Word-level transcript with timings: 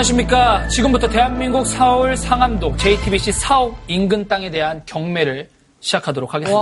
안녕하십니까. 0.00 0.66
지금부터 0.68 1.08
대한민국 1.08 1.64
서울 1.66 2.16
상암동 2.16 2.78
JTBC 2.78 3.32
사옥 3.32 3.76
인근 3.86 4.26
땅에 4.26 4.50
대한 4.50 4.82
경매를 4.86 5.48
시작하도록 5.80 6.32
하겠습니다. 6.32 6.60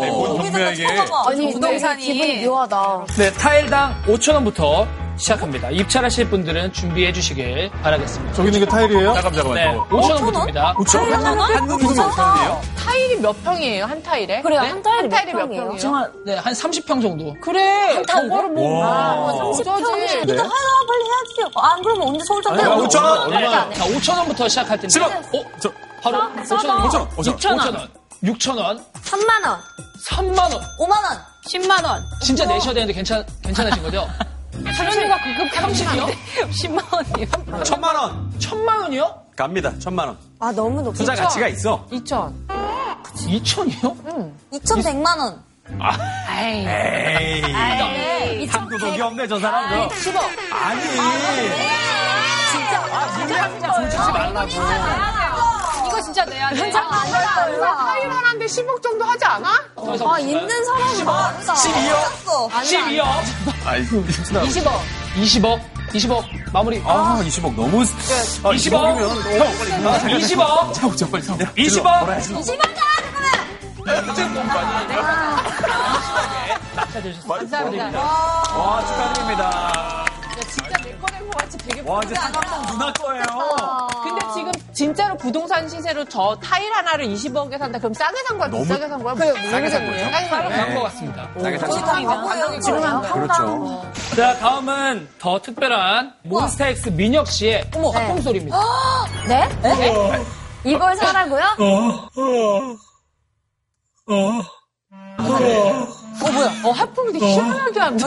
네, 0.00 0.10
뭔 0.10 0.38
경매야 0.38 0.72
이게? 0.72 0.86
아니, 1.26 1.52
부동산이 1.52 2.02
기분이 2.02 2.46
묘하다. 2.46 3.06
네, 3.16 3.30
타일당 3.32 3.94
5천원부터 4.06 4.86
시작합니다. 5.16 5.70
입찰하실 5.70 6.30
분들은 6.30 6.72
준비해 6.72 7.12
주시길 7.12 7.70
바라겠습니다. 7.82 8.34
저기 8.34 8.48
있는 8.48 8.60
게 8.60 8.66
타일이에요? 8.66 9.14
잠깐 9.14 9.32
잠깐만. 9.34 9.54
네, 9.54 9.78
5천원부터입니다. 9.90 10.74
5천 10.76 11.10
원? 11.10 11.38
한국이면 11.38 11.94
몇 11.94 12.14
평이에요? 12.16 12.60
타일이 12.76 13.16
몇 13.16 13.44
평이에요, 13.44 13.84
한 13.84 14.02
타일에? 14.02 14.42
그래요, 14.42 14.60
네? 14.62 14.68
한 14.68 14.82
타일이 14.82 15.08
몇 15.08 15.14
타일이 15.16 15.32
몇 15.34 15.38
평이에요? 15.48 15.76
정말, 15.78 16.12
네, 16.24 16.36
한 16.36 16.52
30평 16.52 17.02
정도. 17.02 17.34
그래, 17.40 18.02
저거를 18.08 18.50
뭐. 18.50 18.80
와. 18.80 19.32
30평이. 19.52 20.26
네. 20.26 20.36
하나 20.36 20.50
빨리 20.88 21.04
해야지. 21.04 21.52
안 21.54 21.82
그러면 21.82 22.08
언제 22.08 22.24
서울 22.26 22.40
아, 22.46 22.56
잡혀? 22.56 22.76
5천 22.76 23.02
원? 23.04 23.30
네, 23.30 23.50
자, 23.50 23.84
5천원부터 23.86 24.48
시작할 24.48 24.78
텐데. 24.80 24.98
10원! 24.98 25.10
어? 25.34 25.44
저, 25.60 25.70
바로 26.02 26.18
5천원. 26.18 26.82
5천 26.82 26.94
원. 26.96 27.08
6천원. 27.10 27.88
6천원. 28.24 28.80
3만원, 29.04 29.58
3만원. 30.06 30.60
5만원. 30.78 31.32
10만원. 31.46 32.02
진짜 32.22 32.44
내셔야 32.46 32.72
되는데 32.74 32.92
괜찮, 32.92 33.24
괜찮으신 33.44 33.82
거죠? 33.82 34.08
사람들과 34.52 35.18
그급 35.22 35.50
30이요? 35.52 36.14
10만 36.50 36.84
원이요. 36.92 37.26
천만 37.64 37.96
원. 37.96 38.32
천만 38.38 38.80
원이요? 38.82 39.22
갑니다. 39.36 39.72
천만 39.78 40.08
원. 40.08 40.18
아, 40.38 40.52
너무 40.52 40.82
높다. 40.82 40.98
투자 40.98 41.14
가치가 41.14 41.48
있어. 41.48 41.86
2천. 41.90 42.32
2천이요? 43.14 44.32
2,100만 44.52 45.18
원. 45.18 45.42
아이. 45.80 46.66
에이. 46.66 48.46
한도덕이 48.46 49.00
없네, 49.00 49.26
저 49.26 49.38
사람도. 49.38 49.94
10억. 49.94 50.18
아니. 50.52 50.82
이거 53.32 53.72
진짜 53.72 55.21
내야 56.26 56.50
돼. 56.50 56.70
타일 56.70 58.10
하나인데 58.10 58.46
10억 58.46 58.82
정도 58.82 59.04
하지 59.04 59.24
않아? 59.24 59.48
아, 60.06 60.18
있는 60.18 60.64
사람이 60.64 61.02
많다. 61.04 61.54
12억. 61.54 62.50
12억. 62.50 63.04
아이, 63.64 63.84
20억. 63.86 64.80
20억. 65.14 65.60
20억. 65.92 66.24
마무리. 66.52 66.82
아, 66.86 67.20
20억 67.22 67.54
너무. 67.54 67.82
아, 67.82 68.52
20억. 68.52 68.74
형, 68.74 69.58
빨리. 69.58 70.24
20억. 70.24 70.72
차고 70.74 70.96
저 70.96 71.08
빨리. 71.08 71.22
20억. 71.22 71.82
감사합니다. 77.28 77.98
와, 78.56 78.84
축하드립니다. 78.86 80.04
진짜 80.50 80.76
내 80.84 80.96
거된 80.98 81.28
것 81.28 81.36
같이 81.38 81.58
되게 81.58 81.82
와, 81.84 82.00
이제 82.04 82.14
상암동 82.14 82.62
누나 82.72 82.92
거예요. 82.92 83.24
근데 84.12 84.32
지금 84.34 84.52
진짜로 84.72 85.16
부동산 85.16 85.68
시세로 85.68 86.04
저 86.06 86.36
타일 86.42 86.72
하나를 86.72 87.06
20억에 87.06 87.58
산다. 87.58 87.78
그럼 87.78 87.94
싸게 87.94 88.16
산 88.28 88.38
거야? 88.38 88.48
너무- 88.48 88.62
비싸게 88.62 88.88
산 88.88 89.02
거야? 89.02 89.14
그래, 89.14 89.32
싸게 89.50 89.68
산 89.70 89.86
거죠. 89.86 89.98
싸게 90.10 90.28
산 90.28 90.44
거야. 90.48 90.62
한것 90.62 90.82
같습니다. 90.84 91.28
싸게 91.40 91.58
산 91.58 91.70
거죠. 91.70 92.60
지금 92.60 92.82
한 92.82 93.02
그렇죠. 93.02 93.82
자, 94.16 94.36
다음은 94.38 95.08
더 95.18 95.40
특별한 95.40 96.14
몬스타엑스 96.24 96.90
민혁 96.90 97.26
씨의 97.28 97.70
화풍 97.72 98.20
소리입니다. 98.22 98.58
네? 99.28 99.48
이걸 100.64 100.96
사라고요? 100.96 101.42
어, 106.64 106.70
하품이 106.70 107.12
되게 107.14 107.32
시원하게 107.32 107.80
한다. 107.80 108.06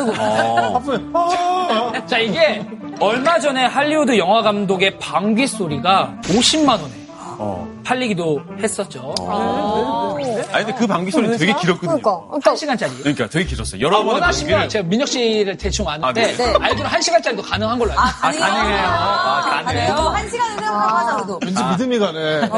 어. 1.14 1.92
자, 2.06 2.18
이게 2.20 2.66
얼마 3.00 3.40
전에 3.40 3.66
할리우드 3.66 4.18
영화 4.18 4.42
감독의 4.42 4.98
방귀 5.00 5.48
소리가 5.48 6.18
50만 6.24 6.70
원에 6.70 6.94
어. 7.38 7.75
팔리기도 7.86 8.40
했었죠. 8.62 9.14
아니, 10.52 10.66
근데 10.66 10.74
그 10.80 10.88
방귀 10.88 11.12
소리는 11.12 11.38
되게 11.38 11.54
길었거든요. 11.54 12.00
그러니까. 12.02 12.22
한 12.44 12.56
시간짜리. 12.56 12.98
그러니까 12.98 13.28
되게 13.28 13.46
길었어요. 13.46 13.80
여러 13.82 13.98
번의 14.00 14.14
원하시면 14.14 14.52
방귀를. 14.52 14.70
제가 14.70 14.88
민혁 14.88 15.08
씨를 15.08 15.58
대충 15.58 15.88
아는데 15.88 16.34
아, 16.34 16.38
네. 16.38 16.54
알기로 16.62 16.88
한 16.88 17.02
시간짜리도 17.02 17.44
가능한 17.44 17.78
걸로 17.78 17.92
알고 17.92 18.02
있어요. 18.38 18.44
아, 18.44 18.52
가능해요. 18.52 18.88
아, 18.88 19.42
가능해요. 19.42 19.94
그래도 19.96 20.10
한 20.10 20.30
시간을 20.30 20.56
생각하고 20.56 20.98
하자, 20.98 21.16
그래도. 21.16 21.40
왠지 21.46 21.64
믿음이 21.64 22.00
가네. 22.00 22.50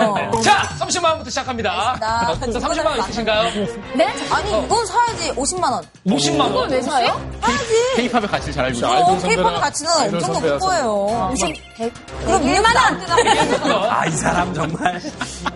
자, 0.44 0.64
30만 0.80 1.04
원부터 1.10 1.30
시작합니다. 1.30 1.98
나 2.00 2.28
자, 2.40 2.48
30만 2.48 2.86
원 2.86 3.00
있으신가요? 3.00 3.66
네? 3.96 4.14
아니, 4.32 4.64
이건 4.66 4.86
사야지. 4.86 5.32
50만 5.34 5.64
원. 5.72 5.84
50만 6.08 6.56
원. 6.56 6.70
왜 6.72 6.82
사요? 6.82 7.22
사야지. 7.42 7.74
페이팝의 7.98 8.28
가치를 8.28 8.54
잘 8.54 8.66
알고 8.66 8.78
있어요. 8.78 8.92
아이돌 9.26 9.46
어, 9.46 9.60
가치는 9.60 9.92
엄청. 10.14 10.34
높을 10.34 10.60
거예요. 10.60 11.34
100, 11.78 11.94
그럼 12.26 12.42
1만원. 12.44 13.90
아, 13.90 14.06
이 14.06 14.12
사람 14.12 14.54
정말. 14.54 15.00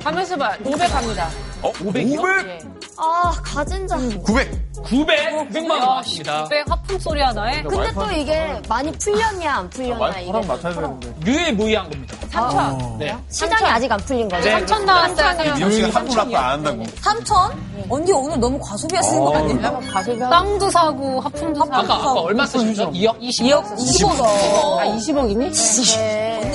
가면서 0.03 0.37
봐. 0.37 0.55
500 0.63 0.89
갑니다. 0.91 1.29
어, 1.61 1.71
500? 1.83 2.19
500? 2.19 2.61
아, 2.97 3.31
가진 3.43 3.87
자. 3.87 3.97
900. 3.97 4.71
900, 4.83 5.49
900만 5.51 5.69
원 5.69 5.79
나왔습니다. 5.79 6.41
600 6.43 6.71
하품 6.71 6.99
소리 6.99 7.21
하나에? 7.21 7.61
근데 7.63 7.91
또 7.93 8.11
이게 8.11 8.61
많이 8.67 8.91
풀렸냐, 8.93 9.53
안 9.53 9.69
풀렸냐, 9.69 10.19
이게. 10.19 10.31
사람 10.31 10.47
맡아야 10.47 10.73
되는데. 10.73 11.13
유일무이한 11.25 11.89
겁니다. 11.89 12.17
3천. 12.31 12.97
네. 12.97 13.15
시장이 13.29 13.65
아직 13.69 13.91
안 13.91 13.99
풀린 13.99 14.27
거죠? 14.27 14.43
네. 14.49 14.65
3천 14.65 14.83
나왔어요. 14.85 15.69
씨가 15.69 15.89
한국 15.99 16.15
라프 16.15 16.35
안 16.35 16.51
한다고. 16.51 16.83
3천? 16.83 17.53
언니 17.89 18.11
오늘 18.11 18.39
너무 18.39 18.59
과소비 18.59 18.95
하시는 18.95 19.19
거 19.19 19.35
아니에요? 19.35 20.29
땅도 20.29 20.69
사고 20.69 21.19
하품도 21.19 21.59
사고. 21.59 21.75
아까, 21.75 21.93
아까 21.93 22.13
얼마 22.13 22.45
쓰셨죠? 22.45 22.91
2억? 22.91 23.19
2억, 23.19 23.75
20억. 23.75 24.23
아, 24.79 24.85
20억이니? 24.85 25.51
네. 25.97 26.51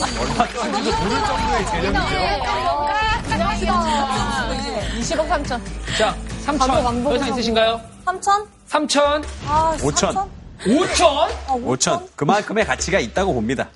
20억 5.06 5.28
3천. 5.28 5.60
자, 5.96 6.16
3천. 6.44 7.04
더 7.04 7.14
이상 7.16 7.28
있으신가요? 7.28 7.80
3천? 8.04 8.46
3천, 8.68 9.24
아, 9.46 9.76
5천. 9.78 10.28
5천. 10.64 11.28
5천. 11.46 12.08
그만큼의 12.16 12.64
가치가 12.66 12.98
있다고 12.98 13.32
봅니다. 13.32 13.68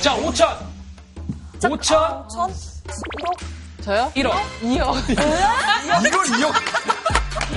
자, 0.00 0.14
5천. 0.14 0.56
5천, 1.60 2.28
3천? 2.28 2.52
저요? 3.82 4.12
1억. 4.14 4.32
2억. 4.62 5.10
이걸 6.06 6.24
2억. 6.26 6.54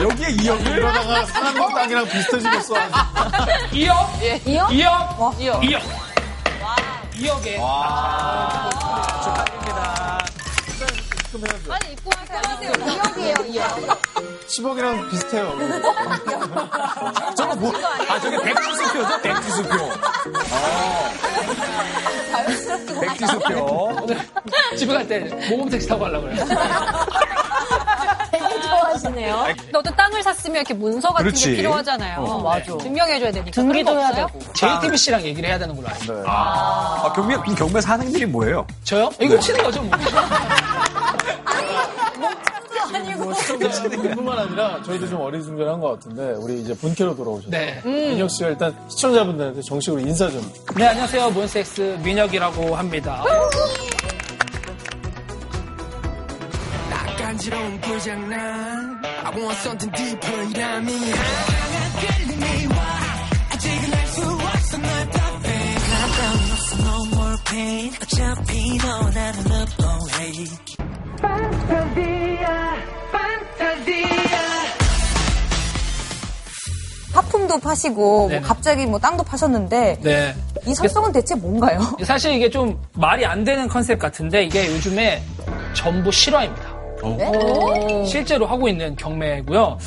여기에 0.02 0.28
2억을? 0.28 0.68
이러다가 0.78 1.26
상암동 1.26 1.74
땅이랑 1.74 2.06
비슷해지겠어. 2.08 2.74
2억. 2.76 4.22
예. 4.24 4.40
2억. 4.40 4.68
2억. 4.70 5.38
2억. 5.38 5.82
2억에. 7.14 7.58
축하드립니다. 9.24 9.49
아니, 11.70 11.94
입고 11.94 12.10
하세요. 12.16 12.42
2억이에요, 12.72 13.36
2억. 13.54 13.98
10억이랑 14.48 15.10
비슷해요. 15.12 15.54
저거 17.38 17.56
뭐, 17.56 17.72
아, 18.10 18.20
저게 18.20 18.38
백지수표죠? 18.42 19.22
백지수표. 19.22 19.76
어. 20.52 21.10
백지수표. 23.02 24.08
집에 24.78 24.94
갈 24.94 25.08
때 25.08 25.20
모범 25.50 25.70
택시 25.70 25.88
타고 25.88 26.02
가려고 26.02 26.26
그래요. 26.28 26.46
되게 28.32 28.62
좋아하시네요. 28.62 29.48
너도 29.72 29.96
땅을 29.96 30.24
샀으면 30.24 30.56
이렇게 30.58 30.74
문서 30.74 31.10
같은 31.10 31.26
그렇지. 31.26 31.52
게 31.52 31.56
필요하잖아요. 31.58 32.20
어, 32.22 32.42
맞아. 32.42 32.66
증명해줘야 32.80 33.32
되니까. 33.32 33.52
등기도 33.52 34.00
해야 34.00 34.12
되고. 34.14 34.40
JTBC랑 34.54 35.22
얘기를 35.24 35.48
해야 35.50 35.60
되는 35.60 35.76
걸로 35.76 35.88
알아요. 35.88 36.24
아, 36.28 37.14
경매, 37.16 37.36
그럼 37.38 37.56
경매 37.56 37.82
사장님이 37.82 38.26
뭐예요? 38.26 38.66
저요? 38.84 39.10
이거 39.20 39.40
치는 39.40 39.64
거죠, 39.64 39.82
뭐. 39.84 39.92
뭐 43.18 43.34
시청자뿐만 43.34 44.40
아니라 44.40 44.82
저희도 44.84 45.08
좀 45.10 45.22
어리둥절한 45.22 45.80
것 45.80 45.92
같은데 45.94 46.34
우리 46.38 46.62
이제 46.62 46.74
본캐로 46.76 47.16
돌아오셨어요. 47.16 47.52
네. 47.52 47.82
민혁 47.84 48.30
씨가 48.30 48.50
일단 48.50 48.76
시청자분들한테 48.90 49.62
정식으로 49.62 50.02
인사 50.02 50.30
좀. 50.30 50.42
네, 50.76 50.86
안녕하세요. 50.88 51.32
몬스엑스 51.32 52.00
민혁이라고 52.04 52.76
합니다. 52.76 53.24
간지러운 57.18 57.80
고장난 57.82 59.02
I 59.24 59.34
want 59.36 59.60
something 59.60 59.92
deeper 59.96 60.50
이라면 60.50 60.90
아직은 63.52 63.94
알수 63.94 64.22
없어 64.24 64.78
널 64.78 65.10
답해 65.10 65.76
가까운 65.76 66.52
없어 66.52 66.76
no 66.80 67.06
more 67.14 67.38
pain 67.50 67.94
어차피 68.02 68.78
너 68.80 69.10
나를 69.10 69.40
love 69.52 69.76
away 69.86 70.48
판타지야 71.22 72.76
판타지야 73.12 74.40
하품도 77.14 77.60
파시고, 77.60 78.20
뭐 78.20 78.30
네네. 78.30 78.42
갑자기 78.42 78.86
뭐 78.86 79.00
땅도 79.00 79.24
파셨는데, 79.24 80.00
네. 80.02 80.36
이 80.68 80.74
설정은 80.74 81.12
대체 81.12 81.36
뭔가요? 81.36 81.80
사실 82.04 82.34
이게 82.34 82.50
좀 82.50 82.80
말이 82.94 83.26
안 83.26 83.44
되는 83.44 83.68
컨셉 83.68 84.00
같은데 84.00 84.44
이게 84.44 84.68
요즘에 84.68 85.22
전부 85.74 86.12
실화입니다. 86.12 86.80
실제로 88.06 88.46
하고 88.46 88.68
있는 88.68 88.96
경매고요. 88.96 89.78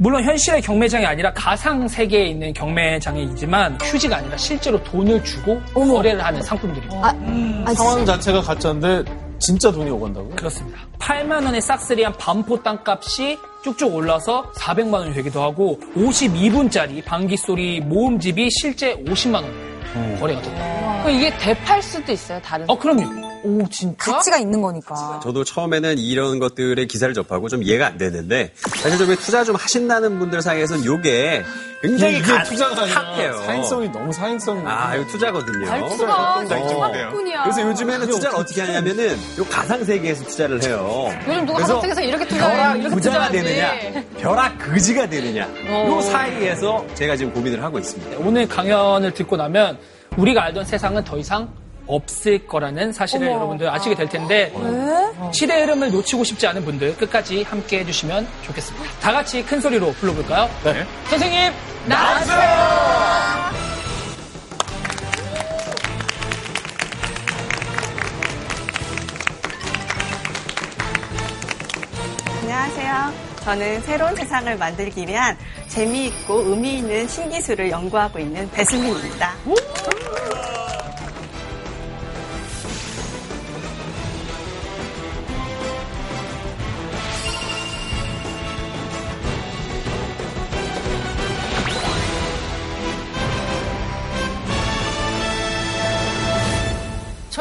물론 0.00 0.22
현실의 0.24 0.60
경매장이 0.62 1.06
아니라 1.06 1.32
가상 1.32 1.86
세계에 1.88 2.26
있는 2.26 2.52
경매장이지만 2.52 3.78
휴지가 3.82 4.18
아니라 4.18 4.36
실제로 4.36 4.82
돈을 4.84 5.22
주고 5.24 5.60
거래를 5.72 6.24
하는 6.24 6.42
상품들입니다. 6.42 7.00
아, 7.02 7.74
상황 7.74 8.04
자체가 8.04 8.40
가짜인데 8.42 9.04
진짜 9.38 9.70
돈이 9.70 9.90
오간다고요? 9.90 10.36
그렇습니다. 10.36 10.80
8만 10.98 11.44
원의 11.44 11.60
싹쓸이한 11.60 12.14
반포 12.18 12.62
땅값이 12.62 13.38
쭉쭉 13.62 13.94
올라서 13.94 14.50
400만 14.52 14.94
원이 14.94 15.14
되기도 15.14 15.42
하고 15.42 15.78
52분짜리 15.94 17.04
방귀 17.04 17.36
소리 17.36 17.80
모음집이 17.80 18.48
실제 18.50 18.94
50만 19.04 19.34
원 19.34 20.18
거래가 20.18 20.42
됩니다. 20.42 21.02
그럼 21.02 21.16
이게 21.16 21.36
대팔 21.38 21.82
수도 21.82 22.12
있어요, 22.12 22.40
다른. 22.42 22.66
어 22.68 22.76
그럼요. 22.78 23.27
오, 23.44 23.68
진짜? 23.70 24.12
가치가 24.12 24.36
있는 24.38 24.60
거니까. 24.60 25.20
저도 25.22 25.44
처음에는 25.44 25.98
이런 25.98 26.38
것들의 26.38 26.86
기사를 26.88 27.12
접하고 27.14 27.48
좀 27.48 27.62
이해가 27.62 27.86
안 27.86 27.98
되는데 27.98 28.52
사실 28.76 28.98
좀 28.98 29.14
투자 29.16 29.44
좀 29.44 29.54
하신다는 29.56 30.18
분들 30.18 30.42
사이에서는 30.42 30.84
요게 30.84 31.44
굉장히 31.82 32.18
이게 32.18 32.22
가- 32.32 32.42
투자가 32.42 32.84
핫해요. 32.86 33.36
사행성이 33.44 33.88
너무 33.92 34.12
사행성이 34.12 34.62
아, 34.66 34.96
이거 34.96 35.06
투자거든요. 35.06 35.66
발투가 35.66 36.38
어. 36.40 37.10
뿐이야. 37.12 37.42
그래서 37.44 37.62
요즘에는 37.62 38.08
투자를 38.08 38.36
어떻게 38.38 38.60
하냐면은 38.62 39.16
요 39.38 39.44
가상 39.48 39.84
세계에서 39.84 40.24
투자를 40.24 40.62
해요. 40.64 41.08
요즘 41.28 41.46
누가 41.46 41.58
그래서 41.58 41.74
가상 41.74 41.80
세계에서 41.94 42.00
이렇게 42.02 42.26
투자해? 42.26 42.56
벼락 42.56 42.76
이렇게 42.80 42.94
부자가 42.94 43.28
투자하지. 43.28 43.42
되느냐, 43.42 44.02
벼락 44.18 44.58
거지가 44.58 45.08
되느냐, 45.08 45.48
요 45.86 46.00
사이에서 46.00 46.84
제가 46.94 47.16
지금 47.16 47.32
고민을 47.32 47.62
하고 47.62 47.78
있습니다. 47.78 48.18
오늘 48.18 48.48
강연을 48.48 49.14
듣고 49.14 49.36
나면 49.36 49.78
우리가 50.16 50.42
알던 50.46 50.64
세상은 50.64 51.04
더 51.04 51.16
이상 51.16 51.48
없을 51.88 52.46
거라는 52.46 52.92
사실을 52.92 53.28
여러분들 53.28 53.68
아시게 53.68 53.94
될 53.94 54.08
텐데 54.08 54.52
시대의 55.32 55.62
흐름을 55.62 55.90
놓치고 55.90 56.22
싶지 56.24 56.46
않은 56.46 56.64
분들 56.64 56.96
끝까지 56.96 57.42
함께 57.42 57.80
해주시면 57.80 58.28
좋겠습니다. 58.42 58.90
다 59.00 59.12
같이 59.12 59.42
큰 59.42 59.60
소리로 59.60 59.92
불러볼까요? 59.94 60.48
네. 60.64 60.84
선생님 61.08 61.52
안녕하세요. 61.90 62.88
저는 73.48 73.80
새로운 73.80 74.14
세상을 74.14 74.58
만들기 74.58 75.06
위한 75.06 75.34
재미있고 75.68 76.50
의미 76.50 76.76
있는 76.78 77.08
신기술을 77.08 77.70
연구하고 77.70 78.18
있는 78.18 78.50
배수민입니다. 78.50 79.32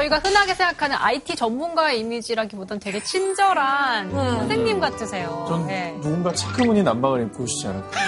저희가 0.07 0.19
흔하게 0.19 0.53
생각하는 0.55 0.95
IT 0.97 1.35
전문가의 1.35 1.99
이미지라기보단 1.99 2.79
되게 2.79 3.01
친절한 3.03 4.09
선생님 4.11 4.79
같으세요. 4.79 5.45
전 5.47 5.67
네. 5.67 5.93
누군가 6.01 6.33
체크무늬 6.33 6.83
남방을 6.83 7.23
입고 7.23 7.43
오시지 7.43 7.67
않을까? 7.67 7.99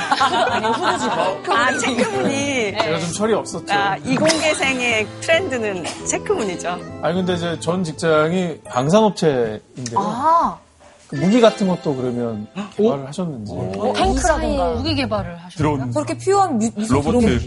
아, 1.50 1.78
체크무늬. 1.78 2.72
제가 2.78 3.00
좀 3.00 3.12
철이 3.14 3.34
없었죠. 3.34 3.74
아, 3.74 3.98
이공계생의 3.98 5.08
트렌드는 5.22 5.86
체크무늬죠. 6.08 6.70
아니 7.02 7.16
근데 7.16 7.34
이제 7.34 7.60
전 7.60 7.84
직장이 7.84 8.60
방산업체인데요. 8.66 9.98
아, 9.98 10.58
그 11.08 11.16
무기 11.16 11.42
같은 11.42 11.68
것도 11.68 11.96
그러면 11.96 12.48
개발을 12.76 13.08
하셨는지. 13.08 13.54
탱크라던가. 13.96 14.70
무기 14.76 14.96
개발을 14.96 15.38
하셨어요. 15.44 15.92
저렇게 15.92 16.18
필요한 16.18 16.58
뮤, 16.58 16.70
뮤직 16.76 16.94
로봇 16.94 17.16
네, 17.24 17.38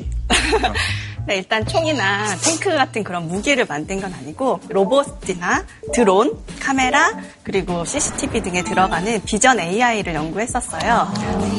일단 1.29 1.65
총이나 1.67 2.37
탱크 2.37 2.75
같은 2.75 3.05
그런 3.05 3.29
무기를 3.29 3.65
만든 3.67 4.01
건 4.01 4.13
아니고 4.13 4.61
로봇이나 4.69 5.65
드론, 5.93 6.37
카메라, 6.61 7.13
그리고 7.43 7.85
CCTV 7.85 8.43
등에 8.43 8.63
들어가는 8.63 9.23
비전 9.25 9.61
AI를 9.61 10.15
연구했었어요. 10.15 11.13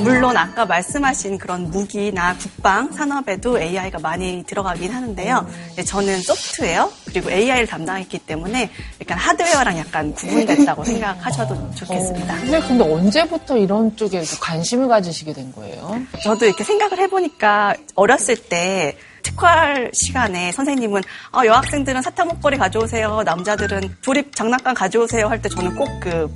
물론 0.03 0.37
아까 0.37 0.65
말씀하신 0.65 1.37
그런 1.37 1.71
무기나 1.71 2.35
국방 2.37 2.91
산업에도 2.91 3.59
AI가 3.59 3.99
많이 3.99 4.43
들어가긴 4.45 4.91
하는데요. 4.91 5.47
네, 5.75 5.83
저는 5.83 6.21
소프트웨어 6.21 6.91
그리고 7.05 7.31
AI를 7.31 7.67
담당했기 7.67 8.19
때문에 8.19 8.69
약간 9.01 9.17
하드웨어랑 9.17 9.77
약간 9.77 10.13
구분됐다고 10.13 10.83
생각하셔도 10.85 11.71
좋겠습니다. 11.75 12.35
근데, 12.35 12.59
근데 12.61 12.83
언제부터 12.83 13.57
이런 13.57 13.95
쪽에 13.95 14.23
관심을 14.41 14.87
가지시게 14.87 15.33
된 15.33 15.51
거예요? 15.53 16.01
저도 16.23 16.45
이렇게 16.45 16.63
생각을 16.63 16.99
해보니까 16.99 17.75
어렸을 17.95 18.35
때 18.35 18.97
특활 19.23 19.89
시간에 19.93 20.51
선생님은 20.51 21.01
아, 21.31 21.45
여학생들은 21.45 22.01
사탕 22.01 22.27
목걸이 22.27 22.57
가져오세요. 22.57 23.23
남자들은 23.23 23.97
조립 24.01 24.35
장난감 24.35 24.73
가져오세요. 24.75 25.27
할 25.27 25.41
때 25.41 25.49
저는 25.49 25.75
꼭 25.75 25.87
그 26.01 26.27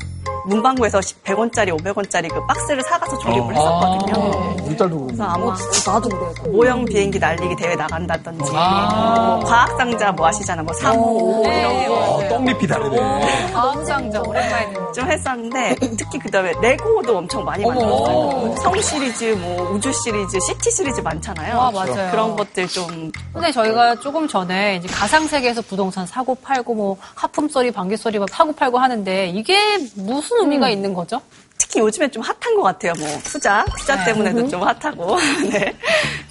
문방구에서 0.47 0.99
100원짜리, 0.99 1.77
500원짜리 1.77 2.33
그 2.33 2.45
박스를 2.47 2.81
사가서 2.83 3.17
조립을 3.19 3.53
했었거든요. 3.55 4.55
우리 4.65 4.77
딸도 4.77 5.05
그래서. 5.07 5.23
아마 5.23 5.55
나도 5.85 6.09
그래. 6.09 6.51
모형 6.51 6.85
비행기 6.85 7.19
날리기 7.19 7.55
대회 7.57 7.75
나간다든지 7.75 8.51
아. 8.55 9.37
뭐 9.39 9.45
과학상자 9.45 10.11
뭐 10.13 10.27
아시잖아. 10.27 10.63
뭐 10.63 10.73
3, 10.73 10.95
5, 10.97 11.41
5 11.41 11.47
이런 11.47 11.87
거 11.87 11.93
어, 11.97 12.27
떡잎이 12.29 12.67
다르네. 12.67 13.51
과학상자 13.51 14.21
오랜만에 14.21 14.73
좀 14.95 15.11
했었는데 15.11 15.75
특히 15.97 16.19
그다음에 16.19 16.53
레고도 16.61 17.17
엄청 17.17 17.43
많이 17.43 17.65
만들었어요. 17.65 18.55
성 18.57 18.81
시리즈, 18.81 19.25
뭐 19.39 19.71
우주 19.71 19.91
시리즈, 19.91 20.39
시티 20.39 20.71
시리즈 20.71 21.01
많잖아요. 21.01 21.59
아, 21.59 21.71
맞아요. 21.71 22.09
그런 22.11 22.35
것들 22.35 22.67
좀 22.67 23.11
근데 23.33 23.51
저희가 23.51 23.95
조금 23.99 24.27
전에 24.27 24.77
이제 24.77 24.87
가상 24.87 25.27
세계에서 25.27 25.61
부동산 25.63 26.05
사고 26.05 26.35
팔고 26.35 26.73
뭐 26.73 26.97
하품 27.15 27.49
소리, 27.49 27.71
방귀 27.71 27.97
소리 27.97 28.17
막 28.19 28.29
사고 28.29 28.53
팔고 28.53 28.77
하는데 28.77 29.27
이게 29.27 29.57
무슨 29.95 30.36
의미가 30.41 30.69
있는 30.69 30.93
거죠? 30.93 31.21
특히 31.59 31.79
요즘에 31.79 32.09
좀 32.09 32.21
핫한 32.21 32.55
것 32.55 32.61
같아요. 32.63 32.93
뭐 32.99 33.07
투자, 33.23 33.65
투자 33.79 34.03
때문에도 34.05 34.47
좀 34.47 34.61
핫하고. 34.63 35.17
네. 35.51 35.73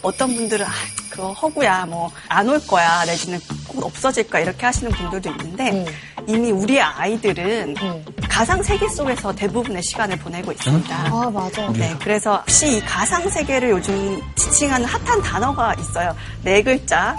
어떤 0.03 0.35
분들은 0.35 0.65
아, 0.65 0.71
그거 1.11 1.33
허구야, 1.33 1.87
뭐 1.87 2.11
안 2.29 2.49
올 2.49 2.65
거야, 2.67 3.05
내지는 3.05 3.39
곧 3.69 3.85
없어질 3.85 4.29
거야 4.31 4.43
이렇게 4.43 4.65
하시는 4.67 4.91
분들도 4.93 5.31
있는데 5.31 5.85
이미 6.29 6.51
우리의 6.53 6.81
아이들은 6.81 7.75
가상 8.29 8.63
세계 8.63 8.89
속에서 8.89 9.35
대부분의 9.35 9.83
시간을 9.83 10.17
보내고 10.19 10.53
있습니다. 10.53 10.95
아, 10.95 11.31
맞아. 11.31 11.69
네, 11.73 11.95
그래서 12.01 12.37
혹시 12.37 12.77
이 12.77 12.81
가상 12.81 13.29
세계를 13.29 13.71
요즘 13.71 14.21
지칭하는 14.37 14.87
핫한 14.87 15.23
단어가 15.23 15.75
있어요. 15.75 16.15
네 16.43 16.63
글자. 16.63 17.17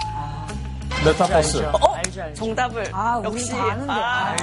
메타버스. 1.04 1.64
어? 1.80 1.96
정답을 2.34 2.90
아, 2.92 3.18
우리 3.18 3.26
역시 3.26 3.50
다 3.50 3.72
아는데. 3.72 3.92
아, 3.92 4.36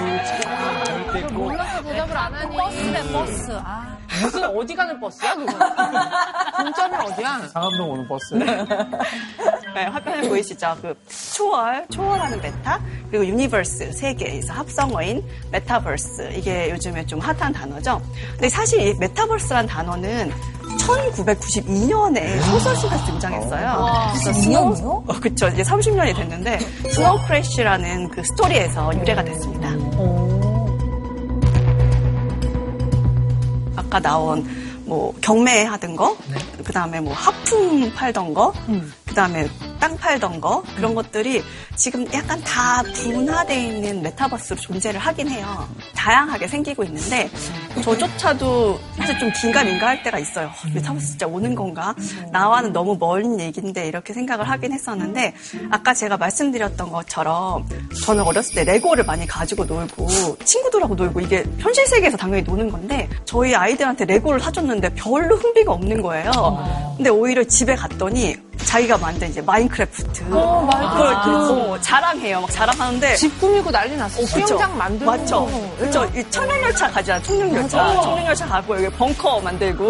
몰라서 1.31 1.83
대답을 1.83 2.17
안 2.17 2.33
하니. 2.33 2.55
버스네, 2.57 3.11
버스. 3.11 3.51
아. 3.63 3.97
무슨 4.21 4.43
어디 4.45 4.75
가는 4.75 4.99
버스야, 4.99 5.35
그거? 5.35 5.51
진짜는 6.63 7.01
어디야? 7.01 7.47
상암동 7.51 7.91
오는 7.91 8.07
버스. 8.07 8.33
네, 8.35 9.85
화면에 9.85 10.27
보이시죠? 10.29 10.77
그 10.81 10.93
초월, 11.35 11.85
초월하는 11.89 12.41
메타, 12.41 12.79
그리고 13.09 13.25
유니버스 13.25 13.91
세계의 13.91 14.53
합성어인 14.53 15.23
메타버스 15.51 16.31
이게 16.33 16.69
요즘에 16.71 17.05
좀 17.05 17.19
핫한 17.19 17.51
단어죠. 17.51 18.01
근데 18.33 18.47
사실 18.49 18.79
이 18.81 18.93
메타버스란 18.99 19.67
단어는 19.67 20.31
1992년에 20.79 22.39
소설 22.43 22.75
속에서 22.75 23.05
등장했어요. 23.05 24.11
그래서 24.13 24.33
스노우, 24.41 24.73
2년이요? 24.73 25.09
어, 25.09 25.19
그쵸. 25.19 25.47
이제 25.49 25.63
30년이 25.63 26.15
됐는데 26.15 26.59
스노우 26.91 27.19
크래쉬라는 27.27 28.09
그 28.11 28.23
스토리에서 28.23 28.91
유래가 28.97 29.23
됐습니다. 29.23 29.69
아까 33.75 33.99
나온 33.99 34.45
뭐 34.85 35.13
경매 35.21 35.63
하던 35.63 35.95
거, 35.95 36.15
그 36.63 36.71
다음에 36.71 36.99
뭐 36.99 37.13
하품 37.13 37.91
팔던 37.93 38.33
거, 38.33 38.53
그 39.07 39.13
다음에 39.13 39.47
땅 39.79 39.95
팔던 39.97 40.41
거 40.41 40.63
그런 40.75 40.95
것들이 40.95 41.43
지금 41.75 42.05
약간 42.13 42.41
다 42.43 42.81
분화되어 42.83 43.57
있는 43.57 44.01
메타버스로 44.01 44.59
존재를 44.59 44.99
하긴 44.99 45.29
해요. 45.29 45.67
다양하게 45.95 46.47
생기고 46.47 46.83
있는데 46.85 47.29
저조차도 47.83 48.79
사실 48.97 49.19
좀 49.19 49.31
긴가민가 49.39 49.87
할 49.87 50.03
때가 50.03 50.17
있어요. 50.19 50.47
어, 50.47 50.67
메타버스 50.73 51.07
진짜 51.09 51.27
오는 51.27 51.53
건가? 51.55 51.93
나와는 52.31 52.73
너무 52.73 52.97
먼 52.99 53.39
얘기인데 53.39 53.87
이렇게 53.87 54.13
생각을 54.13 54.49
하긴 54.49 54.73
했었는데 54.73 55.33
아까 55.69 55.93
제가 55.93 56.17
말씀드렸던 56.17 56.91
것처럼 56.91 57.67
저는 58.05 58.23
어렸을 58.23 58.55
때 58.55 58.63
레고를 58.63 59.05
많이 59.05 59.27
가지고 59.27 59.65
놀고 59.65 60.07
친구들하고 60.43 60.95
놀고 60.95 61.21
이게 61.21 61.43
현실 61.59 61.85
세계에서 61.87 62.17
당연히 62.17 62.43
노는 62.43 62.71
건데 62.71 63.07
저희 63.25 63.53
아이들한테 63.55 64.05
레고를 64.05 64.39
사줬는데 64.39 64.95
별로 64.95 65.35
흥미가 65.35 65.71
없는 65.71 66.01
거예요. 66.01 66.31
근데 66.97 67.09
오히려 67.09 67.43
집에 67.43 67.75
갔더니 67.75 68.35
자기가 68.75 68.97
만든 68.97 69.29
이제 69.29 69.41
마인크래프트 69.41 70.25
어, 70.31 70.67
그걸 70.67 71.75
그 71.75 71.81
자랑해요. 71.81 72.41
막 72.41 72.51
자랑하는데 72.51 73.15
집 73.15 73.39
꾸미고 73.39 73.71
난리 73.71 73.95
났어. 73.95 74.19
그쵸? 74.19 74.27
수영장 74.27 74.77
만들고. 74.77 75.05
맞죠. 75.05 75.71
그렇죠. 75.77 76.05
이 76.13 76.23
청룡열차 76.29 76.91
가잖아. 76.91 77.21
청룡열차. 77.21 78.01
청룡열차 78.01 78.45
가고 78.45 78.75
여기 78.83 78.89
벙커 78.97 79.39
만들고 79.39 79.85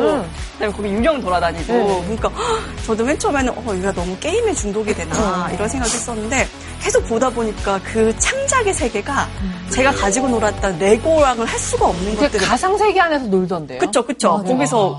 그다음에 0.54 0.72
거기 0.72 0.90
유령 0.90 1.20
돌아다니고. 1.22 1.74
그러니까 2.04 2.30
헉, 2.30 2.62
저도 2.86 3.04
맨 3.04 3.18
처음에는 3.18 3.54
어 3.58 3.74
이거 3.74 3.92
너무 3.92 4.16
게임에 4.20 4.54
중독이 4.54 4.94
되나 4.94 5.50
이런 5.52 5.68
생각했었는데 5.68 6.48
계속 6.86 7.04
보다 7.08 7.32
보니까 7.32 7.80
그 7.84 8.16
창작의 8.20 8.72
세계가 8.72 9.28
제가 9.72 9.92
가지고 9.92 10.28
놀았던 10.28 10.78
레고랑은 10.78 11.48
할 11.48 11.58
수가 11.58 11.88
없는 11.88 12.14
그 12.14 12.22
것들을 12.22 12.48
가상 12.48 12.78
세계 12.78 13.02
안에서 13.02 13.26
놀던데요. 13.26 13.80
그쵸, 13.80 14.06
그쵸. 14.06 14.44
거기서 14.46 14.96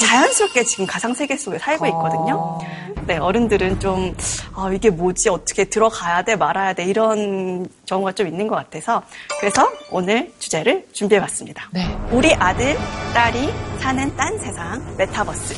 자연스럽게 0.00 0.64
지금 0.64 0.86
가상 0.86 1.12
세계 1.12 1.36
속에 1.36 1.58
살고 1.58 1.84
있거든요. 1.88 2.58
네, 3.06 3.18
어른들은 3.18 3.80
좀, 3.80 4.16
아, 4.54 4.70
이게 4.72 4.88
뭐지, 4.88 5.28
어떻게 5.28 5.64
들어가야 5.64 6.22
돼, 6.22 6.36
말아야 6.36 6.72
돼, 6.72 6.84
이런 6.86 7.68
경우가 7.84 8.12
좀 8.12 8.26
있는 8.26 8.48
것 8.48 8.56
같아서. 8.56 9.02
그래서 9.38 9.70
오늘 9.90 10.32
주제를 10.38 10.86
준비해봤습니다. 10.94 11.68
네. 11.70 11.98
우리 12.12 12.32
아들, 12.34 12.78
딸이 13.12 13.52
사는 13.78 14.16
딴 14.16 14.38
세상, 14.38 14.96
메타버스. 14.96 15.54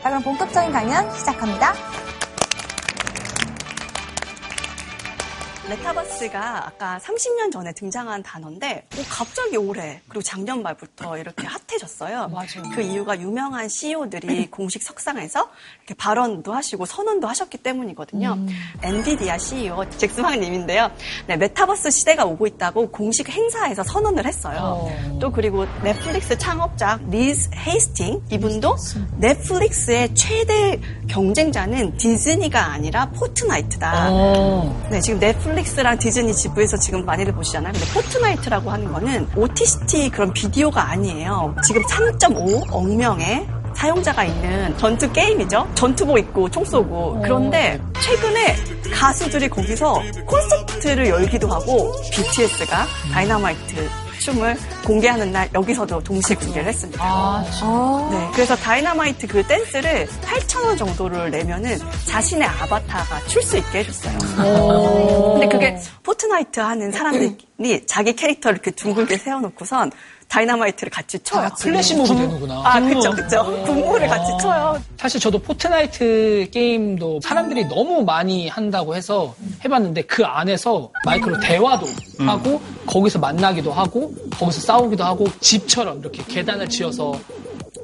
자, 0.00 0.08
그럼 0.08 0.22
본격적인 0.22 0.70
강연 0.70 1.12
시작합니다. 1.12 1.74
메타버스가 5.68 6.66
아까 6.66 6.98
30년 6.98 7.52
전에 7.52 7.72
등장한 7.72 8.22
단어인데 8.24 8.86
어, 8.98 9.02
갑자기 9.08 9.56
올해 9.56 10.00
그리고 10.08 10.20
작년 10.22 10.60
말부터 10.62 11.16
이렇게 11.18 11.46
핫해졌어요. 11.46 12.28
그 12.74 12.82
이유가 12.82 13.18
유명한 13.20 13.68
CEO들이 13.68 14.50
공식 14.50 14.82
석상에서 14.82 15.50
발언도 15.94 16.52
하시고 16.52 16.86
선언도 16.86 17.28
하셨기 17.28 17.58
때문이거든요. 17.58 18.38
엔비디아 18.82 19.38
CEO 19.38 19.88
잭스황님인데요. 19.90 20.90
네, 21.26 21.36
메타버스 21.36 21.90
시대가 21.90 22.24
오고 22.24 22.46
있다고 22.46 22.90
공식 22.90 23.28
행사에서 23.28 23.82
선언을 23.82 24.26
했어요. 24.26 24.90
또 25.20 25.30
그리고 25.30 25.66
넷플릭스 25.82 26.36
창업자 26.38 26.98
리드 27.08 27.50
헤이스팅스 27.54 28.22
이분도 28.30 28.76
넷플릭스의 29.18 30.14
최대 30.14 30.80
경쟁자는 31.08 31.96
디즈니가 31.96 32.72
아니라 32.72 33.10
포트나이트다. 33.10 34.10
네, 34.90 35.00
지금 35.00 35.18
넷플릭스랑 35.18 35.98
디즈니 35.98 36.34
집에서 36.34 36.76
지금 36.76 37.04
많이들 37.04 37.32
보시잖아요. 37.32 37.72
근데 37.72 37.86
포트나이트라고 37.92 38.70
하는 38.70 38.92
거는 38.92 39.28
OTT 39.36 40.10
그런 40.10 40.32
비디오가 40.32 40.90
아니에요. 40.90 41.54
지금 41.64 41.82
3.5억 41.82 42.96
명의 42.96 43.46
사용자가 43.74 44.24
있는 44.24 44.76
전투 44.78 45.10
게임이죠. 45.12 45.68
전투복 45.74 46.18
입고 46.18 46.50
총 46.50 46.64
쏘고. 46.64 47.20
그런데 47.22 47.80
최근에 48.00 48.56
가수들이 48.92 49.48
거기서 49.48 50.02
콘서트를 50.26 51.08
열기도 51.08 51.48
하고 51.48 51.92
BTS가 52.12 52.86
다이너마이트 53.12 53.88
춤을 54.20 54.56
공개하는 54.86 55.32
날 55.32 55.48
여기서도 55.52 56.00
동시에 56.04 56.36
공개를 56.36 56.68
했습니다. 56.68 57.02
네, 58.12 58.30
그래서 58.34 58.54
다이너마이트 58.54 59.26
그 59.26 59.42
댄스를 59.44 60.06
8,000원 60.06 60.78
정도를 60.78 61.32
내면은 61.32 61.76
자신의 62.06 62.46
아바타가 62.46 63.26
출 63.26 63.42
수 63.42 63.56
있게 63.56 63.78
해줬어요. 63.80 64.18
근데 65.32 65.48
그게 65.48 65.76
포트나이트 66.04 66.60
하는 66.60 66.92
사람들이 66.92 67.84
자기 67.86 68.12
캐릭터를 68.14 68.56
이렇게 68.58 68.70
둥글게 68.70 69.16
세워놓고선 69.18 69.90
다이너마이트를 70.32 70.90
같이 70.90 71.18
춰요. 71.18 71.50
플래시몹이 71.58 72.08
되는구나. 72.08 72.62
아, 72.64 72.80
그쵸, 72.80 73.10
그쵸. 73.10 73.44
군무를 73.66 74.08
같이 74.08 74.32
춰요. 74.40 74.80
사실 74.96 75.20
저도 75.20 75.38
포트나이트 75.38 76.48
게임도 76.50 77.20
사람들이 77.22 77.66
너무 77.66 78.02
많이 78.02 78.48
한다고 78.48 78.96
해서 78.96 79.34
해봤는데 79.62 80.02
그 80.02 80.24
안에서 80.24 80.90
마이크로 81.04 81.38
대화도 81.40 81.86
하고 82.20 82.62
거기서 82.86 83.18
만나기도 83.18 83.72
하고 83.72 84.14
거기서 84.38 84.62
싸우기도 84.62 85.04
하고 85.04 85.26
집처럼 85.40 85.98
이렇게 86.00 86.24
계단을 86.26 86.66
지어서 86.66 87.12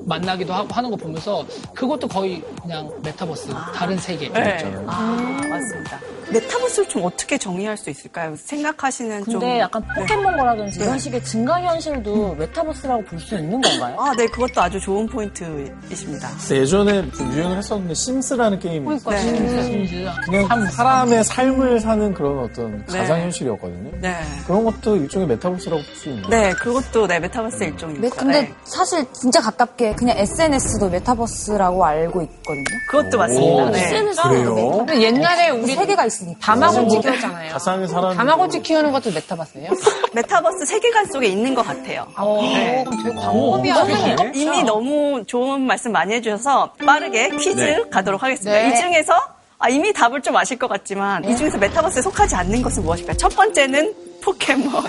만나기도 0.07 0.55
하고 0.55 0.73
하는 0.73 0.90
거 0.90 0.97
보면서 0.97 1.45
그것도 1.75 2.09
거의 2.09 2.43
그냥 2.62 2.90
메타버스 3.02 3.52
다른 3.75 3.99
세계. 3.99 4.31
네. 4.31 4.75
아, 4.87 5.38
맞습니다. 5.50 6.00
메타버스를 6.31 6.89
좀 6.89 7.05
어떻게 7.05 7.39
정의할 7.39 7.77
수 7.77 7.91
있을까요? 7.91 8.35
생각하시는 8.37 9.25
좀. 9.25 9.41
근데 9.41 9.61
약간 9.61 9.83
네. 9.97 10.01
포켓몬고라든지 10.03 10.79
네. 10.79 10.85
이런 10.85 10.99
식의 10.99 11.25
증강현실도 11.25 12.35
메타버스라고 12.35 13.05
볼 13.05 13.19
수 13.19 13.35
있는 13.37 13.61
건가요? 13.61 13.97
아, 13.99 14.15
네, 14.17 14.27
그것도 14.27 14.61
아주 14.63 14.79
좋은 14.79 15.07
포인트이십니다. 15.09 16.29
근데 16.39 16.57
예전에 16.61 17.11
좀 17.11 17.33
유행을 17.33 17.59
했었는데 17.59 17.95
심스라는 17.95 18.59
게임이 18.61 18.97
있어요. 18.97 19.17
네. 19.21 20.15
그냥 20.25 20.67
사람의 20.71 21.25
삶을 21.25 21.81
사는 21.81 22.15
그런 22.15 22.39
어떤 22.39 22.85
네. 22.87 22.99
가상현실이었거든요. 22.99 23.91
네. 24.01 24.15
그런 24.47 24.65
것도 24.65 24.97
일종의 24.97 25.27
메타버스라고 25.29 25.83
볼 25.83 25.95
수 25.97 26.09
있나요? 26.11 26.29
네, 26.29 26.53
그것도 26.53 27.07
네, 27.09 27.19
메타버스 27.19 27.65
일종입니다. 27.65 28.09
네, 28.09 28.17
근데 28.17 28.43
네. 28.43 28.55
사실 28.65 29.05
진짜 29.13 29.41
가깝게 29.41 29.95
그냥 29.95 30.17
SNS도 30.19 30.91
메타버스라고 30.91 31.85
알고 31.85 32.23
있거든요. 32.23 32.65
그것도 32.91 33.19
맞습니다. 33.19 33.71
네. 33.71 33.91
그래요? 34.23 34.71
근데 34.79 35.03
옛날에 35.03 35.51
우리 35.51 35.75
세계가 35.75 36.07
있으니까. 36.07 36.38
다마고치 36.41 37.01
키웠잖아요. 37.01 37.53
가상의 37.53 37.89
사람. 37.89 38.17
다마고치 38.17 38.63
키우는 38.63 38.93
것도 38.93 39.11
메타버스예요? 39.13 39.71
메타버스 40.15 40.67
세계관 40.67 41.07
속에 41.07 41.27
있는 41.27 41.55
것 41.55 41.67
같아요. 41.67 42.07
네. 42.41 42.85
그럼 42.85 43.03
되게 43.03 43.15
광범위하네. 43.15 44.13
어, 44.15 44.31
이미 44.35 44.63
너무 44.63 45.25
좋은 45.27 45.61
말씀 45.63 45.93
많이 45.93 46.15
해주셔서 46.15 46.73
빠르게 46.85 47.31
퀴즈 47.31 47.61
네. 47.61 47.83
가도록 47.91 48.23
하겠습니다. 48.23 48.53
네. 48.61 48.69
이 48.69 48.81
중에서 48.81 49.15
아, 49.61 49.69
이미 49.69 49.93
답을 49.93 50.23
좀 50.23 50.37
아실 50.37 50.57
것 50.57 50.69
같지만 50.69 51.25
이 51.25 51.37
중에서 51.37 51.59
메타버스에 51.59 52.03
속하지 52.03 52.37
않는 52.37 52.63
것은 52.63 52.83
무엇일까요? 52.85 53.17
첫 53.17 53.29
번째는 53.35 53.93
포켓몬, 54.23 54.83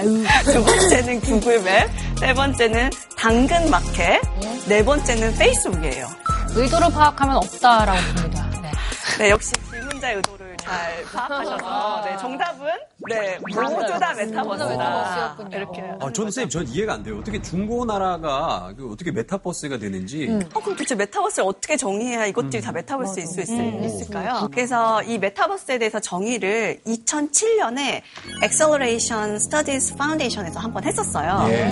두 0.45 0.63
번째는 0.63 1.21
구글맵, 1.21 1.89
세 2.19 2.33
번째는 2.33 2.89
당근마켓, 3.17 4.21
네 4.67 4.83
번째는 4.85 5.35
페이스북이에요. 5.35 6.07
의도를 6.55 6.89
파악하면 6.91 7.37
없다라고 7.37 7.99
봅니다. 8.15 8.49
네. 8.61 8.71
네, 9.17 9.29
역시 9.31 9.51
질문자의 9.71 10.15
의도를 10.17 10.48
잘 10.69 11.03
파악하셔서 11.11 12.01
네, 12.05 12.17
정답은 12.17 12.67
네, 13.09 13.37
모두 13.39 13.99
다 13.99 14.13
메타버스다. 14.13 14.67
메타버스였군요. 14.69 15.57
이렇게. 15.57 15.81
아, 15.81 16.11
저는 16.11 16.31
선생님, 16.31 16.49
전 16.49 16.67
이해가 16.67 16.93
안 16.93 17.03
돼요. 17.03 17.17
어떻게 17.19 17.41
중고나라가 17.41 18.71
그 18.77 18.91
어떻게 18.91 19.11
메타버스가 19.11 19.79
되는지. 19.79 20.27
어, 20.53 20.59
그럼 20.59 20.75
도대체 20.75 20.93
메타버스를 20.95 21.47
어떻게 21.47 21.75
정의해야 21.75 22.25
이것들이 22.27 22.61
다 22.61 22.71
메타버스일 22.71 23.25
수 23.25 23.41
있을, 23.41 24.09
까요 24.11 24.47
그래서 24.51 25.01
이 25.03 25.17
메타버스에 25.17 25.79
대해서 25.79 25.99
정의를 25.99 26.79
2007년에 26.85 28.01
Acceleration 28.43 29.35
Studies 29.35 29.93
Foundation에서 29.93 30.59
한 30.59 30.69
번 30.73 30.83
했었어요. 30.83 31.47
예. 31.49 31.65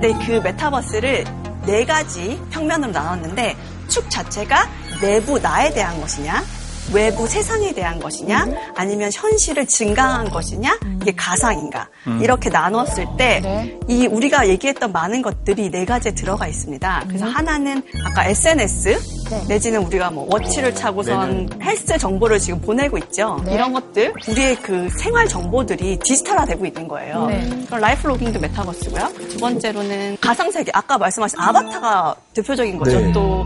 네, 0.00 0.12
그 0.26 0.32
메타버스를 0.42 1.24
네 1.66 1.84
가지 1.84 2.40
평면으로 2.50 2.92
나눴는데 2.92 3.56
축 3.88 4.08
자체가 4.10 4.68
내부 5.00 5.38
나에 5.40 5.72
대한 5.72 6.00
것이냐, 6.00 6.42
외부 6.92 7.26
세상에 7.26 7.72
대한 7.72 7.98
것이냐, 7.98 8.46
아니면 8.76 9.10
현실을 9.12 9.66
증강한 9.66 10.28
것이냐, 10.30 10.78
이게 11.00 11.12
가상인가? 11.16 11.88
이렇게 12.20 12.50
나눴을 12.50 13.06
때 13.16 13.42
이 13.86 14.06
우리가 14.06 14.48
얘기했던 14.48 14.92
많은 14.92 15.20
것들이 15.22 15.70
네 15.70 15.84
가지에 15.84 16.12
들어가 16.12 16.46
있습니다. 16.46 17.04
그래서 17.06 17.26
하나는 17.26 17.82
아까 18.04 18.26
SNS 18.26 18.98
내지는 19.48 19.82
우리가 19.82 20.10
뭐 20.10 20.26
watch를 20.30 20.74
차고선 20.74 21.50
헬스 21.62 21.98
정보를 21.98 22.38
지금 22.38 22.60
보내고 22.60 22.96
있죠. 22.98 23.42
이런 23.46 23.72
것들 23.72 24.14
우리의 24.28 24.56
그 24.56 24.88
생활 24.98 25.28
정보들이 25.28 25.98
디지털화되고 25.98 26.64
있는 26.64 26.88
거예요. 26.88 27.28
그럼 27.66 27.80
life 27.80 28.06
logging도 28.06 28.40
메타버스고요. 28.40 29.12
두 29.28 29.38
번째로는 29.38 30.16
가상 30.20 30.50
세계 30.50 30.70
아까 30.74 30.96
말씀하신 30.96 31.38
아바타가 31.38 32.14
대표적인 32.34 32.78
거죠. 32.78 33.00
네. 33.00 33.12
또 33.12 33.44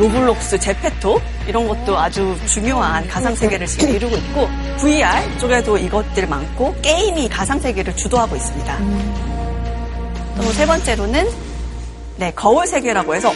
로블록스, 0.00 0.58
제페토 0.58 1.20
이런 1.46 1.68
것도 1.68 1.98
아주 1.98 2.34
중요한 2.46 3.06
가상 3.06 3.34
세계를 3.34 3.66
지금 3.66 3.94
이루고 3.94 4.16
있고 4.16 4.48
VR 4.78 5.38
쪽에도 5.38 5.76
이것들 5.76 6.26
많고 6.26 6.74
게임이 6.80 7.28
가상 7.28 7.60
세계를 7.60 7.94
주도하고 7.94 8.34
있습니다. 8.34 8.78
또 10.36 10.52
세 10.54 10.66
번째로는 10.66 11.28
네 12.16 12.32
거울 12.34 12.66
세계라고 12.66 13.14
해서 13.14 13.30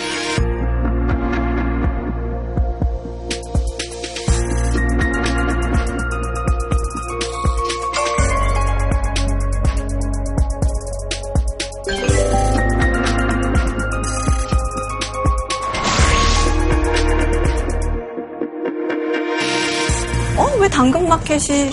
마켓이, 21.34 21.70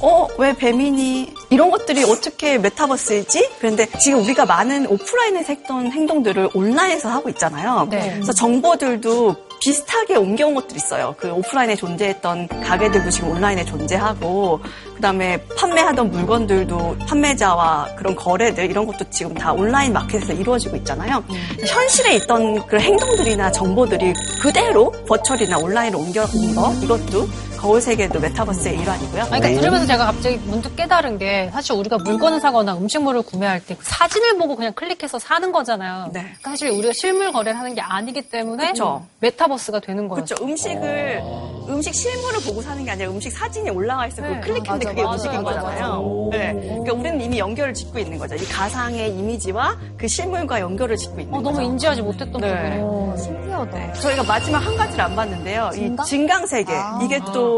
어, 0.00 0.26
왜 0.38 0.52
배민이, 0.52 1.32
이런 1.50 1.70
것들이 1.70 2.02
어떻게 2.04 2.58
메타버스이지? 2.58 3.50
그런데 3.60 3.86
지금 4.00 4.20
우리가 4.24 4.44
많은 4.44 4.86
오프라인에서 4.88 5.52
했던 5.52 5.92
행동들을 5.92 6.50
온라인에서 6.54 7.08
하고 7.08 7.28
있잖아요. 7.28 7.86
네. 7.90 8.10
그래서 8.14 8.32
정보들도 8.32 9.46
비슷하게 9.60 10.16
옮겨온 10.16 10.54
것들이 10.54 10.76
있어요. 10.76 11.14
그 11.18 11.30
오프라인에 11.30 11.76
존재했던 11.76 12.48
가게들도 12.48 13.10
지금 13.10 13.30
온라인에 13.30 13.64
존재하고, 13.64 14.60
그 14.94 15.00
다음에 15.00 15.40
판매하던 15.56 16.10
물건들도 16.10 16.96
판매자와 17.06 17.94
그런 17.96 18.16
거래들, 18.16 18.68
이런 18.68 18.86
것도 18.86 19.08
지금 19.10 19.34
다 19.34 19.52
온라인 19.52 19.92
마켓에서 19.92 20.32
이루어지고 20.32 20.76
있잖아요. 20.78 21.22
현실에 21.64 22.16
있던 22.16 22.66
그런 22.66 22.82
행동들이나 22.82 23.52
정보들이 23.52 24.12
그대로 24.42 24.90
버추얼이나 25.08 25.58
온라인으로 25.58 26.00
옮겨온 26.00 26.54
거, 26.54 26.74
이것도 26.82 27.28
거울 27.66 27.80
세계도 27.80 28.20
메타버스의 28.20 28.78
일환이고요. 28.78 29.22
아니, 29.22 29.40
그러니까 29.40 29.60
들으면서 29.60 29.86
제가 29.86 30.06
갑자기 30.06 30.36
문득 30.36 30.76
깨달은 30.76 31.18
게 31.18 31.50
사실 31.52 31.72
우리가 31.74 31.98
물건을 31.98 32.38
사거나 32.40 32.76
음식물을 32.76 33.22
구매할 33.22 33.58
때그 33.58 33.82
사진을 33.84 34.38
보고 34.38 34.54
그냥 34.54 34.72
클릭해서 34.72 35.18
사는 35.18 35.50
거잖아요. 35.50 36.10
네. 36.12 36.20
그러니까 36.20 36.50
사실 36.50 36.70
우리가 36.70 36.92
실물 36.94 37.32
거래를 37.32 37.58
하는 37.58 37.74
게 37.74 37.80
아니기 37.80 38.22
때문에 38.28 38.68
그쵸. 38.68 39.04
메타버스가 39.18 39.80
되는 39.80 40.06
거예요. 40.06 40.24
그렇죠. 40.24 40.44
음식을 40.44 41.20
음식 41.68 41.92
실물을 41.92 42.38
보고 42.42 42.62
사는 42.62 42.84
게 42.84 42.92
아니라 42.92 43.10
음식 43.10 43.32
사진이 43.32 43.68
올라와 43.70 44.06
있어 44.06 44.22
그 44.22 44.28
네. 44.28 44.40
클릭했는데 44.42 44.70
맞아, 44.84 44.88
그게 44.90 45.02
맞아, 45.02 45.12
음식인 45.14 45.42
맞아, 45.42 45.60
거잖아요. 45.62 46.28
네. 46.30 46.52
그러니까 46.52 46.92
우리는 46.92 47.20
이미 47.20 47.38
연결을 47.40 47.74
짓고 47.74 47.98
있는 47.98 48.16
거죠. 48.16 48.36
이 48.36 48.44
가상의 48.46 49.10
이미지와 49.10 49.76
그 49.98 50.06
실물과 50.06 50.60
연결을 50.60 50.96
짓고 50.96 51.18
있는 51.20 51.34
어, 51.34 51.38
거죠. 51.38 51.50
너무 51.50 51.62
인지하지 51.66 52.02
못했던 52.02 52.40
네. 52.40 52.78
부분이. 52.78 53.22
신기하다. 53.24 53.92
저희가 53.94 54.22
마지막 54.22 54.58
한 54.58 54.76
가지를 54.76 55.00
안 55.04 55.16
봤는데요. 55.16 55.70
증강? 55.72 56.04
이 56.04 56.08
증강 56.08 56.46
세계 56.46 56.72
이게 57.02 57.18
또 57.32 57.55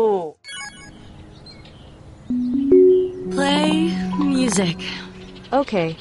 Play 3.31 3.97
music. 4.19 4.77
Okay. 5.53 5.97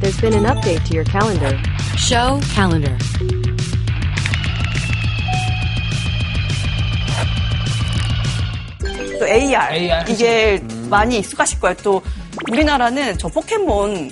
There's 0.00 0.20
been 0.20 0.34
an 0.34 0.44
update 0.44 0.84
to 0.88 0.94
your 0.94 1.04
calendar. 1.04 1.60
Show 1.96 2.40
calendar. 2.54 2.96
또 9.18 9.26
AR, 9.26 9.72
AR. 9.72 10.04
이게 10.10 10.60
많이 10.90 11.18
익숙하실 11.18 11.60
거예요. 11.60 11.76
또 11.82 12.02
우리나라는 12.50 13.18
저 13.18 13.28
포켓몬 13.28 14.10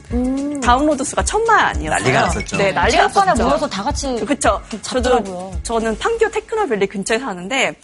다운로드 0.61 1.05
수가 1.05 1.25
천만이었어요. 1.25 1.90
난리가 1.90 2.21
났었죠. 2.23 2.57
네, 2.57 2.73
난리가 2.73 2.90
체육관에 2.99 3.26
났었죠. 3.26 3.49
모여서 3.49 3.69
다 3.69 3.83
같이 3.83 4.25
그쵸. 4.25 4.61
저도, 4.83 5.52
저는 5.62 5.99
판교 5.99 6.31
테크노밸리 6.31 6.87
근처에 6.87 7.19
사는데 7.19 7.75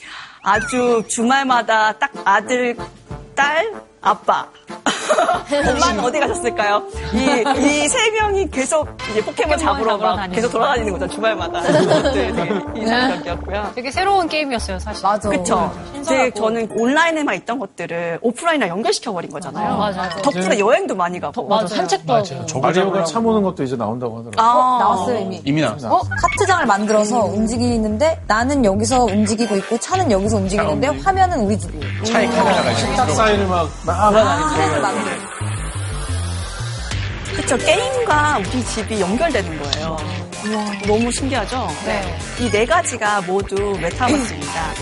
아주 0.42 1.02
주말마다 1.08 1.92
딱 1.98 2.10
아들, 2.24 2.76
딸, 3.34 3.72
아빠. 4.00 4.48
엄마는 5.74 6.00
어디 6.04 6.18
가셨을까요? 6.20 6.82
이, 7.14 7.84
이세 7.84 8.10
명이 8.10 8.50
계속 8.50 8.88
이제 9.10 9.22
포켓몬 9.24 9.58
잡으러 9.58 9.92
잡으러 9.92 9.96
막 9.98 10.16
다니는 10.16 10.34
계속 10.34 10.50
돌아다니는 10.52 10.92
거죠, 10.98 11.08
주말마다. 11.08 11.60
네, 12.12 12.32
되게 12.32 12.82
이상적이었고요. 12.82 13.72
되게 13.74 13.90
새로운 13.90 14.28
게임이었어요, 14.28 14.78
사실. 14.78 15.02
맞아. 15.02 15.28
그쵸. 15.28 15.72
이제 15.92 16.30
신선하고. 16.30 16.30
저는 16.34 16.68
온라인에만 16.78 17.34
있던 17.36 17.58
것들을 17.58 18.18
오프라인이랑 18.22 18.68
연결시켜 18.70 19.12
버린 19.12 19.30
거잖아요. 19.30 19.74
어, 19.74 19.78
맞아, 19.78 20.02
맞아. 20.02 20.16
덕분에 20.22 20.58
여행도 20.58 20.94
많이 20.94 21.20
가고. 21.20 21.46
맞아요. 21.46 21.66
산책도 21.68 22.12
맞아요. 22.12 22.44
하고. 22.48 22.60
마리오가 22.60 23.04
차 23.04 23.20
모는 23.20 23.42
것도 23.42 23.62
이제 23.62 23.76
나온다고 23.76 24.18
하더라고요. 24.18 24.44
아, 24.46 24.78
나왔어요 24.80 25.18
이미. 25.20 25.40
이미 25.44 25.60
나왔어. 25.62 25.94
어? 25.94 26.02
카트장을 26.22 26.66
만들어서 26.66 27.24
움직이는데 27.24 28.20
나는 28.26 28.64
여기서 28.64 29.04
움직이고 29.04 29.56
있고 29.56 29.78
차는 29.78 30.10
여기서 30.10 30.36
움직이는데 30.38 30.88
화면은 30.88 31.40
우리 31.40 31.58
집이에요. 31.58 32.04
차에 32.04 32.26
카메라가 32.26 32.70
있어. 32.72 32.78
식탁 32.86 33.10
사이를 33.10 33.46
막 33.46 33.68
막아다니고. 33.86 34.48
차를 34.50 34.80
만들어. 34.82 34.95
그쵸. 37.34 37.56
게임과 37.58 38.38
우리 38.38 38.64
집이 38.64 39.00
연결되는 39.00 39.62
거예요. 39.62 39.96
너무 40.86 41.10
신기하죠? 41.10 41.68
네. 41.84 42.18
이 42.40 42.50
네 42.50 42.64
가지가 42.64 43.22
모두 43.22 43.76
메타버스입니다. 43.80 44.74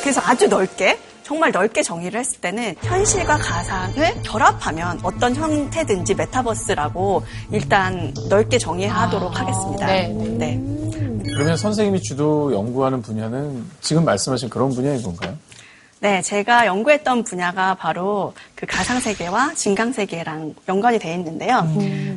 그래서 0.00 0.20
아주 0.24 0.48
넓게, 0.48 0.98
정말 1.24 1.50
넓게 1.52 1.82
정의를 1.82 2.20
했을 2.20 2.40
때는 2.40 2.74
현실과 2.82 3.36
가상을 3.38 4.22
결합하면 4.22 5.00
어떤 5.02 5.34
형태든지 5.34 6.14
메타버스라고 6.14 7.24
일단 7.50 8.14
넓게 8.28 8.58
정의하도록 8.58 9.38
하겠습니다. 9.38 9.86
네. 9.86 10.08
네. 10.08 10.60
그러면 11.34 11.56
선생님이 11.56 12.00
주로 12.02 12.52
연구하는 12.54 13.02
분야는 13.02 13.64
지금 13.80 14.04
말씀하신 14.04 14.48
그런 14.48 14.70
분야인 14.70 15.02
건가요? 15.02 15.36
네, 16.00 16.20
제가 16.20 16.66
연구했던 16.66 17.24
분야가 17.24 17.74
바로 17.74 18.34
그 18.54 18.66
가상세계와 18.66 19.54
진강세계랑 19.54 20.54
연관이 20.68 20.98
돼 20.98 21.14
있는데요. 21.14 21.66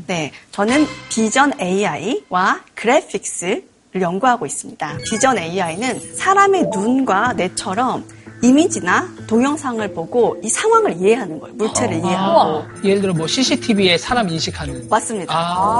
네, 0.07 0.31
저는 0.51 0.85
비전 1.09 1.53
AI와 1.59 2.61
그래픽스를 2.75 3.63
연구하고 4.01 4.45
있습니다. 4.45 4.97
비전 5.09 5.37
AI는 5.37 6.15
사람의 6.15 6.65
눈과 6.73 7.33
뇌처럼 7.33 8.05
이미지나 8.41 9.07
동영상을 9.27 9.93
보고 9.93 10.37
이 10.43 10.49
상황을 10.49 10.97
이해하는 11.01 11.39
거예요. 11.39 11.55
물체를 11.55 11.97
이해하고. 11.97 12.63
예를 12.83 13.01
들어 13.01 13.13
뭐 13.13 13.27
CCTV에 13.27 13.97
사람 13.97 14.29
인식하는. 14.29 14.87
맞습니다. 14.89 15.33
아. 15.35 15.77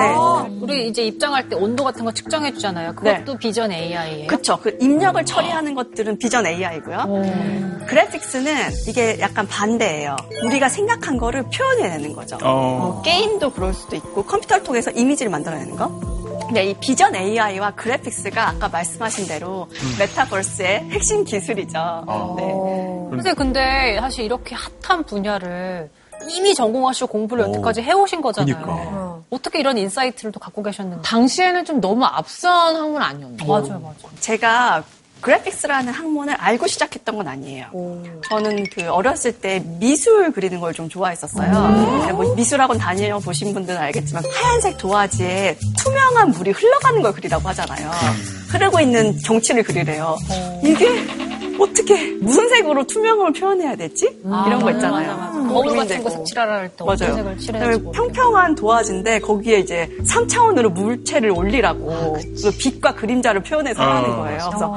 네. 0.48 0.58
우리 0.62 0.88
이제 0.88 1.04
입장할 1.04 1.48
때 1.50 1.56
온도 1.56 1.84
같은 1.84 2.04
거 2.06 2.12
측정해 2.12 2.54
주잖아요. 2.54 2.96
그것도 2.96 3.38
비전 3.38 3.72
AI예요. 3.72 4.28
그쵸. 4.28 4.60
그 4.62 4.78
입력을 4.82 5.24
처리하는 5.26 5.74
것들은 5.76 6.18
비전 6.18 6.46
AI고요. 6.46 7.06
그래픽스는 7.88 8.54
이게 8.88 9.20
약간 9.20 9.48
반대예요. 9.48 10.16
우리가 10.46 10.70
생각한 10.70 11.18
거를 11.18 11.44
표현해내는 11.44 12.14
거죠. 12.14 12.38
뭐 12.38 13.02
게임도 13.04 13.52
그럴 13.52 13.74
수도 13.74 13.96
있고 13.96 14.24
컴퓨터를 14.24 14.64
통해서 14.64 14.92
이미지를 14.92 15.32
만들어내는 15.32 15.76
거. 15.76 16.19
근데 16.50 16.66
이 16.66 16.74
비전 16.74 17.16
AI와 17.16 17.76
그래픽스가 17.76 18.50
아까 18.50 18.68
말씀하신 18.70 19.28
대로 19.28 19.68
메타버스의 20.00 20.90
핵심 20.90 21.24
기술이죠. 21.24 22.04
네. 22.38 22.44
선생님 23.12 23.36
근데 23.36 23.98
사실 24.00 24.26
이렇게 24.26 24.56
핫한 24.82 25.04
분야를 25.04 25.92
이미 26.32 26.56
전공하시고 26.56 27.08
공부를 27.08 27.46
여태까지 27.50 27.84
해오신 27.84 28.22
거잖아요. 28.22 28.60
그러니까. 28.62 29.20
어떻게 29.30 29.60
이런 29.60 29.78
insight를 29.78 30.32
또 30.32 30.40
갖고 30.40 30.64
계셨는지. 30.64 31.04
당시에는 31.08 31.66
좀 31.66 31.80
너무 31.80 32.04
앞선 32.04 32.76
학문 32.76 33.00
아니었나요? 33.00 33.48
맞아요, 33.48 33.80
맞아요. 33.80 33.96
제가 34.20 34.84
graphics라는 35.22 35.92
학문을 35.94 36.34
알고 36.36 36.68
시작했던 36.68 37.16
건 37.18 37.28
아니에요. 37.28 37.68
저는 38.30 38.66
그 38.72 38.88
어렸을 38.90 39.34
때 39.34 39.62
미술 39.80 40.32
그리는 40.32 40.60
걸 40.60 40.70
좀 40.74 40.88
좋아했었어요. 40.88 42.06
네, 42.06 42.12
뭐 42.14 42.36
미술학원 42.36 42.78
다녀 42.78 43.18
보신 43.20 43.54
분들은 43.54 43.78
알겠지만 43.80 44.24
하얀색 44.32 44.78
도화지에 44.78 45.58
투명한 45.78 46.30
물이 46.32 46.52
흘러가는 46.52 47.02
걸 47.02 47.12
그리라고 47.14 47.50
하잖아요. 47.50 47.92
흐르고 48.50 48.80
있는 48.80 49.18
경치를 49.20 49.64
그리래요. 49.64 50.16
이게 50.64 51.06
어떻게 51.60 52.12
무슨 52.22 52.48
색으로 52.50 52.86
투명을 52.86 53.34
표현해야 53.34 53.76
되지? 53.76 54.20
이런 54.24 54.60
거 54.60 54.72
있잖아요. 54.72 55.48
거울 55.50 55.76
같은 55.76 56.04
거. 56.04 56.10
색칠하라 56.10 56.54
할 56.56 56.70
때 56.70 56.76
어떤 56.80 57.08
맞아요. 57.08 57.16
색을 57.16 57.38
칠해야지 57.38 57.84
평평한 57.94 58.56
도화지인데 58.56 59.20
거기에 59.20 59.60
이제 59.60 59.90
3차원으로 60.06 60.72
물체를 60.72 61.32
올리라고 61.32 62.14
그 62.14 62.52
빛과 62.60 62.96
그림자를 62.96 63.42
표현해서 63.44 63.82
하는 63.82 64.10
거예요. 64.16 64.50
그래서 64.50 64.70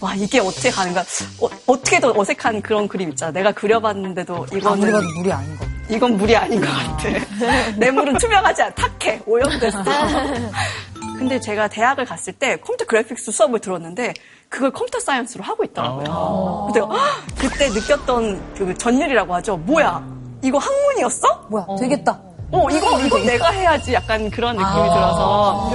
와 0.00 0.14
이게 0.16 0.38
어떻게 0.40 0.70
가는가? 0.70 1.02
어, 1.40 1.48
떻게더 1.76 2.14
어색한 2.16 2.62
그런 2.62 2.88
그림 2.88 3.10
있잖아. 3.10 3.32
내가 3.32 3.52
그려봤는데도 3.52 4.34
아무리 4.34 4.58
이거는 4.58 4.92
봐도 4.92 5.06
물이 5.18 5.32
아닌 5.32 5.56
거. 5.58 5.64
이건 5.90 6.16
물이 6.16 6.34
아닌 6.36 6.60
것 6.60 6.66
같아. 6.66 7.08
내 7.76 7.90
물은 7.90 8.16
투명하지 8.18 8.62
않아. 8.62 8.74
탁해. 8.74 9.20
오염됐어. 9.26 9.84
근데 11.18 11.38
제가 11.38 11.68
대학을 11.68 12.04
갔을 12.04 12.32
때 12.32 12.56
컴퓨터 12.56 12.84
그래픽스 12.86 13.30
수업을 13.30 13.60
들었는데 13.60 14.14
그걸 14.54 14.70
computer 14.70 15.00
science로 15.00 15.42
하고 15.42 15.64
있더라고요. 15.64 16.70
근데 16.72 16.80
헉, 16.80 16.96
그때 17.36 17.68
느꼈던 17.70 18.54
그 18.54 18.72
전율이라고 18.78 19.34
하죠. 19.34 19.56
뭐야? 19.56 20.00
이거 20.42 20.58
학문이었어? 20.58 21.46
뭐야, 21.48 21.66
되겠다. 21.80 22.20
어, 22.52 22.70
이거, 22.70 23.00
이거 23.00 23.18
내가 23.18 23.50
해야지 23.50 23.92
약간 23.94 24.30
그런 24.30 24.54
느낌이 24.54 24.70
들어서. 24.70 25.72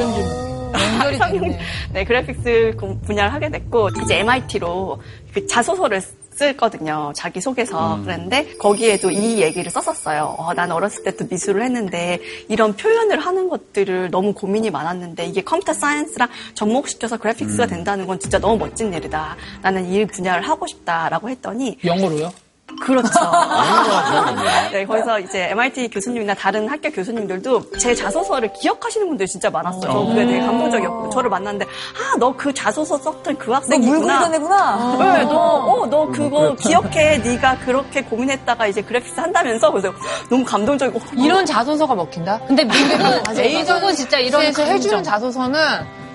연결이 0.71 1.19
됐네. 1.19 1.59
네, 1.91 2.05
graphics 2.05 2.77
그 2.79 2.97
분야를 3.01 3.33
하게 3.33 3.49
됐고, 3.49 3.89
이제 4.01 4.19
MIT로 4.19 5.01
그 5.33 5.45
자소서를 5.45 6.01
쓰거든요. 6.39 7.11
자기 7.15 7.41
소개서. 7.41 7.97
그랬는데, 8.03 8.55
거기에도 8.57 9.11
이 9.11 9.41
얘기를 9.41 9.69
썼었어요. 9.69 10.35
어, 10.37 10.53
난 10.53 10.71
어렸을 10.71 11.03
때도 11.03 11.25
미술을 11.29 11.63
했는데, 11.63 12.19
이런 12.47 12.75
표현을 12.75 13.19
하는 13.19 13.49
것들을 13.49 14.09
너무 14.09 14.33
고민이 14.33 14.69
많았는데, 14.69 15.25
이게 15.25 15.43
computer 15.43 15.73
science랑 15.73 16.29
접목시켜서 16.53 17.17
graphics가 17.17 17.67
된다는 17.67 18.07
건 18.07 18.19
진짜 18.19 18.39
너무 18.39 18.57
멋진 18.57 18.93
일이다. 18.93 19.35
나는 19.61 19.85
이 19.91 20.05
분야를 20.05 20.47
하고 20.47 20.65
싶다라고 20.65 21.29
했더니, 21.29 21.77
영어로요? 21.83 22.31
그렇죠. 22.81 23.09
네, 24.71 24.85
거기서 24.85 25.19
이제 25.19 25.49
MIT 25.51 25.89
교수님이나 25.89 26.33
다른 26.33 26.67
학교 26.67 26.89
교수님들도 26.91 27.71
제 27.77 27.93
자소서를 27.95 28.51
기억하시는 28.53 29.07
분들이 29.07 29.27
진짜 29.27 29.49
많았어요. 29.49 29.81
저 29.91 29.99
그게 30.05 30.25
되게 30.25 30.39
감동적이었고 30.39 31.09
저를 31.09 31.29
만났는데 31.29 31.65
아 31.65 32.17
너 32.17 32.33
그 32.39 32.53
자소서 32.53 32.97
썼던 32.97 33.37
그너 33.37 33.55
학생이구나. 33.55 34.19
물건 34.19 34.33
애구나. 34.35 34.97
네, 35.17 35.23
너, 35.25 35.35
어, 35.37 35.85
너 35.87 36.07
그거 36.07 36.55
기억해. 36.55 37.17
네가 37.19 37.57
그렇게 37.59 38.01
고민했다가 38.03 38.67
이제 38.67 38.81
그래픽스 38.81 39.19
한다면서 39.19 39.71
그래서 39.71 39.91
너무 40.29 40.43
감동적이고 40.45 40.99
이런 41.17 41.45
자소서가 41.45 41.95
먹힌다? 41.95 42.39
근데 42.47 42.63
미국은 42.65 43.37
A족은 43.39 43.95
진짜 43.95 44.19
이런 44.19 44.41
에이전시에서 44.43 44.71
해주는 44.71 44.95
감정. 44.97 45.03
자소서는 45.13 45.59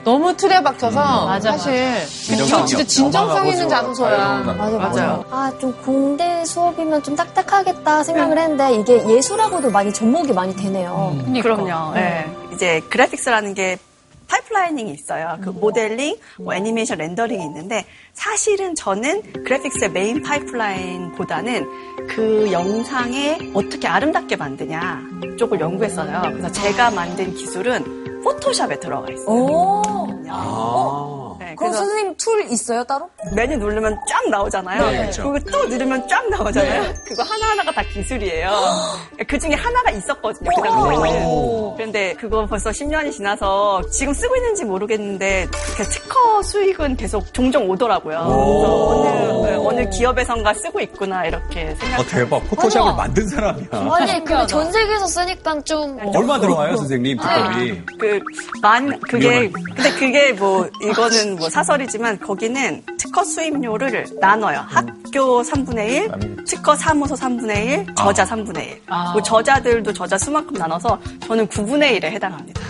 너무 0.05 0.37
틀에 0.37 0.63
박혀서 0.63 1.27
맞아, 1.27 1.53
사실 1.53 2.07
진정성이 2.07 2.61
이거 2.63 2.67
진짜. 2.67 2.85
진정성 2.85 3.49
있는 3.49 3.69
자소서야. 3.69 4.43
맞아, 4.45 4.53
맞아. 4.55 4.79
맞아요. 4.79 5.25
아, 5.31 5.53
좀 5.59 5.73
공대 5.83 6.45
수업이면 6.45 7.03
좀 7.03 7.17
딱딱하겠다 7.17 8.03
생각을 8.05 8.39
했는데 8.39 8.75
이게 8.75 9.09
예술하고도 9.09 9.71
많이 9.71 9.93
접목이 9.93 10.33
많이 10.33 10.55
되네요. 10.55 11.17
그럼요. 11.43 11.97
예. 11.97 12.27
이제 12.53 12.81
graphics라는 12.91 13.55
게 13.55 13.79
pipelining이 14.27 14.93
있어요. 14.93 15.37
그 15.43 15.51
모델링, 15.51 16.17
뭐 16.39 16.55
애니메이션 16.55 16.99
rendering이 16.99 17.45
있는데 17.45 17.85
사실은 18.15 18.75
저는 18.75 19.45
graphics의 19.45 19.91
main 19.91 20.23
pipeline보다는 20.23 22.07
그 22.09 22.49
영상에 22.51 23.39
어떻게 23.55 23.87
아름답게 23.87 24.37
만드냐 24.37 25.03
쪽을 25.39 25.61
연구했어요. 25.61 26.23
그래서 26.25 26.51
제가 26.53 26.91
만든 26.91 27.35
기술은 27.35 28.04
포토샵에 28.25 28.81
들어가 28.81 29.13
있어요. 29.13 29.29
오. 29.29 29.83
아. 30.29 31.24
네, 31.55 31.57
그럼 31.57 31.71
그래서 31.71 31.85
선생님 31.85 32.17
tool 32.17 32.51
있어요, 32.51 32.85
따로? 32.85 33.09
메뉴 33.35 33.57
누르면 33.57 33.97
쫙 34.09 34.29
나오잖아요. 34.29 34.91
네, 34.91 34.97
그렇죠. 34.99 35.31
그리고 35.31 35.51
또 35.51 35.65
누르면 35.69 36.09
쫙 36.09 36.29
나오잖아요. 36.29 36.95
그거 37.07 37.23
하나하나가 37.23 37.71
다 37.73 37.83
기술이에요. 37.83 38.51
그 39.29 39.39
중에 39.39 39.55
하나가 39.55 39.91
있었거든요. 39.91 40.51
그 40.57 40.63
당시에는. 40.63 41.75
그런데 41.77 42.15
그거 42.15 42.47
벌써 42.47 42.71
10년이 42.71 43.13
지나서 43.13 43.83
지금 43.91 44.13
쓰고 44.13 44.37
있는지 44.37 44.65
모르겠는데 44.65 45.47
그 45.77 45.83
특허 45.85 46.43
수익은 46.43 46.97
계속 46.97 47.33
종종 47.33 47.69
오더라고요. 47.71 48.19
그래서 48.19 48.87
어느, 48.89 49.47
네, 49.49 49.55
어느 49.57 49.91
기업에선가 49.91 50.55
쓰고 50.55 50.81
있구나 50.81 51.27
이렇게 51.27 51.75
생각. 51.77 52.01
어, 52.01 52.05
대박. 52.05 52.41
포토샵을 52.51 52.95
만든 52.97 53.27
사람이야. 53.29 53.69
아니, 53.95 54.25
근데 54.25 54.47
전 54.47 54.73
세계에서 54.73 55.07
쓰니까 55.07 55.61
좀. 55.63 55.99
얼마 56.15 56.39
들어가요, 56.41 56.77
선생님? 56.77 57.19
특허비. 57.19 57.83
그, 57.99 58.21
만, 58.61 58.99
그게, 59.01 59.51
근데 59.51 59.91
그게 59.99 60.33
뭐, 60.33 60.69
이거는 60.83 61.37
뭐 61.37 61.44
사설이지만 61.51 62.19
거기는 62.21 62.83
특허 62.99 63.25
수입료를 63.25 64.07
나눠요. 64.21 64.65
학교 64.69 65.43
3분의 65.43 65.89
1, 65.89 66.45
특허 66.45 66.75
사무소 66.77 67.15
3분의 67.15 67.89
1, 67.89 67.95
저자 67.95 68.25
3분의 68.25 68.59
1. 68.59 68.83
그 69.15 69.23
저자들도 69.23 69.93
저자 69.93 70.19
수만큼 70.19 70.55
나눠서 70.55 70.99
저는 71.27 71.47
9분의 71.49 72.01
1에 72.01 72.05
해당합니다. 72.05 72.61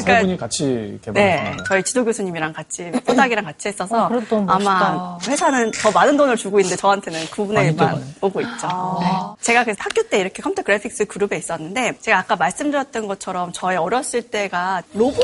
세 0.00 0.20
분이 0.20 0.36
같이 0.36 0.98
개발. 1.02 1.22
네, 1.22 1.56
저희 1.68 1.82
지도 1.82 2.04
교수님이랑 2.04 2.52
같이, 2.52 2.90
포닥이랑 3.04 3.44
같이 3.44 3.68
했어서 3.68 4.06
어, 4.06 4.46
아마. 4.48 5.18
회사는 5.26 5.70
더 5.72 5.90
많은 5.90 6.16
돈을 6.16 6.36
주고 6.36 6.58
있는데 6.60 6.76
저한테는 6.76 7.20
9분의 7.26 7.54
많이 7.54 7.70
1만 7.70 7.76
들어가네. 7.76 8.02
오고 8.20 8.40
있죠. 8.42 8.98
네. 9.00 9.06
제가 9.40 9.64
그래서 9.64 9.78
학교 9.80 10.02
때 10.08 10.20
이렇게 10.20 10.42
컴퓨터 10.42 10.62
그래픽스 10.62 11.06
그룹에 11.06 11.36
있었는데 11.36 11.98
제가 12.00 12.18
아까 12.18 12.36
말씀드렸던 12.36 13.06
것처럼 13.06 13.52
저의 13.52 13.76
어렸을 13.76 14.22
때가 14.22 14.82
로봇 14.94 15.22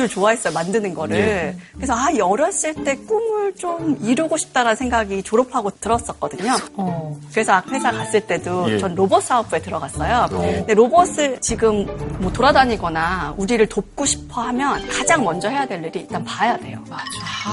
을 0.00 0.08
좋아했어요, 0.08 0.52
만드는 0.52 0.92
거를. 0.92 1.56
그래서 1.76 1.94
아, 1.94 2.10
이 2.10 2.20
어렸을 2.20 2.74
때 2.82 2.96
꿈을 2.96 3.54
좀 3.54 3.96
이루고 4.02 4.36
싶다라는 4.36 4.74
생각이 4.74 5.22
졸업하고 5.22 5.70
들었었거든요. 5.70 6.56
어. 6.74 7.16
그래서 7.30 7.62
회사 7.70 7.92
갔을 7.92 8.20
때도 8.22 8.72
예. 8.72 8.78
전 8.78 8.96
로봇 8.96 9.22
사업부에 9.22 9.60
들어갔어요. 9.62 10.26
근데 10.30 10.74
로봇을 10.74 11.40
지금 11.40 11.86
뭐 12.20 12.32
돌아다니거나 12.32 13.34
우리를 13.36 13.64
돕고 13.68 14.04
싶어 14.04 14.40
하면 14.42 14.84
가장 14.88 15.22
먼저 15.22 15.48
해야 15.48 15.64
될 15.64 15.84
일이 15.84 16.00
일단 16.00 16.24
봐야 16.24 16.56
돼요. 16.56 16.82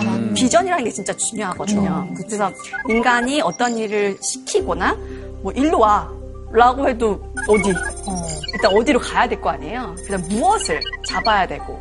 음. 0.02 0.34
비전이라는 0.34 0.84
게 0.86 0.90
진짜 0.90 1.14
중요하거든요. 1.14 2.08
그래서 2.18 2.52
인간이 2.90 3.42
어떤 3.42 3.78
일을 3.78 4.18
시키거나 4.20 4.98
뭐 5.44 5.52
일로 5.52 5.78
와 5.78 6.10
라고 6.52 6.88
해도 6.90 7.22
어디 7.48 7.70
일단 8.54 8.74
어디로 8.76 9.00
가야 9.00 9.30
될 9.30 9.40
거 9.40 9.52
아니에요. 9.52 9.96
그다음 10.06 10.28
무엇을 10.28 10.80
잡아야 11.08 11.46
되고 11.48 11.80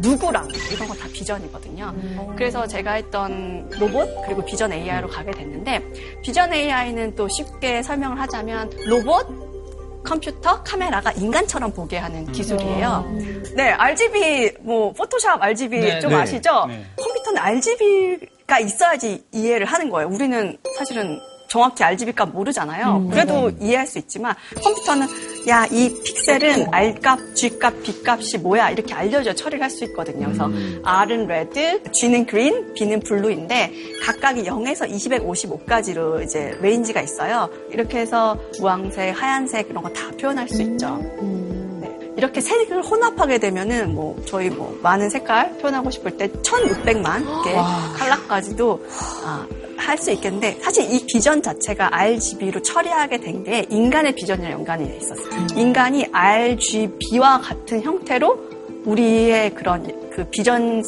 누구랑 0.00 0.48
이런 0.72 0.88
거다 0.88 1.08
비전이거든요. 1.08 1.94
그래서 2.36 2.66
제가 2.66 2.92
했던 2.92 3.68
로봇 3.78 4.08
그리고 4.24 4.44
비전 4.44 4.72
AI로 4.72 5.08
가게 5.08 5.30
됐는데 5.30 5.82
비전 6.22 6.52
AI는 6.52 7.14
또 7.14 7.28
쉽게 7.28 7.82
설명을 7.82 8.20
하자면 8.20 8.70
로봇 8.86 9.50
컴퓨터, 10.02 10.62
카메라가 10.62 11.12
인간처럼 11.12 11.72
보게 11.72 11.98
하는 11.98 12.30
기술이에요. 12.32 13.04
네, 13.54 13.70
RGB, 13.70 14.52
뭐, 14.60 14.92
포토샵 14.92 15.42
RGB 15.42 15.80
네, 15.80 16.00
좀 16.00 16.10
네. 16.10 16.16
아시죠? 16.16 16.66
네. 16.66 16.84
컴퓨터는 16.96 17.38
RGB가 17.40 18.60
있어야지 18.60 19.24
이해를 19.32 19.66
하는 19.66 19.90
거예요. 19.90 20.08
우리는 20.08 20.56
사실은 20.78 21.18
정확히 21.50 21.82
RGB 21.82 22.12
값 22.12 22.30
모르잖아요. 22.30 23.08
그래도 23.10 23.50
이해할 23.60 23.86
수 23.86 23.98
있지만 23.98 24.34
컴퓨터는 24.62 25.06
야, 25.48 25.66
이 25.70 25.94
픽셀은 26.04 26.68
R값, 26.70 27.34
G값, 27.34 27.82
B값이 27.82 28.38
뭐야 28.38 28.70
이렇게 28.70 28.92
알려줘 28.94 29.34
처리를 29.34 29.62
할 29.62 29.70
수 29.70 29.84
있거든요. 29.84 30.26
그래서 30.26 30.50
R은 30.84 31.26
red, 31.26 31.80
G는 31.92 32.26
green, 32.26 32.74
B는 32.74 33.00
blue인데 33.00 33.72
각각이 34.02 34.42
0에서 34.44 34.88
255까지로 34.90 36.22
이제 36.24 36.56
range가 36.60 37.00
있어요. 37.00 37.48
이렇게 37.70 37.98
해서 38.00 38.36
주황색, 38.58 39.20
하얀색 39.20 39.68
이런 39.70 39.82
거 39.82 39.90
다 39.90 40.10
표현할 40.20 40.48
수 40.48 40.60
있죠. 40.62 40.98
네. 41.80 41.90
이렇게 42.16 42.40
색을 42.40 42.82
혼합하게 42.82 43.38
되면은 43.38 43.94
뭐 43.94 44.20
저희 44.26 44.50
뭐 44.50 44.78
많은 44.82 45.08
색깔 45.10 45.56
표현하고 45.58 45.90
싶을 45.90 46.16
때 46.16 46.28
1,600만 46.28 47.44
개 47.44 47.54
컬러까지도 47.98 48.84
아, 49.24 49.46
할 49.80 49.98
수 49.98 50.10
있겠는데 50.12 50.58
사실 50.62 50.90
이 50.92 51.04
비전 51.06 51.42
자체가 51.42 51.88
RGB로 51.92 52.62
처리하게 52.62 53.18
된 53.18 53.44
게 53.44 53.66
인간의 53.70 54.14
비전이랑 54.14 54.52
연관이 54.52 54.86
돼 54.86 54.96
있었어요. 54.96 55.46
인간이 55.56 56.06
RGB와 56.12 57.40
같은 57.40 57.82
형태로 57.82 58.38
우리의 58.84 59.54
그런 59.54 60.10
그 60.10 60.24
비전을 60.24 60.82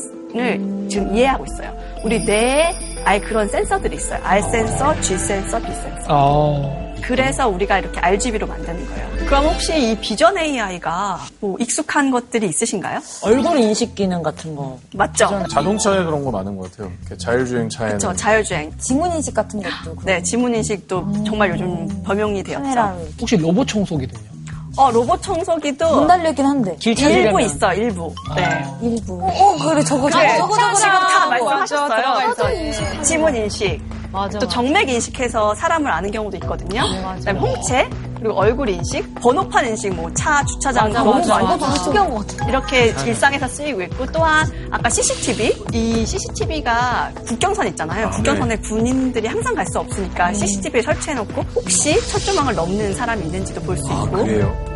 지금 0.88 1.14
이해하고 1.16 1.44
있어요. 1.44 1.76
우리 2.04 2.24
뇌에 2.24 2.72
알 3.04 3.20
그런 3.20 3.48
센서들이 3.48 3.96
있어요. 3.96 4.20
R 4.22 4.42
센서, 4.42 5.00
G 5.00 5.16
센서, 5.18 5.58
B 5.60 5.66
센서. 5.66 6.06
어. 6.08 6.91
그래서 7.02 7.48
우리가 7.48 7.78
이렇게 7.78 8.00
RGB로 8.00 8.46
만드는 8.46 8.86
거예요. 8.86 9.08
그럼 9.26 9.46
혹시 9.46 9.90
이 9.90 9.96
비전 9.98 10.38
AI가 10.38 11.20
뭐 11.40 11.56
익숙한 11.58 12.10
것들이 12.10 12.46
있으신가요? 12.48 13.00
얼굴 13.22 13.58
인식 13.58 13.94
기능 13.94 14.22
같은 14.22 14.54
거. 14.54 14.78
맞죠? 14.94 15.44
자동차에 15.50 16.04
그런 16.04 16.24
거 16.24 16.30
많은 16.30 16.56
것 16.56 16.70
같아요. 16.70 16.90
이렇게 17.00 17.16
자율주행 17.16 17.68
차에는. 17.68 17.98
그렇죠. 17.98 18.16
자율주행. 18.16 18.72
지문 18.78 19.12
인식 19.12 19.34
같은 19.34 19.62
것도. 19.62 19.96
네, 20.04 20.22
지문 20.22 20.54
인식도 20.54 21.24
정말 21.26 21.50
요즘 21.50 22.02
범용이 22.04 22.42
되었죠. 22.42 22.62
카메라로. 22.62 22.98
혹시 23.20 23.36
로봇 23.36 23.66
청소기도요? 23.68 24.32
어, 24.76 24.90
로봇 24.90 25.22
청소기도 25.22 25.96
문 25.96 26.06
달려있긴 26.06 26.46
한데. 26.46 26.76
길 26.76 26.92
일부 26.98 27.02
찾으려면. 27.02 27.40
있어, 27.42 27.74
일부. 27.74 28.14
네. 28.34 28.64
일부. 28.80 29.20
어, 29.22 29.56
그래, 29.58 29.82
저거, 29.84 30.08
저거, 30.08 30.22
네, 30.24 30.38
저거, 30.38 30.56
저거. 30.56 30.74
지금 30.74 30.90
다. 30.92 31.26
말씀하셨어요. 31.28 33.02
지문 33.02 33.36
인식. 33.36 33.80
맞아. 34.12 34.38
또 34.38 34.46
정맥 34.46 34.88
인식해서 34.90 35.54
사람을 35.54 35.90
아는 35.90 36.10
경우도 36.10 36.36
있거든요. 36.38 36.82
그다음에 37.18 37.40
홍채 37.40 37.88
그리고 38.18 38.34
얼굴 38.38 38.68
인식, 38.68 39.12
번호판 39.16 39.66
인식, 39.66 39.92
뭐 39.94 40.08
차 40.14 40.44
주차장 40.44 40.88
맞아, 40.88 40.98
너무 41.00 41.18
맞아, 41.18 41.34
많이 41.34 41.46
맞아. 41.48 41.72
쓰- 41.74 41.84
특이한 41.84 42.10
것 42.10 42.26
같아. 42.26 42.48
이렇게 42.48 42.94
일상에서 43.06 43.48
쓰이고 43.48 43.82
있고 43.82 44.06
또한 44.12 44.46
아까 44.70 44.88
CCTV 44.90 45.64
이 45.72 46.06
CCTV가 46.06 47.10
국경선 47.26 47.66
있잖아요. 47.68 48.10
국경선에 48.10 48.56
군인들이 48.58 49.26
항상 49.26 49.54
갈 49.54 49.66
수 49.66 49.78
없으니까 49.80 50.32
CCTV를 50.34 50.82
설치해놓고 50.82 51.42
혹시 51.56 51.98
철조망을 52.08 52.54
넘는 52.54 52.94
사람이 52.94 53.24
있는지도 53.24 53.60
볼수 53.62 53.82
아, 53.90 54.04
있고 54.04 54.16
그래요? 54.24 54.72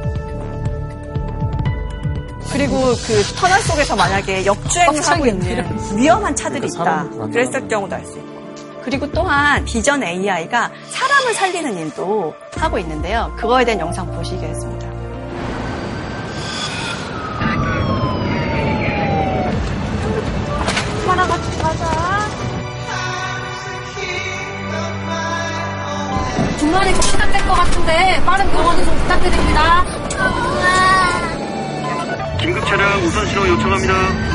그리고 2.52 2.74
그 3.06 3.22
터널 3.36 3.60
속에서 3.60 3.94
만약에 3.96 4.46
역주행을 4.46 5.02
하고 5.06 5.26
있는 5.26 5.64
위험한 5.98 6.34
차들이 6.34 6.68
그러니까 6.68 7.02
있다. 7.04 7.26
그랬을 7.26 7.68
경우도 7.68 7.94
알 7.94 8.04
수 8.06 8.16
있고. 8.18 8.25
그리고 8.86 9.10
또한 9.10 9.64
비전 9.64 10.00
AI가 10.00 10.70
사람을 10.90 11.34
살리는 11.34 11.76
일도 11.76 12.32
하고 12.56 12.78
있는데요. 12.78 13.34
그거에 13.36 13.64
대한 13.64 13.80
영상 13.80 14.06
보시겠습니다. 14.06 14.86
중간에 26.60 26.94
시작될 26.94 27.48
것 27.48 27.54
같은데 27.54 28.22
빠른 28.24 28.50
병원이 28.52 28.84
좀 28.84 28.96
부탁드립니다. 28.98 29.84
긴급 32.38 32.64
차량 32.66 33.02
우선 33.02 33.26
신호 33.26 33.48
요청합니다. 33.48 34.25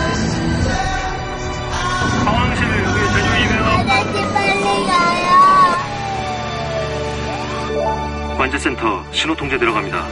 관제센터 8.42 9.04
신호 9.12 9.36
통제 9.36 9.56
들어갑니다. 9.56 10.04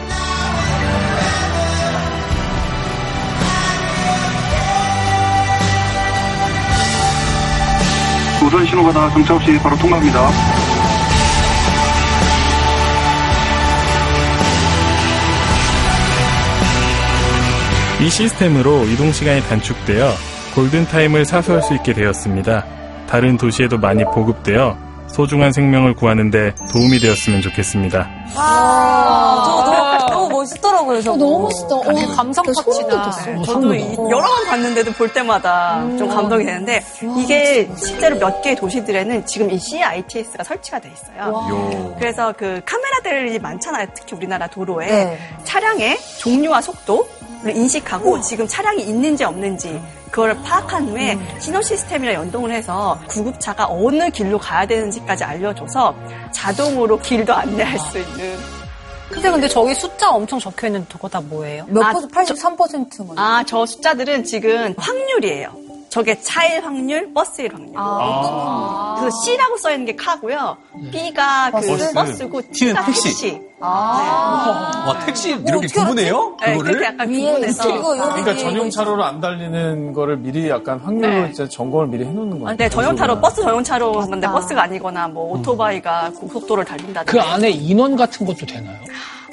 우선 8.45 8.65
신호 8.67 8.83
받아 8.83 9.09
정차 9.09 9.33
없이 9.33 9.57
바로 9.57 9.75
통과합니다. 9.77 10.29
이 17.99 18.09
시스템으로 18.11 18.85
이동 18.85 19.11
시간이 19.11 19.41
단축되어 19.41 20.07
골든타임을 20.53 21.25
사수할 21.25 21.63
수 21.63 21.73
있게 21.73 21.93
되었습니다. 21.93 22.63
다른 23.07 23.37
도시에도 23.37 23.79
많이 23.79 24.03
보급되어 24.03 24.77
소중한 25.07 25.51
생명을 25.51 25.95
구하는데 25.95 26.53
도움이 26.71 26.99
되었으면 26.99 27.41
좋겠습니다. 27.41 28.18
아, 28.35 29.43
저거 29.45 29.71
너무, 29.71 30.09
너무 30.09 30.29
멋있더라고요, 30.39 31.01
저거. 31.01 31.17
너무 31.17 31.39
멋있다. 31.43 31.75
어, 31.75 31.81
그 31.81 32.15
감성 32.15 32.45
터치다. 32.45 33.11
네, 33.25 33.41
저도 33.45 33.73
이- 33.75 33.95
여러 33.97 34.21
번 34.27 34.45
봤는데도 34.45 34.91
볼 34.93 35.11
때마다 35.11 35.81
좀 35.97 36.07
감동이 36.09 36.45
되는데 36.45 36.83
이게 37.17 37.69
실제로 37.77 38.17
몇 38.17 38.41
개의 38.41 38.55
도시들에는 38.55 39.25
지금 39.25 39.51
이 39.51 39.57
CITS가 39.59 40.43
설치가 40.43 40.79
돼 40.79 40.91
있어요. 40.93 41.95
그래서 41.99 42.33
그 42.37 42.61
카메라들이 42.65 43.39
많잖아요. 43.39 43.87
특히 43.95 44.15
우리나라 44.15 44.47
도로에 44.47 44.87
네. 44.87 45.19
차량의 45.43 45.97
종류와 46.17 46.61
속도를 46.61 47.05
인식하고 47.47 48.21
지금 48.21 48.47
차량이 48.47 48.83
있는지 48.83 49.23
없는지 49.23 49.81
그걸 50.11 50.35
파악한 50.41 50.89
후에 50.89 51.17
신호 51.39 51.61
시스템이랑 51.61 52.15
연동을 52.15 52.51
해서 52.51 52.99
구급차가 53.07 53.67
어느 53.69 54.09
길로 54.09 54.37
가야 54.37 54.65
되는지까지 54.65 55.23
알려줘서 55.23 55.95
자동으로 56.31 56.99
길도 56.99 57.33
안내할 57.33 57.77
수 57.79 57.99
있는 57.99 58.37
근데 59.09 59.31
근데 59.31 59.47
저기 59.47 59.73
숫자 59.73 60.09
엄청 60.11 60.37
적혀 60.39 60.67
있는데 60.67 60.87
저거 60.89 61.09
다 61.09 61.19
뭐예요? 61.19 61.65
몇 61.67 61.83
아, 61.83 61.93
퍼센트? 61.93 62.33
83% 62.33 63.05
뭐. 63.05 63.15
아, 63.17 63.43
저 63.45 63.65
숫자들은 63.65 64.23
지금 64.23 64.75
확률이에요. 64.77 65.51
저게 65.89 66.19
차일 66.21 66.63
확률, 66.63 67.11
버스일 67.13 67.53
확률. 67.53 67.73
그래서 67.73 69.17
C라고 69.25 69.57
써 69.57 69.71
있는 69.71 69.85
게 69.85 69.95
카고요. 69.95 70.57
B가 70.91 71.51
그 71.51 71.67
버스. 71.67 71.93
버스고 71.93 72.41
T는 72.51 72.73
T가 72.75 72.85
택시. 72.85 73.03
택시. 73.03 73.41
와, 73.59 74.99
택시 75.05 75.31
이렇게 75.31 75.51
어떻게 75.65 75.79
구분해요? 75.79 76.37
네, 76.41 76.57
그거를? 76.57 76.83
약간 76.83 77.11
구분해서. 77.11 77.63
그러니까 77.81 78.31
위에 78.31 78.37
전용 78.37 78.67
이거 78.67 78.69
차로로 78.69 79.03
안 79.03 79.19
달리는 79.19 79.91
거를 79.93 80.17
미리 80.17 80.49
약간 80.49 80.79
확률로 80.79 81.23
네. 81.23 81.29
이제 81.31 81.47
점검을 81.49 81.87
미리 81.87 82.05
해놓는 82.05 82.39
거예요. 82.39 82.47
아, 82.47 82.55
네, 82.55 82.69
전용차로, 82.69 83.19
버스 83.19 83.41
전용차로 83.41 83.99
한 83.99 84.09
건데 84.09 84.27
버스가 84.27 84.63
아니거나 84.63 85.07
뭐 85.09 85.33
오토바이가 85.33 86.11
고속도로를 86.11 86.65
달린다든지. 86.65 87.11
그 87.11 87.19
안에 87.19 87.49
인원 87.49 87.95
같은 87.95 88.25
것도 88.25 88.45
되나요? 88.45 88.77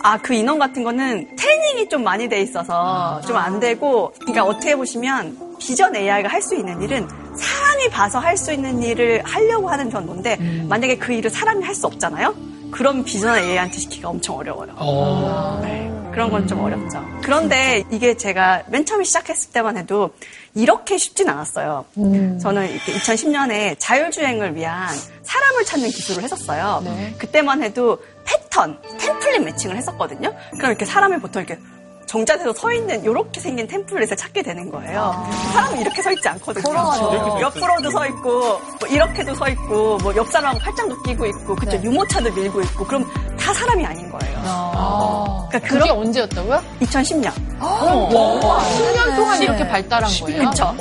아, 0.03 0.19
그 0.19 0.35
인원 0.35 0.59
같은 0.59 0.85
거는 0.85 1.37
트레이닝이 1.37 1.89
좀 1.89 2.05
많이 2.05 2.29
돼 2.29 2.41
있어서 2.43 3.21
좀 3.27 3.37
안 3.37 3.61
되고, 3.61 4.13
그러니까 4.21 4.45
어떻게 4.45 4.75
보시면 4.77 5.57
vision 5.59 5.95
AI가 5.97 6.29
할 6.29 6.41
수 6.43 6.55
있는 6.55 6.81
일은 6.83 7.09
사람이 7.37 7.89
봐서 7.91 8.19
할 8.19 8.37
수 8.37 8.53
있는 8.53 8.83
일을 8.83 9.23
하려고 9.25 9.69
하는 9.69 9.91
정도인데, 9.91 10.37
만약에 10.69 10.97
그 10.99 11.13
일을 11.13 11.31
사람이 11.31 11.65
할 11.65 11.75
수 11.75 11.87
없잖아요? 11.87 12.35
그럼 12.71 13.05
비전 13.05 13.37
AI한테 13.39 13.79
시키기가 13.79 14.09
엄청 14.09 14.37
어려워요. 14.37 14.73
어. 14.77 15.61
네, 15.63 15.91
그런 16.13 16.31
건 16.31 16.47
좀 16.47 16.61
어렵죠. 16.63 17.03
그런데 17.23 17.85
이게 17.91 18.17
제가 18.17 18.63
맨 18.69 18.85
처음에 18.85 19.05
시작했을 19.05 19.51
때만 19.53 19.77
해도 19.77 20.11
이렇게 20.55 20.97
쉽진 20.99 21.29
않았어요. 21.29 21.85
저는 22.41 22.77
2010년에 22.79 23.77
자율주행을 23.79 24.57
위한 24.57 24.89
사람을 25.23 25.65
찾는 25.65 25.89
기술을 25.91 26.23
했었어요. 26.25 26.83
그때만 27.19 27.63
해도 27.63 27.99
패턴, 28.27 28.79
템플릿 28.99 29.43
매칭을 29.43 29.77
했었거든요. 29.77 30.35
그럼 30.59 30.71
이렇게 30.73 30.85
사람을 30.85 31.21
보통 31.21 31.43
이렇게 31.43 31.61
정자세로 32.07 32.53
서 32.53 32.73
있는 32.73 33.03
이렇게 33.03 33.41
생긴 33.41 33.67
템플릿을 33.67 34.17
찾게 34.17 34.43
되는 34.43 34.71
거예요. 34.71 35.27
사람은 35.53 35.81
이렇게 35.81 36.01
서 36.03 36.13
있지 36.13 36.29
않거든요. 36.29 37.41
옆으로도 37.41 37.91
서 37.91 38.07
있고 38.07 38.41
뭐 38.79 38.89
이렇게도 38.89 39.35
서 39.35 39.49
있고 39.49 39.99
뭐 39.99 40.13
옆 40.15 40.29
사람하고 40.29 40.59
팔짱도 40.61 41.03
끼고 41.03 41.27
있고 41.27 41.57
그쪽 41.57 41.83
유모차도 41.83 42.33
밀고 42.33 42.61
있고 42.63 42.85
그럼 42.87 43.05
다 43.39 43.53
사람이 43.53 43.85
아닌 43.85 44.09
거예요. 44.11 44.37
그러니까 45.49 45.59
그게 45.69 45.69
그런 45.69 45.91
언제였다고요? 45.91 46.63
2010년. 46.81 47.33
와, 47.61 48.61
10년 48.61 49.17
동안 49.17 49.43
이렇게 49.43 49.67
발달한 49.69 50.11
거예요? 50.21 50.39
그렇죠. 50.39 50.77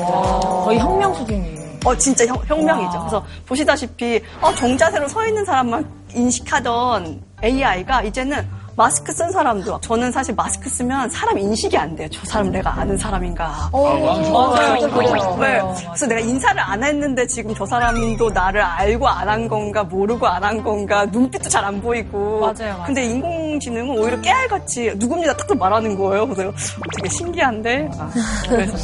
거의 0.64 0.78
혁명 0.80 1.14
수준이에요. 1.16 1.64
어 1.86 1.95
진짜 1.98 2.26
혁, 2.26 2.50
혁명이죠. 2.50 3.00
그래서 3.00 3.24
보시다시피 3.45 4.21
어, 4.41 4.54
정자세로 4.56 5.08
서 5.08 5.26
있는 5.28 5.45
사람만 5.45 5.88
인식하던 6.13 7.21
AI가 7.43 8.02
이제는 8.04 8.45
마스크 8.78 9.13
쓴 9.13 9.32
사람도 9.32 9.80
저는 9.80 10.12
사실 10.12 10.36
마스크 10.36 10.67
쓰면 10.69 11.10
사람 11.10 11.38
인식이 11.38 11.78
안 11.78 11.95
돼요. 11.95 12.10
저 12.12 12.26
사람 12.26 12.52
내가 12.52 12.74
아는 12.78 12.98
사람인가. 12.98 13.69
맞아요. 13.71 15.38
네. 15.39 15.62
그래서 15.86 16.06
내가 16.08 16.19
인사를 16.19 16.60
안 16.60 16.84
했는데 16.84 17.26
지금 17.28 17.54
저 17.56 17.65
사람도 17.65 18.32
나를 18.32 18.62
알고 18.62 19.08
안 19.08 19.30
한 19.30 19.48
건가 19.48 19.84
모르고 19.84 20.28
안 20.28 20.43
한 20.43 20.62
건가 20.63 21.06
눈빛도 21.06 21.48
잘 21.50 21.63
안 21.63 21.82
보이고. 21.82 22.41
맞아요, 22.41 22.74
맞아요. 22.74 22.84
근데 22.86 23.06
인공지능은 23.06 23.98
오히려 23.98 24.19
깨알같이 24.19 24.93
누굽니다 24.98 25.38
딱 25.38 25.58
말하는 25.58 25.98
거예요. 25.98 26.28
그래서 26.28 26.52
되게 26.98 27.10
신기한데. 27.10 27.89
아, 27.98 28.12
그래서 28.50 28.76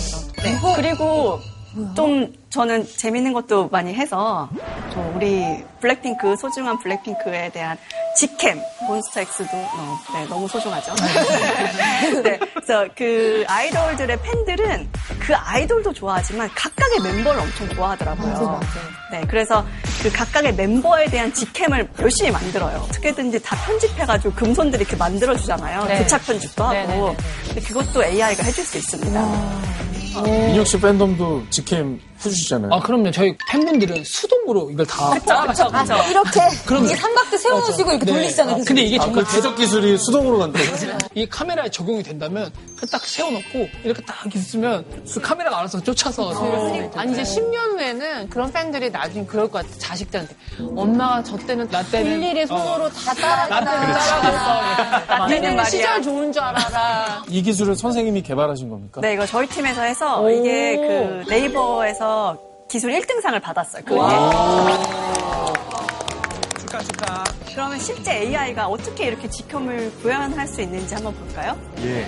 네. 0.41 0.57
그리고 0.77 1.39
좀 1.95 2.33
저는 2.49 2.85
재밌는 2.85 3.31
것도 3.33 3.69
많이 3.69 3.93
해서 3.93 4.49
저 4.93 4.99
우리 5.15 5.63
블랙핑크 5.79 6.35
소중한 6.35 6.77
블랙핑크에 6.79 7.49
대한 7.49 7.77
직캠 8.17 8.61
몬스타엑스도 8.87 9.55
어, 9.55 9.97
네, 10.13 10.25
너무 10.25 10.47
소중하죠. 10.47 10.93
네, 12.23 12.37
그래서 12.53 12.87
그 12.95 13.45
아이돌들의 13.47 14.17
팬들은 14.21 14.89
그 15.19 15.33
아이돌도 15.35 15.93
좋아하지만 15.93 16.49
각각의 16.53 16.99
멤버를 17.01 17.39
엄청 17.39 17.69
좋아하더라고요. 17.69 18.59
네, 19.11 19.21
그래서 19.29 19.65
그 20.03 20.11
각각의 20.11 20.55
멤버에 20.55 21.05
대한 21.05 21.33
직캠을 21.33 21.89
열심히 21.99 22.31
만들어요. 22.31 22.85
어떻게든지 22.89 23.41
다 23.43 23.55
편집해가지고 23.65 24.33
금손들이 24.33 24.81
이렇게 24.81 24.97
만들어주잖아요. 24.97 25.85
네. 25.85 25.99
교착 25.99 26.25
편집도 26.25 26.63
하고. 26.63 26.73
네, 26.73 26.85
네, 26.85 26.97
네, 26.97 27.15
근데 27.47 27.61
그것도 27.61 28.03
AI가 28.03 28.43
해줄 28.43 28.65
수 28.65 28.77
있습니다. 28.77 30.00
민혁 30.19 30.67
씨 30.67 30.79
팬덤도 30.79 31.43
직캠 31.49 31.99
해주시잖아요. 32.25 32.71
아, 32.73 32.79
그럼요. 32.79 33.11
저희 33.11 33.35
팬분들은 33.49 34.03
수동으로 34.03 34.69
이걸 34.71 34.85
다 34.85 35.09
그쵸, 35.11 35.35
그쵸, 35.47 35.67
그쵸. 35.71 35.95
이렇게 36.09 36.39
그럼요. 36.65 36.85
이 36.85 36.95
삼각대 36.95 37.37
세워놓으시고 37.37 37.89
이렇게 37.91 38.05
네. 38.05 38.11
돌리시잖아요. 38.13 38.55
그죠? 38.57 38.67
근데 38.67 38.81
이게 38.83 38.97
아, 38.99 39.03
정말 39.03 39.23
그 39.23 39.31
제작 39.31 39.55
기술이 39.55 39.97
수동으로 39.97 40.39
간다고? 40.39 40.65
이 41.15 41.27
카메라에 41.27 41.69
적용이 41.69 42.03
된다면 42.03 42.51
그딱 42.77 43.03
세워놓고 43.05 43.67
이렇게 43.83 44.01
딱 44.05 44.33
있으면 44.35 44.85
그 45.13 45.19
카메라가 45.19 45.59
알아서 45.59 45.81
쫓아서 45.81 46.31
아니 46.95 47.11
이제 47.13 47.23
10년 47.23 47.55
후에는 47.77 48.29
그런 48.29 48.51
팬들이 48.51 48.89
나중에 48.89 49.25
그럴 49.25 49.49
것 49.49 49.63
같아 49.65 49.77
자식들한테 49.77 50.35
엄마가 50.75 51.23
저 51.23 51.37
때는 51.37 51.67
나 51.69 51.83
때는, 51.83 52.21
일일이 52.21 52.45
손으로 52.47 52.89
다나 52.89 53.13
때는 53.13 53.21
따라갔다 53.21 55.17
나 55.17 55.27
때는 55.27 55.55
말이야. 55.55 55.63
시절 55.65 56.01
좋은 56.01 56.31
줄 56.31 56.41
알아라 56.41 57.23
이 57.29 57.41
기술을 57.41 57.75
선생님이 57.75 58.21
개발하신 58.23 58.69
겁니까? 58.69 59.01
네, 59.01 59.13
이거 59.13 59.25
저희 59.25 59.47
팀에서 59.47 59.81
해서 59.81 60.29
이게 60.29 60.77
그 60.77 61.29
네이버에서 61.29 62.10
기술 62.67 62.91
1등상을 62.91 63.41
받았어요. 63.41 63.83
그 63.85 63.95
축하, 66.59 66.79
축하. 66.79 67.23
그러면 67.47 67.79
실제 67.79 68.21
AI가 68.21 68.67
어떻게 68.67 69.07
이렇게 69.07 69.29
직캠을 69.29 69.91
구현할 70.01 70.47
수 70.47 70.61
있는지 70.61 70.93
한번 70.93 71.13
볼까요? 71.15 71.57
예. 71.79 72.07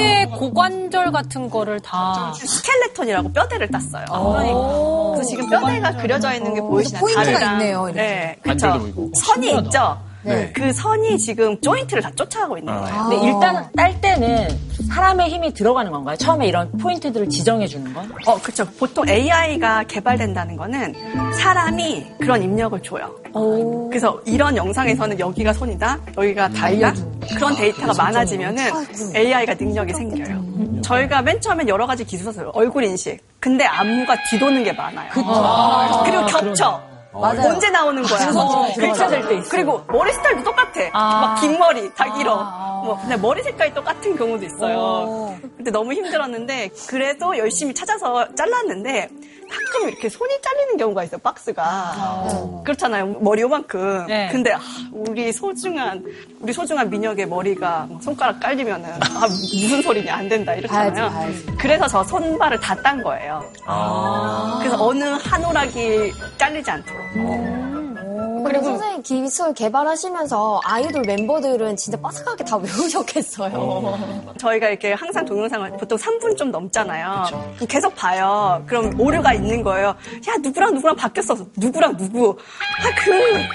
뼈에 0.00 0.24
고관절 0.26 1.12
같은 1.12 1.50
거를 1.50 1.80
다 1.80 2.32
스켈레톤이라고 2.34 3.32
뼈대를 3.32 3.68
땄어요. 3.68 4.04
그래서 5.14 5.28
지금 5.28 5.48
뼈대가 5.50 5.96
그려져 5.96 6.32
있는 6.34 6.54
게 6.54 6.60
보이시나요? 6.60 7.00
포인트가 7.00 7.24
다리랑. 7.24 7.60
있네요, 7.60 7.84
이렇게. 7.88 8.00
네, 8.00 8.36
그렇죠. 8.42 8.68
선이 8.70 9.10
신기하다. 9.14 9.60
있죠. 9.66 9.98
네. 10.22 10.52
그 10.54 10.70
선이 10.72 11.16
지금 11.18 11.58
조인트를 11.62 12.02
다 12.02 12.10
쫓아가고 12.14 12.58
있는 12.58 12.78
거예요. 12.78 13.08
근데 13.08 13.26
일단은 13.26 13.62
딸 13.74 13.98
때는 14.02 14.48
사람의 14.94 15.30
힘이 15.30 15.54
들어가는 15.54 15.90
건가요? 15.90 16.16
처음에 16.16 16.46
이런 16.46 16.70
포인트들을 16.72 17.30
지정해 17.30 17.66
주는 17.66 17.92
건? 17.94 18.12
어, 18.26 18.38
그렇죠. 18.42 18.66
보통 18.78 19.08
AI가 19.08 19.84
개발된다는 19.84 20.56
거는 20.56 20.94
사람이 21.38 22.06
그런 22.20 22.42
입력을 22.42 22.82
줘요. 22.82 23.14
그래서 23.88 24.20
이런 24.24 24.56
영상에서는 24.56 25.18
여기가 25.18 25.52
손이다, 25.52 25.98
여기가 26.16 26.48
다리다 26.48 26.94
그런 27.36 27.54
데이터가 27.54 27.92
많아지면은 27.96 28.64
AI가 29.14 29.54
능력이 29.54 29.92
생겨요. 29.92 30.80
저희가 30.82 31.22
맨 31.22 31.40
처음엔 31.40 31.68
여러 31.68 31.86
가지 31.86 32.04
기술 32.04 32.26
썼어요. 32.26 32.50
얼굴 32.54 32.84
인식. 32.84 33.18
근데 33.38 33.64
안무가 33.64 34.16
뒤도는 34.30 34.64
게 34.64 34.72
많아요. 34.72 35.10
아, 35.16 36.02
그리고 36.04 36.26
겹쳐. 36.26 36.82
맞아요. 37.12 37.48
언제 37.50 37.70
나오는 37.70 38.02
거야? 38.02 38.18
들어가야 38.30 38.74
그렇죠. 38.74 39.08
될때 39.08 39.34
있어요. 39.36 39.48
그리고 39.50 39.82
머리 39.88 40.12
스타일도 40.12 40.44
똑같아. 40.44 40.80
아. 40.92 41.20
막긴 41.20 41.58
머리, 41.58 41.92
다 41.94 42.12
길어. 42.16 42.36
뭐 42.84 42.98
근데 43.00 43.16
머리 43.16 43.42
색깔이 43.42 43.74
똑같은 43.74 44.16
경우도 44.16 44.44
있어요. 44.46 45.36
근데 45.56 45.70
너무 45.70 45.92
힘들었는데 45.92 46.70
그래도 46.88 47.36
열심히 47.36 47.74
찾아서 47.74 48.26
잘랐는데 48.34 49.08
가끔 49.50 49.88
이렇게 49.88 50.08
손이 50.08 50.40
잘리는 50.40 50.76
경우가 50.76 51.02
있어요. 51.04 51.18
박스가 51.22 52.62
그렇잖아요. 52.64 53.06
머리 53.20 53.42
요만큼. 53.42 54.06
네. 54.06 54.28
근데 54.30 54.52
아, 54.52 54.60
우리 54.92 55.32
소중한 55.32 56.04
우리 56.40 56.52
소중한 56.52 56.88
민혁의 56.88 57.26
머리가 57.26 57.88
손가락 58.00 58.38
깔리면은 58.40 58.88
아, 58.88 59.26
무슨 59.26 59.82
소리냐 59.82 60.14
안 60.14 60.28
된다 60.28 60.54
이렇잖아요. 60.54 60.92
봐야지, 60.92 61.14
봐야지. 61.14 61.46
그래서 61.58 61.88
저 61.88 62.04
손발을 62.04 62.60
다 62.60 62.74
딴 62.80 63.02
거예요. 63.02 63.44
그래서 64.60 64.76
어느 64.82 65.04
한 65.04 65.44
오락이 65.44 66.12
잘리지 66.38 66.70
않도록. 66.70 66.99
그리고 68.42 68.64
선생님 68.64 69.02
기술 69.02 69.52
개발하시면서 69.54 70.60
아이돌 70.64 71.02
멤버들은 71.06 71.76
진짜 71.76 72.00
빠삭하게 72.00 72.44
다 72.44 72.56
외우셨겠어요. 72.60 74.34
저희가 74.38 74.68
이렇게 74.68 74.92
항상 74.94 75.24
동영상을 75.24 75.70
보통 75.76 75.96
3분 75.98 76.36
좀 76.36 76.50
넘잖아요. 76.50 77.24
그럼 77.56 77.68
계속 77.68 77.94
봐요. 77.94 78.62
그럼 78.66 78.98
오류가 78.98 79.34
있는 79.34 79.62
거예요. 79.62 79.88
야, 79.88 80.34
누구랑 80.42 80.74
누구랑 80.74 80.96
바뀌었어. 80.96 81.36
누구랑 81.56 81.96
누구. 81.96 82.36
아, 82.80 82.94
그 83.04 83.12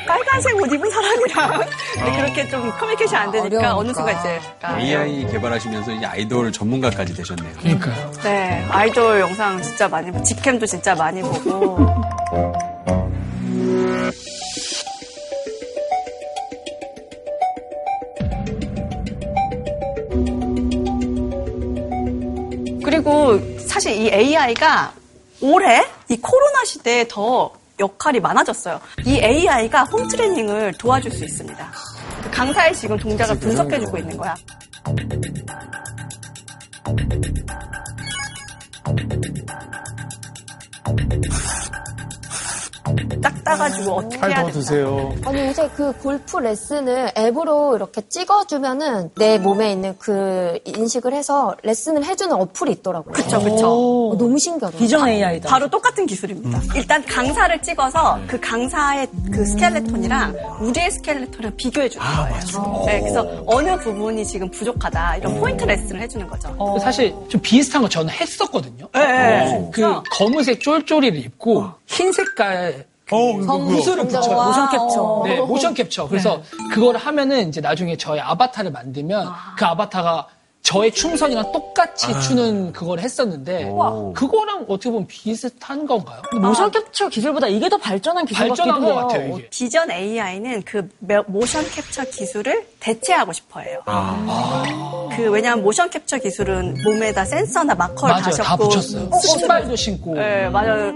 빨간색 0.08 0.56
옷 0.56 0.72
입은 0.72 0.90
사람이랑. 0.90 1.62
근데 1.96 2.12
그렇게 2.18 2.48
좀 2.48 2.72
커뮤니케이션 2.80 3.20
안 3.22 3.32
되니까 3.32 3.76
어느 3.76 3.92
순간 3.94 4.18
이제. 4.20 4.40
약간 4.64 4.80
AI 4.80 5.28
개발하시면서 5.28 5.92
이제 5.94 6.06
아이돌 6.06 6.52
전문가까지 6.54 7.14
되셨네요. 7.16 7.54
그러니까요. 7.60 8.12
네, 8.24 8.66
아이돌 8.70 9.20
영상 9.20 9.62
진짜 9.62 9.88
많이 9.90 10.12
보고, 10.12 10.24
직캠도 10.24 10.66
진짜 10.68 10.96
많이 10.96 11.22
보고. 11.22 11.78
그리고 23.06 23.40
사실 23.60 23.92
이 23.92 24.10
AI가 24.12 24.92
올해 25.40 25.86
이 26.10 26.18
코로나 26.18 26.66
시대에 26.66 27.08
더 27.08 27.52
역할이 27.80 28.20
많아졌어요. 28.20 28.82
이 29.06 29.20
AI가 29.22 29.84
홈 29.84 30.08
트레이닝을 30.08 30.74
도와줄 30.80 31.12
수 31.12 31.24
있습니다. 31.24 31.72
그 32.24 32.32
강사의 32.32 32.74
지금 32.74 32.98
동작을 32.98 33.38
분석해주고 33.40 33.98
있는 34.00 34.18
거야. 34.18 34.34
딱 43.22 43.44
따가지고 43.44 43.92
어떻게 43.94 44.18
해야 44.18 44.36
된다. 44.36 44.52
드세요. 44.52 45.14
아니 45.26 45.48
요새 45.48 45.70
그 45.76 45.92
골프 46.00 46.38
레슨을 46.38 47.12
앱으로 47.18 47.76
이렇게 47.76 48.02
찍어주면은 48.08 49.12
내 49.16 49.38
몸에 49.38 49.72
있는 49.72 49.96
그 50.00 50.60
인식을 50.66 51.14
해서 51.14 51.56
레슨을 51.64 52.04
해주는 52.06 52.34
어플이 52.36 52.72
있더라고요. 52.74 53.14
그쵸, 53.14 53.40
그쵸. 53.42 54.12
어, 54.12 54.18
너무 54.18 54.38
신기하다. 54.38 54.78
비전 54.78 55.08
AI다. 55.08 55.50
바로 55.50 55.68
똑같은 55.70 56.06
기술입니다. 56.06 56.62
일단 56.76 57.04
강사를 57.06 57.62
찍어서 57.62 58.20
그 58.28 58.40
강사의 58.40 59.08
그 59.32 59.46
스켈레톤이랑 59.46 60.36
우리의 60.62 60.92
스켈레톤을 60.92 61.52
비교해 61.58 61.90
주는 61.90 62.06
거예요. 62.06 62.86
네, 62.86 63.00
그래서 63.02 63.44
어느 63.46 63.78
부분이 63.80 64.26
지금 64.26 64.50
부족하다 64.50 65.18
이런 65.18 65.40
포인트 65.40 65.64
레슨을 65.64 66.02
해주는 66.02 66.28
거죠. 66.28 66.56
사실 66.82 67.14
좀 67.30 67.42
비슷한 67.42 67.82
거 67.82 67.90
저는 67.90 68.10
했었거든요. 68.10 68.88
네, 68.94 69.02
네. 69.06 69.70
그 69.74 70.02
검은색 70.12 70.60
쫄쫄이를 70.62 71.20
입고 71.20 71.70
흰 71.86 72.12
색깔 72.12 72.86
구슬을 73.10 74.08
붙여요. 74.08 74.44
모션 74.46 74.70
캡처. 74.70 75.22
네, 75.26 75.42
모션 75.42 75.74
캡처. 75.74 76.08
그래서 76.08 76.42
그걸 76.74 76.98
하면은 76.98 77.50
이제 77.50 77.62
나중에 77.62 77.98
저의 77.98 78.22
아바타를 78.22 78.72
만들면 78.72 79.32
그 79.58 79.66
아바타가 79.66 80.28
저의 80.66 80.92
춤선이랑 80.92 81.52
똑같이 81.52 82.08
추는 82.22 82.74
그걸 82.74 83.00
했었는데 83.00 83.72
그거랑 84.16 84.66
어떻게 84.68 84.90
보면 84.90 85.06
비슷한 85.06 85.86
건가요? 85.86 86.22
motion 86.42 86.72
capture 86.72 87.10
기술보다 87.10 87.48
이게 87.48 87.70
더 87.70 87.78
발전한 87.78 88.26
기술 88.26 88.48
발전한 88.48 88.80
같기도 88.82 88.96
것. 88.96 89.02
같아요, 89.08 89.38
이게. 89.38 89.50
vision 89.52 89.92
AI는 89.92 90.64
그 90.64 90.90
며- 91.00 91.24
motion 91.28 91.64
capture 91.70 92.06
기술을 92.06 92.66
대체하고 92.80 93.32
싶어요. 93.32 93.84
그 95.16 95.30
왜냐하면 95.30 95.64
motion 95.64 95.92
capture 95.92 96.18
기술은 96.18 96.82
몸에다 96.84 97.26
센서나 97.26 97.76
marker를 97.76 98.16
맞아요. 98.16 98.32
다 98.36 98.58
붙였어요. 98.58 99.10
신발도 99.22 99.76
신고. 99.76 100.16
네, 100.16 100.50
맞아요. 100.50 100.94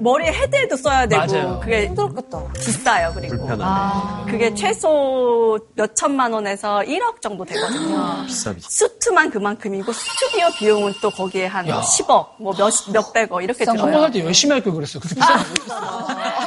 머리에 0.00 0.30
헤드에도 0.30 0.76
써야 0.76 1.06
되고 1.08 1.26
맞아요. 1.26 1.60
그게 1.60 1.86
힘들었겠다. 1.86 2.52
비싸요. 2.54 3.10
그리고 3.16 3.36
불편하네. 3.36 4.30
그게 4.30 4.54
최소 4.54 5.58
몇 5.74 5.96
천만 5.96 6.32
원에서 6.32 6.78
1억 6.86 7.20
정도 7.20 7.44
되거든요. 7.44 8.24
비싸, 8.24 8.52
비싸. 8.54 8.68
suit만 8.70 9.30
그만큼이고 9.30 9.92
스튜디오 9.92 10.48
비용은 10.58 10.94
또 11.02 11.10
거기에 11.10 11.46
한 11.46 11.66
10억, 11.66 12.26
뭐 12.38 12.52
몇, 12.54 12.72
몇백억 12.92 13.42
이렇게 13.42 13.64
한번 13.64 13.86
들어요. 13.90 14.02
할때 14.04 14.24
열심히 14.24 14.52
할 14.52 14.62
걸 14.62 14.72
그랬어요. 14.74 15.00
그렇게 15.00 15.14
비싼 15.16 15.38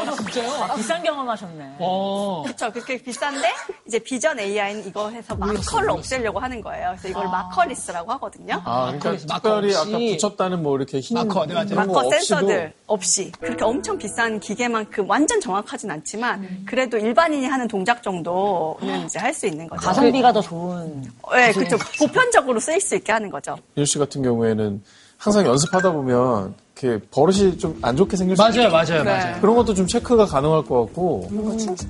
거 0.05 0.15
진짜요? 0.15 0.51
아, 0.63 0.75
비싼 0.75 1.03
경험하셨네. 1.03 1.75
어. 1.79 2.43
그렇죠. 2.45 2.71
그렇게 2.71 2.97
비싼데 3.01 3.47
이제 3.87 3.99
비전 3.99 4.39
AI는 4.39 4.87
이거 4.87 5.09
해서 5.09 5.35
마커를 5.35 5.89
없애려고 5.91 6.39
하는 6.39 6.61
거예요. 6.61 6.89
그래서 6.91 7.07
이걸 7.09 7.25
마커리스라고 7.27 8.11
하거든요. 8.13 8.61
아, 8.65 8.93
그러니까 8.99 9.25
마커 9.27 9.59
특별히 9.61 9.75
없이. 9.75 9.89
아까 9.89 9.97
붙였다는 10.37 10.63
뭐 10.63 10.75
이렇게 10.77 10.99
흰 10.99 11.15
마커, 11.17 11.45
네, 11.47 11.53
맞아요. 11.53 11.75
마커 11.75 11.91
없이도 11.99 12.11
센서들 12.11 12.73
없이 12.87 13.31
그렇게 13.39 13.63
엄청 13.63 13.97
비싼 13.97 14.39
기계만큼 14.39 15.09
완전 15.09 15.39
정확하진 15.41 15.89
않지만 15.91 16.65
그래도 16.65 16.97
일반인이 16.97 17.45
하는 17.45 17.67
동작 17.67 18.03
정도는 18.03 19.05
이제 19.05 19.19
할 19.19 19.31
수 19.31 19.47
있는 19.47 19.65
거죠. 19.69 19.81
가성비가 19.87 20.33
더 20.33 20.41
좋은. 20.41 21.03
네, 21.31 21.53
그렇죠. 21.53 21.77
보편적으로 21.99 22.50
쓰일 22.59 22.81
수 22.81 22.95
있게 22.95 23.11
하는 23.11 23.29
거죠. 23.29 23.55
윤씨 23.77 23.97
같은 23.99 24.21
경우에는 24.21 24.81
항상 25.17 25.45
연습하다 25.45 25.91
보면 25.91 26.55
이렇게 26.81 27.05
버릇이 27.11 27.57
좀 27.59 27.77
안 27.83 27.95
좋게 27.95 28.17
생길 28.17 28.35
수 28.35 28.41
맞아요, 28.41 28.51
있어요. 28.53 28.71
맞아요, 28.71 29.03
네. 29.03 29.11
맞아요. 29.11 29.41
그런 29.41 29.55
것도 29.55 29.73
좀 29.75 29.85
체크가 29.85 30.25
가능할 30.25 30.63
것 30.63 30.85
같고 30.85 31.29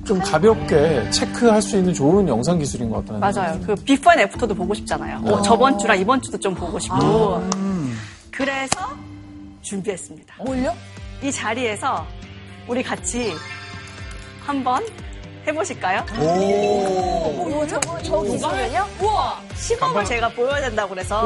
좀 0.06 0.20
가볍게 0.20 1.10
체크할 1.12 1.62
수 1.62 1.78
있는 1.78 1.94
좋은 1.94 2.28
영상 2.28 2.60
기술인 2.60 2.90
것 2.90 3.06
같다는 3.06 3.20
맞아요. 3.22 3.60
그 3.66 3.74
비포 3.76 4.12
앤 4.12 4.20
애프터도 4.20 4.54
보고 4.54 4.74
싶잖아요. 4.74 5.22
어, 5.26 5.42
저번 5.44 5.78
주랑 5.80 5.98
이번 6.00 6.22
주도 6.22 6.38
좀 6.38 6.54
보고 6.54 6.78
싶고. 6.78 7.42
그래서 8.32 8.90
준비했습니다. 9.62 10.36
뭘요? 10.44 10.74
이 11.24 11.32
자리에서 11.32 12.06
우리 12.68 12.82
같이 12.84 13.32
한번 14.46 14.84
해보실까요? 15.48 16.06
어, 16.18 17.34
뭐 17.50 17.66
저거 17.68 18.02
저 18.04 18.22
기술은요? 18.22 18.88
우와. 19.02 19.40
시범을 19.56 20.06
제가 20.06 20.30
보여야 20.30 20.62
된다고 20.62 20.90
그래서. 20.90 21.22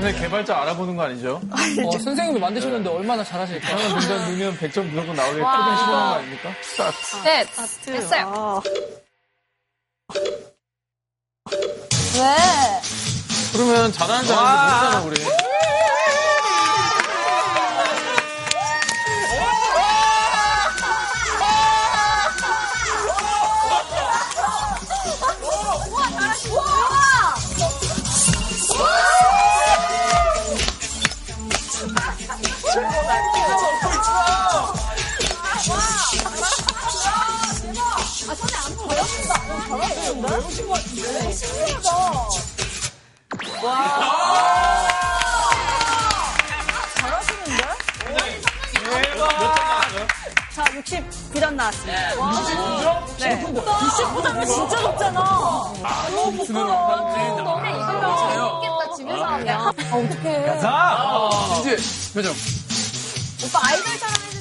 근데 0.00 0.12
개발자 0.20 0.60
알아보는 0.62 0.96
거 0.96 1.04
아니죠? 1.04 1.40
어, 1.86 1.98
선생님도 1.98 2.40
만드셨는데 2.40 2.90
얼마나 2.90 3.22
잘하실까? 3.24 3.68
저는 3.68 4.08
넣으면 4.08 4.58
100점 4.58 4.82
무조건 4.86 5.14
나오게 5.16 5.36
시도한 5.36 5.86
거 5.88 6.14
아닙니까? 6.16 6.50
스타트. 6.62 6.96
셋. 7.22 7.48
됐어요. 7.86 8.26
어, 8.26 8.62
왜? 12.16 12.36
그러면 13.52 13.92
잘하는 13.92 14.26
잘하는 14.26 15.02
모르잖아 15.04 15.04
우리. 15.06 15.44
69점 50.54 51.54
나왔습니다. 51.54 52.20
와. 52.20 52.32
69점? 52.32 53.18
네. 53.18 53.42
69점은 53.44 54.46
진짜 54.46 54.80
높잖아. 54.80 55.20
아, 55.82 56.08
너무 56.10 56.38
부끄러워. 56.38 56.96
너네 56.96 57.70
이걸로 57.70 58.16
재밌겠다, 58.18 58.96
집에서 58.96 59.24
하면. 59.24 59.48
아, 59.60 59.68
어떡해. 59.68 60.46
가자! 60.46 60.70
이제, 61.60 61.76
표정. 62.14 62.32
오빠 63.44 63.60
아이돌 63.68 63.98
사랑해. 63.98 64.33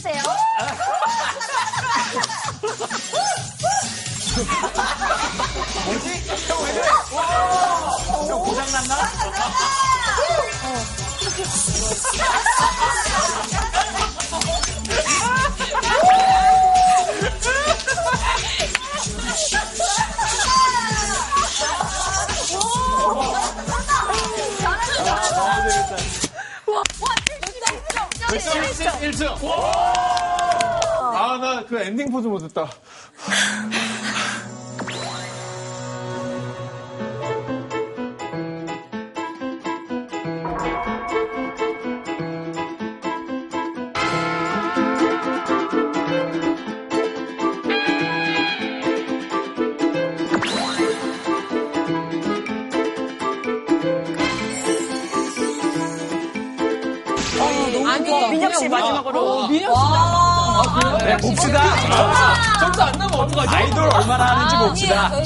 포즈 32.14 32.28
못했다. 32.28 32.70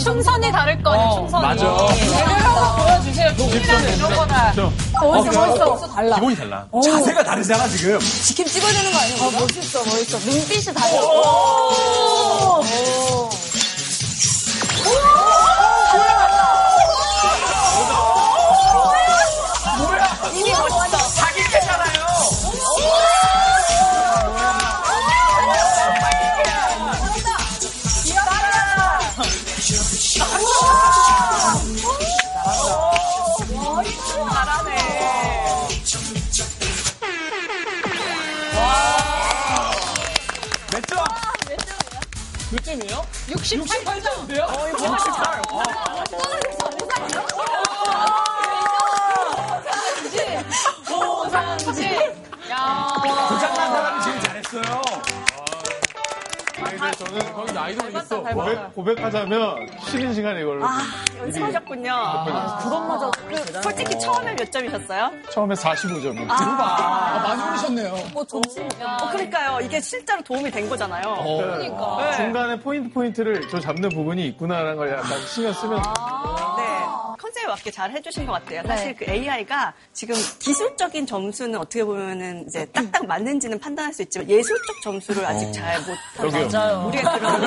충선이 0.07 0.51
다를 0.51 0.81
거예요, 0.81 1.11
충선이. 1.15 1.45
맞아. 1.47 1.87
제대로 1.95 2.25
한번 2.27 2.85
보여주세요. 2.85 3.35
조금이라도 3.35 3.89
이런 3.89 4.15
거다. 4.15 4.53
멋있어, 5.01 5.47
멋있어. 5.47 5.87
달라. 5.93 6.15
기본이 6.15 6.35
달라. 6.35 6.65
자세가 6.81 7.23
다르잖아, 7.23 7.67
지금. 7.67 7.99
지킴 7.99 8.45
찍어야 8.45 8.71
되는 8.71 8.91
거 8.91 8.97
아니야? 8.99 9.15
우리가? 9.27 9.39
멋있어, 9.41 9.83
멋있어. 9.83 10.17
눈빛이 10.19 10.73
달라. 10.73 11.01
고백. 58.34 58.75
고백하자면 58.75 59.67
쉬는 59.89 60.13
시간에 60.13 60.41
이걸로. 60.41 60.65
아, 60.65 60.80
연습하셨군요. 61.19 61.93
그것마저. 62.63 63.11
그, 63.30 63.61
솔직히 63.61 63.99
처음에 63.99 64.36
몇 64.36 64.51
점이셨어요? 64.51 65.11
처음에 65.32 65.55
45점이요. 65.55 66.25
아, 66.30 67.19
많이 67.23 67.43
올리셨네요. 67.49 67.95
뭐 68.13 68.25
점심. 68.25 68.63
어, 68.82 69.09
그러니까요. 69.11 69.59
이게 69.61 69.80
실제로 69.80 70.21
도움이 70.21 70.49
된 70.51 70.69
거잖아요. 70.69 71.03
그러니까. 71.23 71.97
네. 72.01 72.15
중간에 72.17 72.59
포인트 72.59 72.93
포인트를 72.93 73.47
저 73.49 73.59
잡는 73.59 73.89
부분이 73.89 74.25
있구나라는 74.28 74.78
걸 74.78 74.91
약간 74.91 75.19
신경 75.28 75.53
쓰면 75.53 75.82
네. 75.82 75.89
컨셉에 77.18 77.47
맞게 77.47 77.72
잘 77.72 77.91
해주신 77.91 78.26
것 78.26 78.34
같아요. 78.34 78.61
사실 78.65 78.95
그 78.95 79.05
AI가 79.09 79.74
지금 79.93 80.15
기술적인 80.39 81.05
점수는 81.05 81.57
어떻게 81.59 81.84
보면은 81.84 82.45
이제 82.47 82.65
딱딱 82.65 83.05
맞는지는 83.05 83.59
판단할 83.59 83.93
수 83.93 84.01
있지만 84.03 84.30
예술적 84.30 84.82
점수를 84.84 85.26
아직 85.26 85.51
잘 85.51 85.78
못하고 85.80 86.43
여기요. 86.43 86.86
우리가 86.88 87.18
그런 87.18 87.41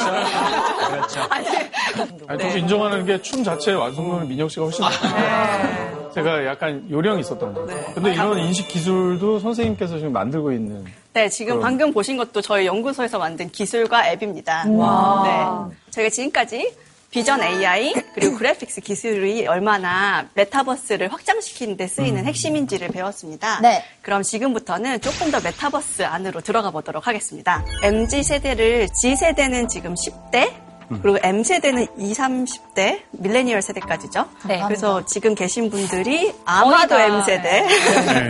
그렇죠. 0.91 1.21
아니, 1.31 1.49
아니, 1.49 2.39
네. 2.39 2.49
저도 2.49 2.59
인정하는 2.59 3.07
게 3.07 3.21
춤 3.23 3.45
자체의 3.45 3.77
완성도는 3.77 4.29
민혁 4.29 4.51
씨가 4.51 4.64
훨씬 4.64 4.85
높아요. 4.85 6.11
제가 6.14 6.45
약간 6.47 6.85
요령이 6.91 7.21
있었던 7.21 7.55
거예요. 7.55 7.66
네. 7.68 7.93
근데 7.95 8.12
이런 8.14 8.39
인식 8.39 8.66
기술도 8.66 9.39
선생님께서 9.39 9.99
지금 9.99 10.12
만들고 10.12 10.51
있는 10.53 10.85
네, 11.12 11.29
지금 11.29 11.55
그럼. 11.55 11.62
방금 11.62 11.93
보신 11.93 12.16
것도 12.16 12.41
저희 12.41 12.66
연구소에서 12.66 13.18
만든 13.18 13.49
기술과 13.51 14.09
앱입니다. 14.11 14.64
네. 14.64 15.77
저희가 15.91 16.11
지금까지 16.11 16.75
vision 17.11 17.43
AI 17.42 17.92
그리고 18.14 18.36
graphics 18.36 18.80
기술이 18.82 19.46
얼마나 19.46 20.28
메타버스를 20.34 21.12
확장시키는 21.12 21.76
데 21.76 21.88
쓰이는 21.88 22.24
핵심인지를 22.24 22.88
배웠습니다. 22.88 23.61
네. 23.61 23.84
그럼 24.00 24.22
지금부터는 24.22 25.00
조금 25.00 25.30
더 25.30 25.40
메타버스 25.40 26.02
안으로 26.02 26.40
들어가 26.40 26.70
보도록 26.70 27.08
하겠습니다. 27.08 27.64
MZ 27.82 28.22
세대를 28.22 28.88
Z 29.01 29.16
세대는 29.16 29.68
지금 29.68 29.94
10대 29.94 30.70
그리고 31.03 31.18
M 31.22 31.45
세대는 31.45 31.86
20, 31.99 32.18
30대 32.18 33.01
밀레니얼 33.12 33.62
세대까지죠. 33.62 34.26
네. 34.47 34.61
그래서 34.66 35.05
지금 35.07 35.34
계신 35.34 35.70
분들이 35.70 36.32
아마도 36.45 36.88
다. 36.97 37.05
M 37.05 37.22
세대. 37.22 37.64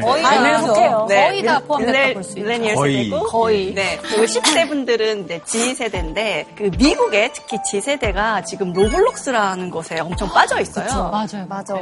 거의 0.02 0.24
아, 0.24 0.30
다, 0.30 0.40
네, 0.42 0.66
속해요. 0.66 1.06
거의 1.08 1.42
다 1.42 1.58
밀- 1.58 1.66
포함됐다 1.66 1.92
밀레- 1.98 2.14
볼수 2.14 2.30
있죠. 2.30 2.40
밀레니얼 2.42 2.74
거의. 2.74 3.04
세대고 3.04 3.24
거의. 3.26 3.74
네. 3.74 3.98
그리고 4.02 4.24
10대 4.24 4.68
분들은 4.68 5.26
네, 5.26 5.40
G 5.46 5.74
세대인데 5.74 6.46
그 6.56 6.70
미국에 6.78 7.32
특히 7.32 7.56
G 7.68 7.80
세대가 7.80 8.42
지금 8.44 8.72
로블록스라는 8.72 9.70
것에 9.70 9.98
엄청 10.00 10.28
빠져 10.28 10.60
있어요. 10.60 11.10
맞아요. 11.10 11.46
맞아. 11.48 11.74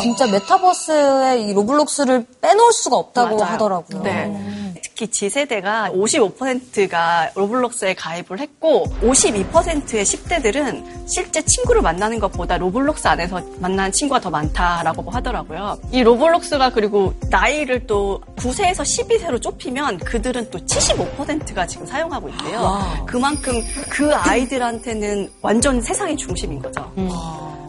진짜 0.00 0.26
메타버스에 0.26 1.40
이 1.40 1.52
로블록스를 1.52 2.26
빼놓을 2.40 2.72
수가 2.72 2.96
없다고 2.96 3.36
맞아요. 3.36 3.52
하더라고요. 3.52 4.02
네. 4.02 4.58
특히 4.82 5.08
Z세대가 5.08 5.90
55%가 5.92 7.30
로블록스에 7.34 7.94
가입을 7.94 8.40
했고 8.40 8.84
52%의 9.02 10.04
10대들은 10.04 11.08
실제 11.08 11.42
친구를 11.42 11.82
만나는 11.82 12.18
것보다 12.18 12.58
로블록스 12.58 13.06
안에서 13.06 13.40
만나는 13.58 13.92
친구가 13.92 14.20
더 14.20 14.30
많다라고 14.30 15.10
하더라고요. 15.10 15.78
이 15.92 16.02
로블록스가 16.02 16.70
그리고 16.70 17.14
나이를 17.30 17.86
또 17.86 18.20
9세에서 18.36 18.82
12세로 18.82 19.40
좁히면 19.40 19.98
그들은 19.98 20.50
또 20.50 20.58
75%가 20.58 21.66
지금 21.66 21.86
사용하고 21.86 22.28
있대요. 22.30 23.04
그만큼 23.06 23.60
그 23.88 24.14
아이들한테는 24.14 25.30
완전 25.42 25.80
세상의 25.80 26.16
중심인 26.16 26.60
거죠. 26.60 26.90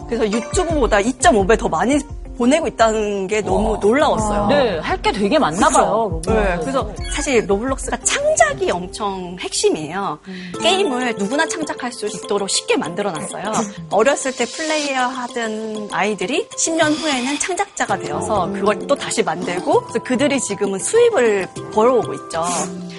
그래서 0.07 0.25
유튜브보다 0.31 0.97
2.5배 0.97 1.59
더 1.59 1.69
많이 1.69 1.99
보내고 2.39 2.67
있다는 2.67 3.27
게 3.27 3.41
너무 3.41 3.77
놀라웠어요. 3.81 4.47
네, 4.47 4.79
할 4.79 4.99
게 5.01 5.11
되게 5.13 5.37
많나 5.39 5.69
봐요. 5.69 6.21
네, 6.25 6.57
그래서 6.59 6.89
사실 7.13 7.45
로블록스가 7.47 7.97
창작이 8.03 8.69
엄청 8.71 9.37
핵심이에요. 9.39 10.19
게임을 10.61 11.15
누구나 11.17 11.45
창작할 11.47 11.91
수 11.93 12.07
있도록 12.07 12.49
쉽게 12.49 12.75
만들어놨어요. 12.77 13.43
어렸을 13.91 14.33
때 14.35 14.45
플레이어 14.45 14.99
하던 15.07 15.89
아이들이 15.91 16.47
10년 16.49 16.97
후에는 16.99 17.39
창작자가 17.39 17.97
되어서 17.97 18.47
그걸 18.53 18.79
또 18.87 18.95
다시 18.95 19.21
만들고 19.23 19.81
그래서 19.81 19.99
그들이 20.03 20.39
지금은 20.41 20.79
수입을 20.79 21.47
벌어오고 21.73 22.13
있죠. 22.13 22.43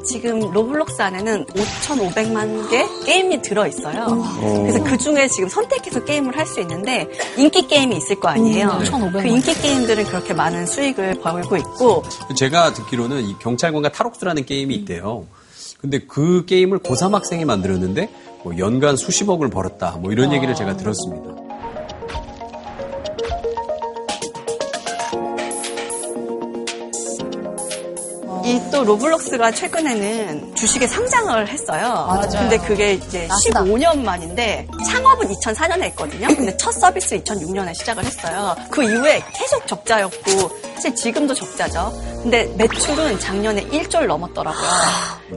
지금 0.07 0.41
로블록스 0.51 1.03
안에는 1.03 1.45
5,500만 1.45 2.71
개 2.71 2.87
게임이 3.05 3.43
들어있어요. 3.43 4.07
오. 4.43 4.63
그래서 4.63 4.83
그 4.83 4.97
중에 4.97 5.29
지금 5.29 5.49
선택해서 5.51 6.03
게임을 6.05 6.37
할 6.37 6.47
수 6.51 6.59
있는데 6.63 7.07
인기 7.37 7.65
게임이 7.69 7.97
있을 7.99 8.19
거 8.19 8.29
아니에요. 8.29 8.69
음, 8.71 8.83
1,500만 8.85 9.23
그 9.23 9.29
인기 9.31 9.55
게임들은 9.55 10.05
그렇게 10.07 10.35
많은 10.35 10.67
수익을 10.67 11.21
벌고 11.21 11.57
있고 11.57 12.03
제가 12.37 12.73
듣기로는 12.73 13.25
이 13.29 13.39
경찰관과 13.39 13.93
탈옥수라는 13.93 14.45
게임이 14.45 14.75
있대요. 14.75 15.27
근데 15.81 16.01
그 16.01 16.45
게임을 16.47 16.81
고3 16.81 17.13
학생이 17.13 17.45
만들었는데 17.45 18.11
뭐 18.43 18.59
연간 18.59 18.97
수십억을 18.97 19.49
벌었다. 19.49 19.99
뭐 20.01 20.13
이런 20.13 20.33
얘기를 20.33 20.55
제가 20.55 20.77
들었습니다. 20.77 21.50
이 28.45 28.61
또 28.71 28.85
로블록스가 28.85 29.51
최근에는 29.53 30.55
주식에 30.55 30.87
상장을 30.87 31.49
했어요. 31.49 32.07
맞아요. 32.09 32.29
근데 32.31 32.57
그게 32.59 32.93
이제 32.95 33.27
나스닥. 33.27 33.65
15년 33.67 33.99
만인데 34.03 34.67
창업은 34.89 35.29
2004년에 35.29 35.83
했거든요. 35.85 36.29
근데 36.29 36.57
첫 36.57 36.71
서비스 36.73 37.17
2006년에 37.23 37.75
시작을 37.75 38.05
했어요. 38.05 38.55
그 38.71 38.83
이후에 38.85 39.23
계속 39.35 39.67
적자였고 39.67 40.51
사실 40.75 40.95
지금도 40.95 41.35
적자죠. 41.35 41.93
근데 42.23 42.45
매출은 42.57 43.19
작년에 43.19 43.67
1조를 43.69 44.07
넘었더라고요. 44.07 44.71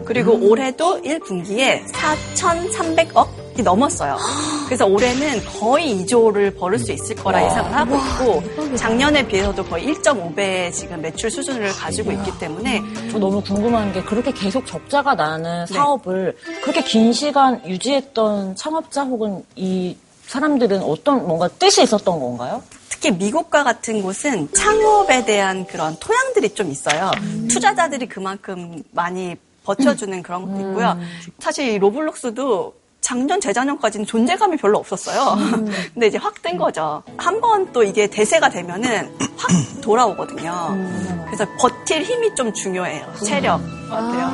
그리고 0.06 0.34
올해도 0.34 1.02
1분기에 1.02 1.92
4,300억 1.92 3.28
이 3.38 3.43
넘었어요. 3.62 4.18
그래서 4.66 4.86
올해는 4.86 5.44
거의 5.60 5.96
2조를 5.98 6.58
벌을 6.58 6.80
수 6.80 6.92
있을 6.92 7.16
거라 7.16 7.42
와. 7.42 7.46
예상을 7.46 7.74
하고 7.76 7.96
와, 7.96 8.02
있고 8.08 8.76
작년에 8.76 9.28
비해서도 9.28 9.64
거의 9.66 9.94
1.5배의 9.94 10.74
지금 10.74 11.02
매출 11.02 11.30
수준을 11.30 11.72
가지고 11.74 12.12
있기 12.12 12.40
때문에 12.40 12.82
저 13.12 13.20
너무 13.20 13.42
궁금한 13.42 13.94
게 13.94 14.02
그렇게 14.02 14.32
계속 14.32 14.66
적자가 14.66 15.16
나는 15.16 15.66
네. 15.66 15.74
사업을 15.74 16.36
그렇게 16.62 16.84
긴 16.84 17.14
시간 17.14 17.62
유지했던 17.68 18.56
창업자 18.56 19.04
혹은 19.04 19.44
이 19.56 19.96
사람들은 20.28 20.82
어떤 20.82 21.28
뭔가 21.28 21.48
뜻이 21.48 21.84
있었던 21.84 22.20
건가요? 22.20 22.64
특히 22.90 23.12
미국과 23.12 23.64
같은 23.64 24.02
곳은 24.02 24.50
창업에 24.54 25.26
대한 25.26 25.66
그런 25.68 25.96
토양들이 26.00 26.52
좀 26.52 26.72
있어요. 26.72 27.12
투자자들이 27.50 28.08
그만큼 28.08 28.82
많이 28.92 29.36
버텨주는 29.64 30.24
그런 30.24 30.44
것도 30.48 30.70
있고요. 30.70 30.98
사실 31.40 31.70
이 31.70 31.80
로블록스도 31.80 32.74
작년, 33.04 33.40
재작년까지는 33.40 34.06
존재감이 34.08 34.58
별로 34.58 34.80
없었어요. 34.80 35.38
근데 35.94 36.08
이제 36.08 36.18
확뜬 36.18 36.58
거죠. 36.58 37.04
한 37.18 37.40
번 37.42 37.72
또 37.74 37.84
이게 37.84 38.08
대세가 38.08 38.50
되면은 38.50 39.16
확 39.38 39.52
돌아오거든요. 39.82 40.78
그래서 41.26 41.46
버틸 41.60 42.04
힘이 42.04 42.34
좀 42.36 42.54
중요해요. 42.54 43.14
체력 43.24 43.60
같아요. 43.90 44.32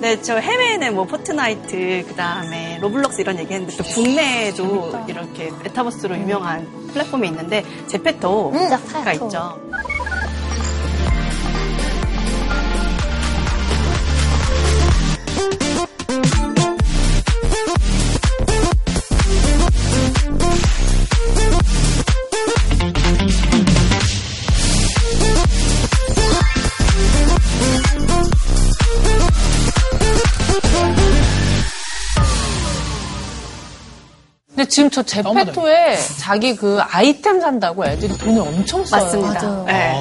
네, 0.00 0.20
저 0.22 0.36
해외에는 0.38 0.94
뭐 0.94 1.04
포트나이트, 1.04 2.04
그 2.08 2.14
다음에 2.14 2.78
로블록스 2.80 3.20
이런 3.20 3.38
얘기 3.38 3.52
했는데 3.52 3.76
또 3.76 3.84
국내에도 3.84 4.98
이렇게 5.06 5.50
메타버스로 5.62 6.16
유명한 6.16 6.66
플랫폼이 6.92 7.28
있는데 7.28 7.62
제페토가 7.86 9.12
있죠. 9.14 9.60
지금 34.70 34.88
저 34.88 35.02
제페토에 35.02 35.96
자기 36.18 36.56
그 36.56 36.78
아이템 36.80 37.40
산다고 37.40 37.84
애들이 37.84 38.16
돈을 38.16 38.40
엄청 38.40 38.84
써요. 38.84 39.02
맞습니다. 39.02 39.64
네. 39.66 39.92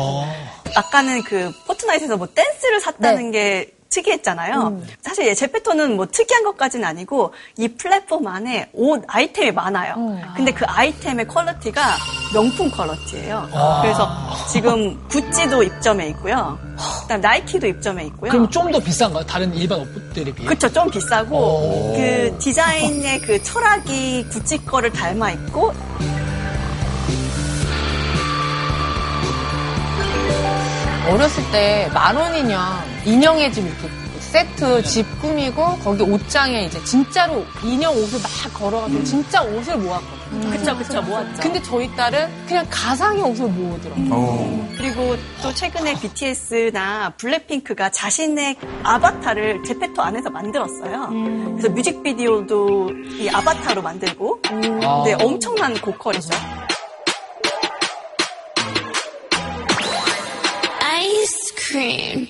아까는 0.76 1.24
그 1.24 1.52
포트나이트에서 1.68 2.16
뭐 2.16 2.28
댄스를 2.28 2.80
샀다는 2.80 3.32
게 3.32 3.72
특이했잖아요. 3.90 4.82
사실 5.02 5.26
예, 5.28 5.34
제페토는 5.34 5.96
뭐 5.96 6.06
특이한 6.06 6.44
것까지는 6.44 6.88
아니고 6.88 7.34
이 7.58 7.68
플랫폼 7.68 8.28
안에 8.28 8.70
옷 8.74 9.04
아이템이 9.08 9.52
많아요. 9.52 9.96
근데 10.36 10.52
그 10.52 10.66
아이템의 10.66 11.28
quality가 11.28 11.82
명품 12.34 12.70
quality예요. 12.72 13.50
아. 13.54 13.82
그래서 13.82 14.10
지금 14.52 15.00
구찌도 15.08 15.64
입점해 15.64 16.08
있고요. 16.10 16.58
그다음 17.02 17.22
나이키도 17.22 17.68
입점해 17.68 18.06
있고요. 18.06 18.32
그럼 18.32 18.50
좀 18.50 18.70
더 18.72 18.80
비싼가요? 18.80 19.26
다른 19.26 19.52
일반 19.56 19.80
옷들에 19.80 20.32
비해? 20.32 20.48
그쵸, 20.48 20.72
좀 20.72 20.88
비싸고, 20.92 21.36
오. 21.36 21.94
그 21.96 22.38
디자인의 22.40 23.20
그 23.22 23.42
철학이 23.42 24.28
구찌 24.30 24.64
거를 24.64 24.92
닮아 24.92 25.32
있고, 25.32 25.74
어렸을 31.14 31.44
때 31.52 31.90
만 31.94 32.16
원이면 32.16 32.60
인형의 33.06 33.52
집 33.54 33.66
이렇게 33.66 33.90
세트 34.20 34.84
집 34.84 35.22
꾸미고 35.22 35.80
거기 35.80 36.04
옷장에 36.04 36.66
이제 36.66 36.84
진짜로 36.84 37.44
인형 37.64 37.92
옷을 37.94 38.20
막 38.22 38.54
걸어가지고 38.54 39.04
진짜 39.04 39.42
옷을 39.42 39.76
모았거든요. 39.78 40.52
그쵸, 40.52 40.78
그쵸, 40.78 41.02
모았죠. 41.02 41.42
근데 41.42 41.60
저희 41.64 41.96
딸은 41.96 42.30
그냥 42.48 42.64
가상의 42.70 43.24
옷을 43.24 43.48
모으더라고요. 43.48 44.68
그리고 44.78 45.16
또 45.42 45.52
최근에 45.52 45.96
BTS나 46.00 47.14
블랙핑크가 47.18 47.90
자신의 47.90 48.58
아바타를 48.84 49.64
제페토 49.64 50.00
안에서 50.04 50.30
만들었어요. 50.30 51.10
그래서 51.58 51.70
뮤직비디오도 51.70 52.92
이 53.20 53.30
아바타로 53.30 53.82
만들고, 53.82 54.40
아. 54.84 55.04
네, 55.06 55.16
엄청난 55.24 55.74
고퀄이죠. 55.82 56.30
아이스크림. 61.74 62.28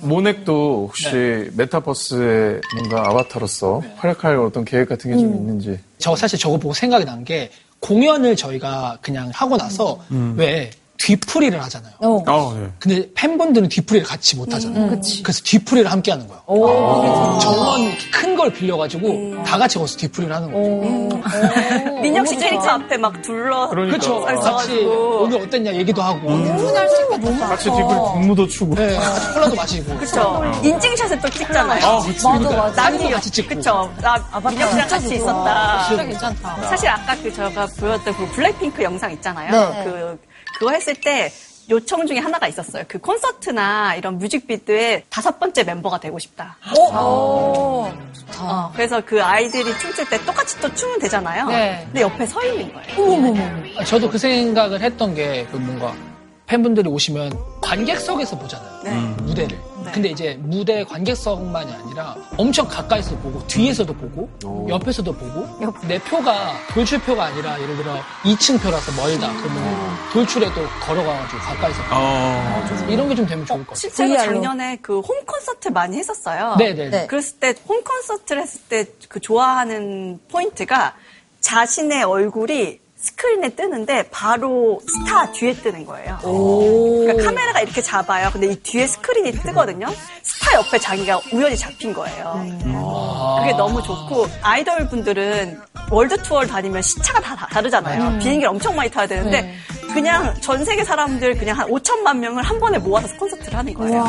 모넥도 0.00 0.86
혹시 0.88 1.50
메타버스의 1.56 2.60
뭔가 2.76 3.08
아바타로서 3.08 3.80
활약할 3.96 4.36
어떤 4.38 4.64
계획 4.64 4.88
같은 4.88 5.10
게좀 5.10 5.34
있는지. 5.34 5.78
저 5.98 6.16
사실 6.16 6.38
저거 6.38 6.56
보고 6.58 6.74
생각이 6.74 7.04
난 7.04 7.24
게 7.24 7.50
공연을 7.80 8.34
저희가 8.34 8.98
그냥 9.02 9.30
하고 9.34 9.56
나서 9.56 10.02
음. 10.10 10.34
왜 10.38 10.70
뒤풀이를 10.98 11.62
하잖아요. 11.64 11.92
아, 12.26 12.54
네. 12.58 12.68
근데 12.78 13.08
팬분들은 13.14 13.68
뒤풀이를 13.68 14.06
같이 14.06 14.36
못 14.36 14.52
하잖아요. 14.54 14.84
음, 14.84 15.02
그래서 15.22 15.40
뒤풀이를 15.44 15.90
함께 15.90 16.10
하는 16.12 16.26
거예요. 16.28 16.42
오. 16.46 17.38
정원 17.40 17.90
큰 18.12 18.34
걸 18.34 18.52
빌려가지고 18.52 19.44
다 19.44 19.56
같이 19.56 19.78
거기서 19.78 19.96
뒤풀이를 19.96 20.34
하는 20.34 20.50
거죠. 20.50 21.22
민혁 22.02 22.26
씨 22.26 22.36
캐릭터 22.36 22.66
앞에 22.70 22.96
막 22.96 23.22
둘러. 23.22 23.68
그렇죠. 23.68 24.20
같이 24.22 24.42
써가지고. 24.42 25.22
오늘 25.22 25.40
어땠냐 25.42 25.72
얘기도 25.74 26.02
하고. 26.02 26.28
훈훈할 26.30 26.88
수 26.88 27.02
있겠다. 27.14 27.46
같이 27.48 27.64
뒤풀이 27.70 27.84
국무도 28.12 28.46
추고. 28.48 28.74
네, 28.74 28.96
같이 28.96 29.32
콜라도 29.34 29.54
마시고. 29.54 29.96
그쵸. 29.98 30.42
인증샷을 30.64 31.20
또 31.20 31.30
찍잖아요. 31.30 31.86
아, 31.86 32.00
그치. 32.00 32.26
맞아, 32.26 32.56
맞아. 32.56 32.82
사진도 32.82 33.10
같이 33.10 33.30
찍고. 33.30 33.54
그쵸. 33.54 33.94
나 34.00 34.18
민혁 34.50 34.70
씨랑 34.72 34.88
같이 34.88 35.14
있었다. 35.14 35.84
진짜 35.88 36.04
괜찮다. 36.04 36.56
사실 36.68 36.88
아까 36.88 37.16
그 37.22 37.32
제가 37.32 37.66
보였던 37.78 38.16
그 38.16 38.26
블랙핑크 38.32 38.82
영상 38.82 39.12
있잖아요. 39.12 39.50
네. 39.70 39.84
그 39.84 40.18
그거 40.58 40.70
했을 40.72 40.94
때 40.94 41.30
요청 41.70 42.06
중에 42.06 42.18
하나가 42.18 42.46
있었어요. 42.46 42.84
그 42.86 42.98
콘서트나 42.98 43.94
이런 43.94 44.18
뮤직비디오에 44.18 45.04
다섯 45.08 45.38
번째 45.40 45.64
멤버가 45.64 45.98
되고 45.98 46.18
싶다. 46.18 46.58
오, 46.76 47.88
어, 48.38 48.72
그래서 48.74 49.00
그 49.04 49.22
아이들이 49.22 49.76
춤출 49.78 50.08
때 50.08 50.22
똑같이 50.24 50.58
또 50.60 50.72
추면 50.74 50.98
되잖아요. 50.98 51.46
네. 51.48 51.82
근데 51.86 52.02
옆에 52.02 52.26
서 52.26 52.44
있는 52.44 52.70
거예요. 52.72 53.78
아, 53.78 53.84
저도 53.84 54.10
그 54.10 54.18
생각을 54.18 54.80
했던 54.82 55.14
게 55.14 55.46
그 55.50 55.56
뭔가 55.56 55.94
팬분들이 56.46 56.88
오시면 56.88 57.32
관객석에서 57.62 58.38
보잖아요. 58.38 58.80
네. 58.84 58.90
무대를. 59.22 59.58
근데 59.92 60.08
이제 60.10 60.36
무대 60.40 60.84
관객석만이 60.84 61.72
아니라 61.72 62.16
엄청 62.36 62.66
가까이서 62.68 63.16
보고 63.18 63.44
뒤에서도 63.46 63.92
보고 63.94 64.28
옆에서도 64.68 65.12
보고. 65.12 65.46
내 65.86 65.98
표가 66.00 66.52
돌출표가 66.72 67.24
아니라 67.24 67.60
예를 67.60 67.76
들어 67.76 67.96
2층 68.24 68.60
표라서 68.60 68.92
멀다. 69.00 69.32
그러면 69.40 69.96
돌출에도 70.12 70.54
걸어가가지고 70.80 71.38
가까이서 71.40 71.82
보고. 71.82 72.92
이런 72.92 73.08
게 73.08 73.14
좀 73.14 73.26
되면 73.26 73.46
좋을 73.46 73.58
것 73.66 73.74
같아요. 73.74 73.78
실제로 73.78 74.16
작년에 74.16 74.76
그 74.76 75.00
홈 75.00 75.24
콘서트 75.26 75.68
많이 75.68 75.98
했었어요. 75.98 76.56
네네. 76.58 76.88
네. 76.90 77.06
그랬을 77.06 77.38
때 77.38 77.54
홈 77.68 77.82
콘서트를 77.84 78.42
했을 78.42 78.60
때 78.68 78.84
그 79.08 79.20
좋아하는 79.20 80.18
포인트가 80.30 80.94
자신의 81.40 82.02
얼굴이 82.04 82.80
스크린에 83.16 83.50
뜨는데 83.50 84.08
바로 84.10 84.80
스타 84.88 85.30
뒤에 85.32 85.54
뜨는 85.54 85.86
거예요. 85.86 86.18
그러니까 86.22 87.24
카메라가 87.24 87.60
이렇게 87.60 87.80
잡아요. 87.80 88.28
근데 88.32 88.48
이 88.48 88.56
뒤에 88.56 88.86
스크린이 88.86 89.32
뜨거든요. 89.32 89.86
스타 90.22 90.54
옆에 90.54 90.78
자기가 90.78 91.20
우연히 91.32 91.56
잡힌 91.56 91.92
거예요. 91.94 92.44
그게 93.40 93.52
너무 93.56 93.82
좋고 93.82 94.26
아이돌 94.42 94.88
분들은 94.88 95.60
월드 95.90 96.16
투어를 96.22 96.48
다니면 96.48 96.82
시차가 96.82 97.20
다 97.20 97.36
다- 97.36 97.46
다르잖아요. 97.50 98.02
음. 98.02 98.18
비행기를 98.18 98.48
엄청 98.48 98.74
많이 98.74 98.90
타야 98.90 99.06
되는데 99.06 99.54
그냥 99.94 100.34
전 100.40 100.64
세계 100.64 100.84
사람들 100.84 101.36
그냥 101.38 101.58
한 101.58 101.68
5천만 101.68 102.18
명을 102.18 102.42
한 102.42 102.58
번에 102.58 102.78
모아서 102.78 103.08
콘서트를 103.16 103.58
하는 103.58 103.72
거예요. 103.74 104.04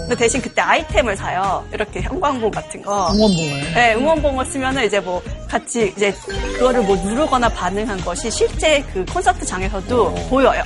근데 0.00 0.16
대신 0.16 0.42
그때 0.42 0.60
아이템을 0.60 1.16
사요. 1.16 1.64
이렇게 1.72 2.02
형광봉 2.02 2.50
같은 2.50 2.82
거. 2.82 3.10
응원봉을. 3.14 3.74
네, 3.74 3.94
응원봉을 3.94 4.44
쓰면은 4.46 4.84
이제 4.84 5.00
뭐 5.00 5.22
같이 5.48 5.94
이제 5.96 6.12
그거를 6.58 6.82
뭐 6.82 6.94
누르거나 6.96 7.48
반응한 7.48 8.04
것이 8.04 8.30
실제 8.30 8.84
그 8.92 9.02
콘서트장에서도 9.06 10.14
보여요. 10.28 10.62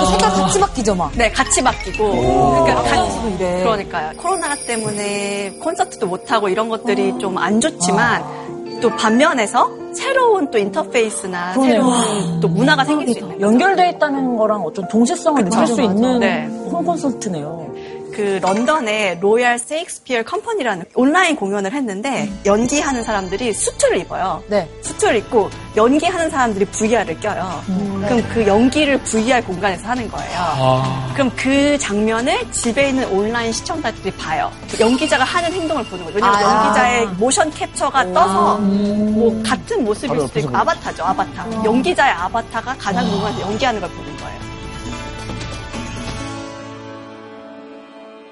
그 0.00 0.06
색깔 0.10 0.30
같이 0.32 0.60
바뀌죠, 0.60 0.94
막. 0.94 1.10
네, 1.14 1.30
같이 1.30 1.62
바뀌고. 1.62 2.04
오. 2.04 2.64
그러니까 2.64 2.82
같이 2.82 3.18
아, 3.18 3.28
이래. 3.38 3.60
그러니까요. 3.62 4.12
코로나 4.18 4.54
때문에 4.56 5.50
콘서트도 5.62 6.06
못 6.06 6.30
하고 6.30 6.48
이런 6.50 6.68
것들이 6.68 7.14
좀 7.18 7.38
안 7.38 7.60
좋지만 7.60 8.57
또 8.80 8.90
반면에서 8.96 9.70
새로운 9.94 10.50
또 10.50 10.58
인터페이스나 10.58 11.52
그러네요. 11.54 11.90
새로운 11.90 12.40
또 12.40 12.48
문화가 12.48 12.84
생길 12.84 13.08
수 13.12 13.18
있는 13.18 13.40
연결돼 13.40 13.90
있다는 13.90 14.36
거랑 14.36 14.62
어떤 14.62 14.86
동시성을 14.88 15.44
그쵸. 15.44 15.60
느낄 15.60 15.74
수. 15.74 15.82
있는 15.82 16.20
네. 16.20 16.46
홈 16.46 16.84
콘서트네요. 16.84 17.68
그 18.18 18.40
런던의 18.42 19.20
Royal 19.20 19.60
Shakespeare 19.60 20.24
Company라는 20.24 20.86
온라인 20.96 21.36
공연을 21.36 21.72
했는데 21.72 22.28
연기하는 22.44 23.04
사람들이 23.04 23.52
수트를 23.52 23.98
입어요. 23.98 24.42
수트를 24.82 25.14
입고 25.18 25.48
연기하는 25.76 26.28
사람들이 26.28 26.64
VR을 26.64 27.20
껴요. 27.20 27.62
그럼 28.08 28.24
그 28.34 28.44
연기를 28.44 29.00
VR 29.04 29.40
공간에서 29.44 29.90
하는 29.90 30.10
거예요. 30.10 30.32
아. 30.36 31.12
그럼 31.14 31.30
그 31.36 31.78
장면을 31.78 32.50
집에 32.50 32.88
있는 32.88 33.08
온라인 33.08 33.52
시청자들이 33.52 34.10
봐요. 34.16 34.50
그 34.68 34.80
연기자가 34.80 35.22
하는 35.22 35.52
행동을 35.52 35.84
보는 35.84 36.04
거죠. 36.06 36.16
왜냐면 36.16 36.44
아. 36.44 36.64
연기자의 36.64 37.06
모션 37.18 37.52
캡처가 37.52 38.12
떠서 38.12 38.58
뭐 38.58 39.40
같은 39.44 39.84
모습일 39.84 40.20
수도 40.22 40.40
있고 40.40 40.56
아바타죠, 40.56 41.04
아바타. 41.04 41.64
연기자의 41.64 42.12
아바타가 42.14 42.74
가상 42.78 43.08
공간에서 43.08 43.42
연기하는 43.42 43.80
걸 43.80 43.88
보는 43.90 44.16
거예요. 44.16 44.47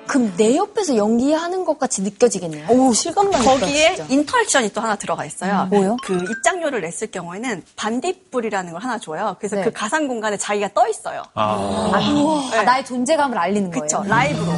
그럼 0.07 0.33
내 0.37 0.57
옆에서 0.57 0.97
연기하는 0.97 1.65
것 1.65 1.79
같이 1.79 2.03
느껴지겠네요. 2.03 2.69
오, 2.71 2.93
실감나겠다. 2.93 3.51
거기에 3.51 3.95
진짜. 3.97 4.07
interaction이 4.13 4.73
또 4.73 4.81
하나 4.81 4.97
들어가 4.97 5.25
있어요. 5.25 5.69
음, 5.71 5.77
뭐요? 5.77 5.97
그 6.03 6.15
입장료를 6.31 6.81
냈을 6.81 7.11
경우에는 7.11 7.63
반딧불이라는 7.77 8.73
걸 8.73 8.83
하나 8.83 8.99
줘요. 8.99 9.37
그래서 9.39 9.57
네. 9.57 9.65
그 9.65 9.73
가상 9.73 10.09
공간에 10.09 10.37
자기가 10.37 10.71
떠 10.75 10.89
있어요. 10.89 11.23
아, 11.35 11.93
아, 11.93 12.63
나의 12.63 12.85
존재감을 12.85 13.37
알리는 13.37 13.71
거예요. 13.71 13.83
그쵸, 13.83 14.03
라이브로. 14.07 14.53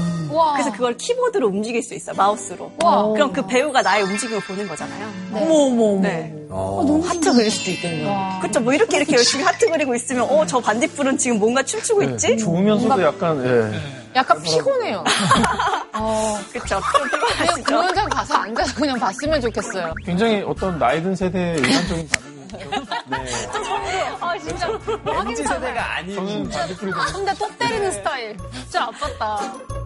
그래서 0.55 0.71
그걸 0.73 0.97
키보드로 0.97 1.49
움직일 1.49 1.83
수 1.83 1.95
있어요, 1.95 2.15
마우스로. 2.15 2.71
그럼 3.15 3.33
그 3.33 3.47
배우가 3.47 3.83
나의 3.83 4.03
움직임을 4.05 4.41
보는 4.43 4.69
거잖아요. 4.69 5.09
어머, 5.33 5.55
어머, 5.55 5.85
어머. 5.93 6.01
네. 6.03 6.35
너무 6.49 7.03
하트 7.05 7.33
그릴 7.33 7.51
수도 7.51 7.71
있겠네요. 7.71 8.39
그쵸, 8.43 8.61
뭐 8.61 8.73
이렇게 8.73 8.99
이렇게 8.99 9.15
열심히 9.17 9.45
하트 9.45 9.67
그리고 9.71 9.95
있으면, 9.95 10.25
어, 10.31 10.45
저 10.47 10.61
반딧불은 10.61 11.17
지금 11.19 11.39
뭔가 11.39 11.63
춤추고 11.63 12.03
있지? 12.05 12.29
네, 12.29 12.37
좋으면서도 12.37 13.03
약간 13.03 13.45
예. 13.45 13.98
약간 14.15 14.43
피곤해요. 14.43 15.05
어, 15.95 16.39
그쵸. 16.53 16.81
그냥 17.37 17.63
공연장 17.65 18.09
가서 18.09 18.35
앉아서 18.35 18.75
그냥 18.75 18.99
봤으면 18.99 19.41
좋겠어요. 19.41 19.95
굉장히 20.05 20.43
어떤 20.47 20.79
나이 20.79 21.03
든 21.03 21.15
세대의 21.15 21.59
일반적인 21.59 22.09
아, 24.21 24.39
진짜. 24.39 24.69
MZ 25.05 25.45
세대가 25.45 25.97
아닌 25.97 26.15
저는 26.15 26.49
반딧불이 26.49 26.93
좀 26.93 27.01
근데 27.13 27.35
또 27.39 27.49
때리는 27.59 27.91
스타일. 27.93 28.37
진짜 28.53 28.87
아팠다. 28.89 29.79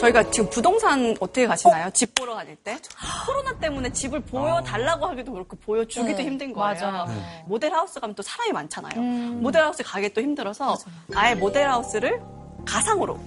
저희가 0.00 0.30
지금 0.30 0.48
부동산 0.48 1.14
어떻게 1.20 1.46
가시나요? 1.46 1.90
집 1.90 2.14
보러 2.14 2.34
다닐 2.34 2.56
때? 2.56 2.78
코로나 3.26 3.52
때문에 3.58 3.92
집을 3.92 4.20
보여달라고 4.20 5.06
하기도 5.06 5.32
그렇고 5.32 5.56
보여주기도 5.56 6.16
네, 6.16 6.24
힘든 6.24 6.52
거예요. 6.52 6.80
맞아요. 6.80 7.06
모델하우스 7.46 8.00
가면 8.00 8.14
또 8.14 8.22
사람이 8.22 8.52
많잖아요. 8.52 8.92
음. 9.00 9.40
모델하우스 9.42 9.82
가기 9.82 10.12
또 10.14 10.20
힘들어서 10.22 10.76
아예 11.14 11.34
모델하우스를 11.34 12.20
가상으로 12.64 13.18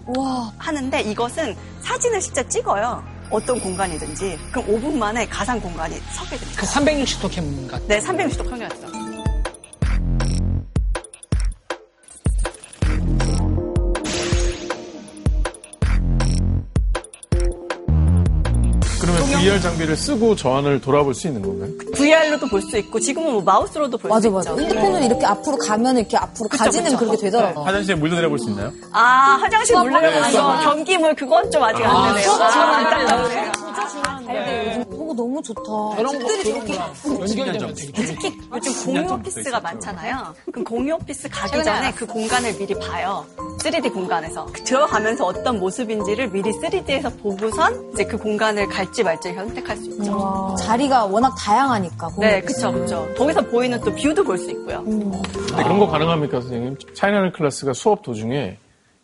하는데 0.58 1.02
이것은 1.02 1.56
사진을 1.82 2.22
실제 2.22 2.48
찍어요. 2.48 3.04
어떤 3.30 3.60
공간이든지. 3.60 4.38
그럼 4.52 4.68
5분 4.68 4.98
만에 4.98 5.26
가상 5.28 5.60
공간이 5.60 5.96
서게 6.12 6.38
됩니다. 6.38 6.62
그 6.62 6.66
360도 6.68 7.32
캠 7.32 7.68
같은. 7.68 7.88
네, 7.88 8.00
360도 8.00 8.50
평면이죠. 8.50 9.03
VR 19.54 19.62
장비를 19.62 19.96
쓰고 19.96 20.36
저 20.36 20.56
안을 20.56 20.82
돌아볼 20.82 21.14
수 21.14 21.28
있는 21.28 21.42
건가요? 21.44 21.70
VR로도 21.96 22.48
볼 22.48 22.62
수 22.64 22.76
있고 22.78 23.00
지금은 23.00 23.34
뭐 23.34 23.42
마우스로도 23.44 23.98
볼 23.98 24.10
수 24.10 24.14
맞아, 24.16 24.28
있죠. 24.28 24.36
맞아. 24.56 24.56
핸드폰을 24.62 25.04
이렇게 25.04 25.26
앞으로 25.26 25.58
가면 25.58 25.98
이렇게 25.98 26.18
앞으로 26.18 26.50
그쵸, 26.50 26.64
가지는 26.64 26.86
그쵸. 26.92 26.98
그렇게 27.00 27.18
되더라고. 27.18 27.62
화장실에 27.64 27.96
물 27.96 28.10
내려볼 28.10 28.40
수 28.40 28.50
있나요? 28.50 28.72
아, 28.92 29.38
화장실 29.42 29.76
물 29.78 29.92
내려보는 29.92 30.32
거. 30.32 30.40
아, 30.40 30.62
변기물 30.62 31.14
그건 31.16 31.52
좀 31.52 31.62
아직 31.64 31.84
안 31.86 32.16
되네요. 32.16 32.32
그거 32.32 32.44
아, 32.44 32.50
좋아하는데. 32.52 32.96
안타깝네요. 32.96 34.70
요즘 34.70 34.83
그거 34.83 34.83
너무 35.34 35.42
좋다. 35.42 35.62
거, 35.64 36.28
집들이 36.28 36.54
저렇게 36.54 36.74
거 36.78 37.20
연결되면 37.22 37.74
특히 37.76 38.40
요즘 38.54 38.86
공유 38.86 39.14
오피스가 39.14 39.60
많잖아요. 39.60 40.36
그럼 40.52 40.64
공유 40.64 40.94
오피스 40.94 41.30
가기 41.30 41.64
전에. 41.64 41.92
그 41.94 42.06
공간을 42.06 42.56
미리 42.58 42.76
봐요. 42.76 43.26
3D 43.60 43.92
공간에서. 43.92 44.46
들어가면서 44.64 45.26
어떤 45.26 45.60
모습인지를 45.60 46.30
미리 46.30 46.52
3D에서 46.52 47.20
보고선 47.22 47.92
이제 47.94 48.04
그 48.06 48.18
공간을 48.18 48.68
갈지 48.68 49.04
말지 49.04 49.34
선택할 49.34 49.78
수 49.78 49.90
있죠. 49.92 50.56
자리가 50.60 51.06
워낙 51.06 51.34
다양하니까. 51.40 52.10
네, 52.20 52.42
그쵸, 52.42 52.72
그쵸. 52.72 53.08
거기서 53.18 53.42
보이는 53.48 53.80
또 53.82 53.92
view도 53.96 54.24
볼 54.24 54.38
수 54.38 54.52
있고요. 54.52 54.84
근데 54.84 55.64
그런 55.64 55.80
거 55.80 55.88
가능합니까, 55.88 56.42
선생님? 56.42 56.76
차이나는 56.94 57.32
클래스가 57.32 57.74
수업 57.74 58.02
도중에 58.04 58.58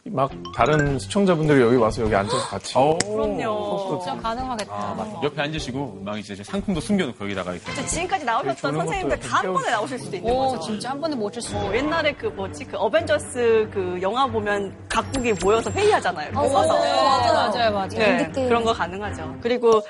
막 0.05 0.31
다른 0.55 0.97
시청자분들이 0.97 1.61
여기 1.61 1.75
와서 1.75 2.01
여기 2.01 2.15
앉아서 2.15 2.37
같이. 2.47 2.73
그럼요. 2.73 3.99
진짜 4.01 4.17
가능하겠다. 4.21 4.73
아, 4.73 5.21
옆에 5.23 5.41
앉으시고 5.41 6.01
막 6.03 6.17
이제 6.17 6.35
상품도 6.41 6.79
숨겨놓고 6.81 7.25
여기다가 7.25 7.51
이렇게. 7.51 7.65
진짜 7.73 7.85
지금까지 7.87 8.25
나오셨던 8.25 8.73
선생님들 8.75 9.19
다 9.19 9.37
한. 9.37 9.53
번에 9.53 9.69
나오실 9.69 9.99
수도 9.99 10.15
있는 10.15 10.31
오, 10.31 10.37
거죠. 10.51 10.61
진짜 10.61 10.91
한 10.91 11.01
번에 11.01 11.15
못 11.15 11.31
칠수 11.33 11.49
있어. 11.49 11.59
어, 11.67 11.75
옛날에 11.75 12.13
그 12.13 12.27
뭐지 12.27 12.65
그 12.65 12.77
어벤져스 12.77 13.69
그 13.73 13.99
영화 14.01 14.25
보면 14.25 14.73
각국이 14.87 15.33
모여서 15.43 15.69
회의하잖아요. 15.71 16.29
이렇게 16.31 16.47
서서. 16.47 16.73
맞아요, 16.73 17.33
맞아요, 17.33 17.71
맞아요. 17.71 17.89
네, 17.89 18.31
그런 18.33 18.63
거 18.63 18.71
가능하죠. 18.73 19.35
그리고 19.41 19.81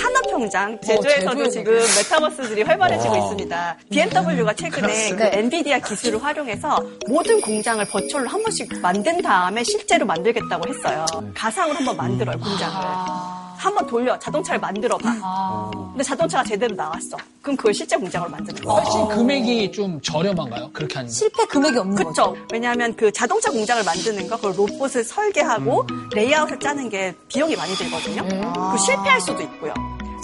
산업현장 0.00 0.80
제주에서도 0.80 1.44
제주에서. 1.44 1.50
지금 1.50 1.72
메타버스들이 1.74 2.62
활발해지고 2.62 3.16
있습니다. 3.16 3.76
BMW가 3.90 4.52
최근에 4.54 5.10
그 5.10 5.22
네. 5.22 5.30
엔비디아 5.38 5.78
기술을 5.80 6.22
활용해서 6.22 6.78
모든 7.08 7.40
공장을 7.40 7.84
버추얼로 7.86 8.28
한 8.28 8.42
번씩 8.42 8.80
만든 8.80 9.20
다 9.22 9.43
음에 9.48 9.62
실제로 9.64 10.06
만들겠다고 10.06 10.68
했어요. 10.68 11.04
가상으로 11.34 11.76
한번 11.76 11.96
만들어요 11.96 12.38
공장을. 12.38 12.74
한번 13.56 13.86
돌려 13.86 14.18
자동차를 14.18 14.60
만들어 14.60 14.98
봐. 14.98 15.70
근데 15.92 16.02
자동차가 16.04 16.44
제대로 16.44 16.74
나왔어. 16.74 17.16
그럼 17.40 17.56
그걸 17.56 17.72
실제 17.72 17.96
공장으로 17.96 18.30
만드는 18.30 18.62
거예요. 18.62 18.80
훨씬 18.80 19.08
금액이 19.08 19.72
좀 19.72 20.00
저렴한가요? 20.02 20.70
그렇게 20.72 20.96
하는 20.96 21.08
게? 21.08 21.14
실패 21.14 21.44
금액이 21.46 21.78
없는 21.78 22.04
거죠. 22.04 22.32
그쵸. 22.32 22.46
왜냐하면 22.52 22.94
그 22.96 23.10
자동차 23.12 23.50
공장을 23.50 23.82
만드는 23.84 24.28
거, 24.28 24.36
그걸 24.36 24.54
로봇을 24.56 25.02
설계하고 25.04 25.86
레이아웃을 26.14 26.58
짜는 26.58 26.88
게 26.90 27.14
비용이 27.28 27.56
많이 27.56 27.74
들거든요. 27.74 28.22
그 28.72 28.78
실패할 28.78 29.20
수도 29.20 29.40
있고요. 29.42 29.72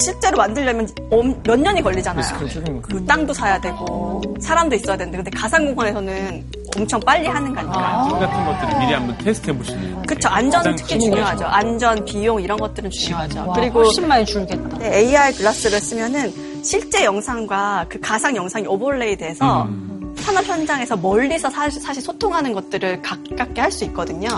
실제로 0.00 0.36
만들려면 0.38 0.88
엄- 1.10 1.40
몇 1.42 1.58
년이 1.60 1.82
걸리잖아요. 1.82 2.24
그 2.82 3.04
땅도 3.04 3.32
사야 3.34 3.60
되고 3.60 4.22
사람도 4.40 4.74
있어야 4.76 4.96
되는데 4.96 5.18
근데 5.18 5.30
가상 5.30 5.64
공간에서는 5.66 6.44
엄청 6.76 7.00
빨리 7.00 7.26
하는 7.26 7.54
거니까. 7.54 8.04
film 8.06 8.18
같은 8.20 8.44
것들을 8.46 8.78
미리 8.80 8.92
한번 8.94 9.18
테스트 9.18 9.50
해보시는. 9.50 10.02
그쵸. 10.06 10.28
안전 10.28 10.62
특히 10.76 10.98
중요하죠. 10.98 11.44
안전, 11.44 12.04
비용 12.04 12.40
이런 12.40 12.58
것들은 12.58 12.90
중요하죠. 12.90 13.44
와, 13.46 13.54
그리고 13.54 13.80
훨씬 13.84 14.06
많이 14.08 14.24
줄겠다. 14.24 14.78
네, 14.78 14.98
AR 14.98 15.32
글라스를 15.36 15.80
쓰면은 15.80 16.32
실제 16.64 17.04
영상과 17.04 17.86
그 17.88 17.98
가상 18.00 18.34
영상이 18.36 18.66
오버레이 18.66 19.16
돼서 19.16 19.68
산업 20.16 20.44
현장에서 20.44 20.96
멀리서 20.96 21.48
사실, 21.50 21.80
사실 21.80 22.02
소통하는 22.02 22.52
것들을 22.52 23.02
가깝게 23.02 23.60
할 23.60 23.70
수 23.72 23.84
있거든요. 23.86 24.28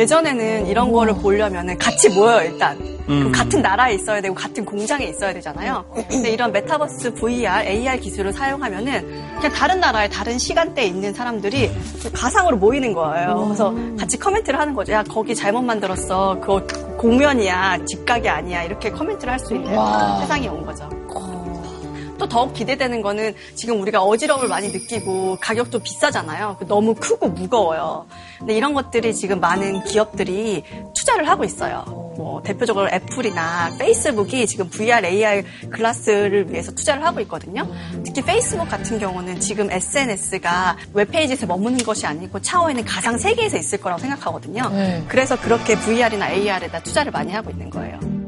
예전에는 0.00 0.66
이런 0.66 0.92
거를 0.92 1.14
보려면은 1.14 1.76
같이 1.78 2.08
모여요, 2.08 2.40
일단. 2.50 2.78
그럼 3.06 3.26
음. 3.26 3.32
같은 3.32 3.60
나라에 3.60 3.94
있어야 3.94 4.20
되고, 4.20 4.34
같은 4.34 4.64
공장에 4.64 5.04
있어야 5.04 5.32
되잖아요. 5.34 5.84
근데 6.08 6.30
이런 6.30 6.52
메타버스 6.52 7.14
VR, 7.14 7.64
AR 7.66 7.98
기술을 7.98 8.32
사용하면은 8.32 9.00
그냥 9.36 9.52
다른 9.52 9.80
나라에 9.80 10.08
다른 10.08 10.38
시간대에 10.38 10.86
있는 10.86 11.12
사람들이 11.12 11.70
가상으로 12.14 12.56
모이는 12.56 12.92
거예요. 12.94 13.44
그래서 13.46 13.74
같이 13.98 14.18
커멘트를 14.18 14.58
하는 14.58 14.74
거죠. 14.74 14.92
야, 14.92 15.02
거기 15.02 15.34
잘못 15.34 15.60
만들었어. 15.62 16.38
그거 16.40 16.62
곡면이야. 16.96 17.78
직각이 17.86 18.28
아니야. 18.28 18.62
이렇게 18.62 18.90
커멘트를 18.90 19.32
할 19.32 19.38
수 19.40 19.54
있는 19.54 19.74
와. 19.74 20.18
세상이 20.20 20.48
온 20.48 20.64
거죠. 20.64 20.88
또 22.20 22.28
더욱 22.28 22.52
기대되는 22.52 23.00
거는 23.00 23.34
지금 23.56 23.80
우리가 23.80 24.02
어지러움을 24.02 24.46
많이 24.46 24.68
느끼고 24.68 25.38
가격도 25.40 25.80
비싸잖아요. 25.80 26.58
너무 26.68 26.94
크고 26.94 27.28
무거워요. 27.28 28.06
근데 28.38 28.54
이런 28.54 28.74
것들이 28.74 29.14
지금 29.14 29.40
많은 29.40 29.84
기업들이 29.84 30.62
투자를 30.94 31.28
하고 31.28 31.44
있어요. 31.44 31.84
뭐 32.16 32.42
대표적으로 32.42 32.88
애플이나 32.90 33.74
페이스북이 33.78 34.46
지금 34.46 34.68
VR, 34.68 35.06
AR 35.06 35.42
글라스를 35.70 36.52
위해서 36.52 36.72
투자를 36.72 37.04
하고 37.04 37.20
있거든요. 37.20 37.66
특히 38.04 38.20
페이스북 38.22 38.68
같은 38.68 38.98
경우는 38.98 39.40
지금 39.40 39.70
SNS가 39.70 40.76
웹페이지에서 40.92 41.46
머무는 41.46 41.78
것이 41.78 42.06
아니고 42.06 42.40
차후에는 42.40 42.84
가상 42.84 43.16
세계에서 43.16 43.56
있을 43.56 43.80
거라고 43.80 44.02
생각하거든요. 44.02 44.68
네. 44.68 45.02
그래서 45.08 45.40
그렇게 45.40 45.74
VR이나 45.76 46.30
AR에다 46.32 46.80
투자를 46.82 47.10
많이 47.10 47.32
하고 47.32 47.50
있는 47.50 47.70
거예요. 47.70 48.19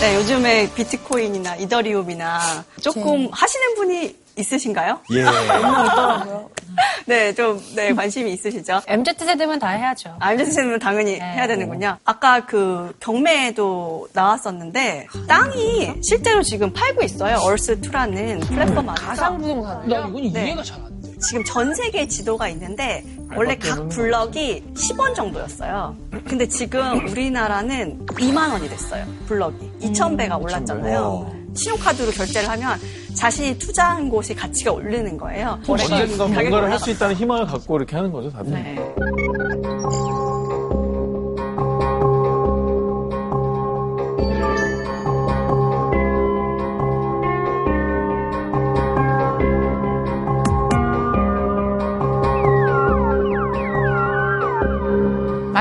네, 0.00 0.16
요즘에 0.16 0.72
비트코인이나 0.74 1.56
이더리움이나 1.56 2.64
조금 2.80 3.28
하시는 3.30 3.74
분이 3.74 4.16
있으신가요? 4.36 5.00
예. 5.12 5.24
네, 7.04 7.34
좀, 7.34 7.60
네, 7.74 7.92
관심이 7.92 8.32
있으시죠? 8.32 8.80
MZ세대면 8.86 9.58
다 9.58 9.68
해야죠. 9.68 10.16
아, 10.18 10.32
MZ세대는 10.32 10.78
당연히 10.78 11.16
해야 11.20 11.46
되는군요. 11.46 11.98
아까 12.04 12.46
그 12.46 12.94
경매에도 13.00 14.08
나왔었는데, 14.14 15.06
땅이 15.28 15.94
실제로 16.02 16.42
지금 16.42 16.72
팔고 16.72 17.02
있어요. 17.02 17.36
얼스2라는 17.36 18.46
플랫폼 18.48 18.88
안에서. 18.88 19.06
가상부동산. 19.06 19.88
나 19.88 19.98
이건 20.08 20.32
네. 20.32 20.46
이해가 20.46 20.62
잘 20.62 20.80
안 20.82 20.99
돼. 20.99 20.99
지금 21.20 21.44
전 21.44 21.74
세계 21.74 22.06
지도가 22.08 22.48
있는데 22.48 23.04
원래 23.36 23.56
각 23.56 23.88
블럭이 23.88 24.62
10원 24.74 25.14
정도였어요. 25.14 25.96
근데 26.26 26.48
지금 26.48 27.06
우리나라는 27.08 28.06
2만 28.06 28.50
원이 28.52 28.68
됐어요. 28.68 29.04
블럭이. 29.26 29.70
2,000배가 29.82 30.40
올랐잖아요. 30.42 31.40
신용카드로 31.54 32.12
결제를 32.12 32.48
하면 32.50 32.78
자신이 33.14 33.58
투자한 33.58 34.08
곳이 34.08 34.34
가치가 34.34 34.72
오르는 34.72 35.16
거예요. 35.16 35.58
언젠가 35.66 36.26
뭔가를 36.26 36.70
할. 36.70 36.78
수 36.78 36.90
있다는 36.90 37.14
희망을 37.16 37.46
갖고 37.46 37.76
이렇게 37.76 37.96
하는 37.96 38.10
거죠, 38.10 38.30
다들. 38.30 38.52
네. 38.52 38.76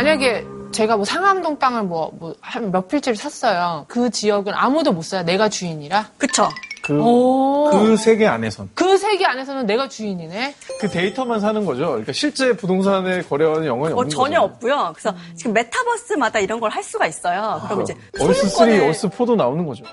만약에 0.03 0.45
제가 0.71 0.95
뭐 0.95 1.03
상암동 1.03 1.59
땅을 1.59 1.83
뭐, 1.83 2.09
뭐, 2.17 2.33
한 2.39 2.71
몇 2.71 2.87
필지를 2.87 3.17
샀어요. 3.17 3.83
그 3.89 4.09
지역은 4.09 4.53
아무도 4.55 4.93
못 4.93 5.01
사요. 5.03 5.23
내가 5.23 5.49
주인이라. 5.49 6.11
그쵸. 6.17 6.47
그, 6.81 6.97
오. 7.01 7.69
그 7.71 7.97
세계 7.97 8.25
안에선. 8.25 8.69
그 8.73 8.97
세계 8.97 9.25
안에서는 9.25 9.65
내가 9.65 9.89
주인이네. 9.89 10.55
그 10.79 10.87
데이터만 10.89 11.41
사는 11.41 11.65
거죠. 11.65 11.87
그러니까 11.87 12.13
실제 12.13 12.53
부동산의 12.55 13.23
거래와는 13.27 13.65
영원히 13.65 13.93
어, 13.93 13.97
없는 13.97 14.09
전혀 14.09 14.39
거죠. 14.39 14.53
없고요. 14.53 14.93
그래서 14.95 15.13
지금 15.35 15.51
메타버스마다 15.53 16.39
이런 16.39 16.61
걸 16.61 16.69
할 16.71 16.81
수가 16.83 17.05
있어요. 17.07 17.61
그럼 17.67 17.81
이제 17.81 17.93
얼스 18.21 18.41
3, 18.43 18.49
소유권을 18.49 18.83
얼스 18.87 19.09
4도 19.09 19.35
나오는 19.35 19.65
거죠. 19.65 19.83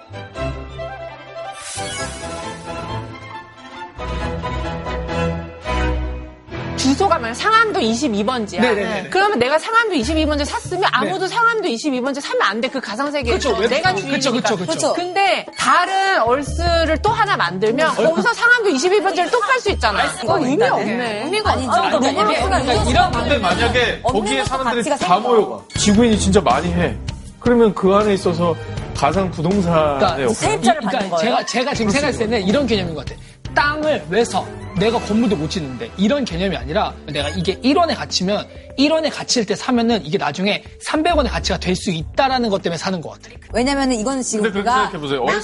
주소가 6.97 7.19
만약 7.19 7.35
상암도 7.35 7.79
22번지야. 7.81 8.61
네네네. 8.61 9.09
그러면 9.11 9.39
내가 9.39 9.59
상암도 9.59 9.95
22번지 9.97 10.47
샀으면 10.47 10.85
아무도 10.93 11.27
상암도 11.27 11.69
22번지 11.69 12.21
사면 12.23 12.43
안 12.43 12.61
돼. 12.63 12.69
그 12.69 12.81
가상 12.81 13.11
세계에서. 13.13 13.51
그쵸, 13.51 13.61
웹- 13.61 13.69
내가 13.69 13.93
그쵸, 13.93 14.07
주인이니까. 14.07 14.33
그쵸, 14.33 14.57
그쵸, 14.57 14.73
그쵸. 14.73 14.93
근데 14.95 15.47
다른 15.59 16.23
얼스를 16.23 16.97
또 17.03 17.11
하나 17.11 17.37
만들면 17.37 17.95
거기서 17.97 18.33
상암도 18.33 18.71
22번지를 18.71 19.31
또 19.31 19.41
팔 19.41 19.61
수 19.61 19.71
있잖아. 19.71 20.11
그거 20.21 20.39
의미 20.41 20.63
없네. 20.65 21.25
의미가 21.25 21.53
아니죠. 21.53 21.71
없어. 21.71 21.99
그러니까 21.99 22.25
그러니까 22.25 22.45
그러니까 22.65 22.91
이런 22.91 23.11
근데 23.13 23.39
만약에 23.39 24.01
거기에 24.03 24.45
사람들이 24.45 24.97
다. 24.99 25.19
모여가. 25.19 25.63
지구인이 25.79 26.19
진짜 26.19 26.41
많이 26.41 26.73
해. 26.73 26.97
그러면 27.41 27.75
그 27.75 27.95
안에 27.95 28.15
있어서 28.15 28.57
가상 28.97 29.31
부동산의 29.31 29.99
그러니까. 29.99 30.35
세입자를 30.35 30.83
이- 30.83 30.85
받는 30.87 30.91
그러니까 31.11 31.17
거예요? 31.17 31.31
제가, 31.31 31.47
제가 31.47 31.75
지금 31.75 31.91
생각했을 31.91 32.21
때는 32.21 32.43
이런 32.47 32.67
개념인 32.67 32.95
것 32.95 33.05
같아. 33.07 33.21
땅을 33.55 34.05
왜 34.11 34.25
서? 34.25 34.45
내가 34.79 34.99
건물도 35.01 35.37
못 35.37 35.49
짓는데 35.51 35.91
이런 35.97 36.25
개념이 36.25 36.55
아니라 36.57 36.93
내가 37.11 37.31
이게 37.31 37.59
1원의 37.61 37.97
가치면 37.97 38.47
1원의 38.79 39.11
가치일 39.11 39.47
때 39.47 39.55
사면은 39.55 40.05
이게 40.05 40.19
나중에 40.19 40.63
300원의 40.87 41.31
가치가 41.31 41.59
될 41.59 41.75
수 41.77 41.91
있다라는 41.91 42.51
것 42.51 42.61
때문에 42.63 42.77
사는 42.79 43.01
것 43.01 43.11
같아. 43.11 43.35
왜냐면 43.55 43.91
이거는 43.93 44.23
지금 44.23 44.47
우리가 44.47 44.91
땅과 44.91 45.41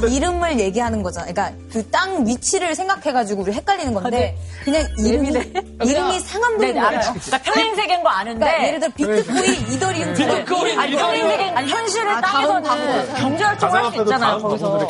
침대- 0.00 0.12
이름을 0.16 0.58
얘기하는 0.58 1.02
거잖아. 1.02 1.26
그러니까 1.26 1.56
그 1.72 1.88
땅 1.90 2.26
위치를 2.26 2.74
생각해가지고 2.74 3.42
우리 3.42 3.52
헷갈리는 3.52 3.92
건데 3.94 4.36
그냥 4.64 4.84
이름이 4.98 5.28
이름이 5.84 6.20
상암동인 6.20 6.74
네, 6.74 6.80
거예요. 6.80 6.86
알아요. 6.86 7.14
그러니까 7.24 7.38
평행 7.38 7.74
세계인 7.76 8.02
거 8.02 8.08
아는데. 8.08 8.38
그러니까 8.40 8.66
예를 8.66 8.80
들어 8.80 8.92
비트코인, 8.96 9.72
이더리움 9.72 10.14
비트코인, 10.14 10.78
아니, 10.80 10.92
평행 10.96 11.28
세계, 11.28 11.44
아니, 11.50 11.68
현실의 11.70 12.20
땅에서는 12.22 13.14
경제 13.16 13.44
활동을 13.44 13.84
할수 13.84 14.00
있잖아요, 14.02 14.38
거기서. 14.38 14.88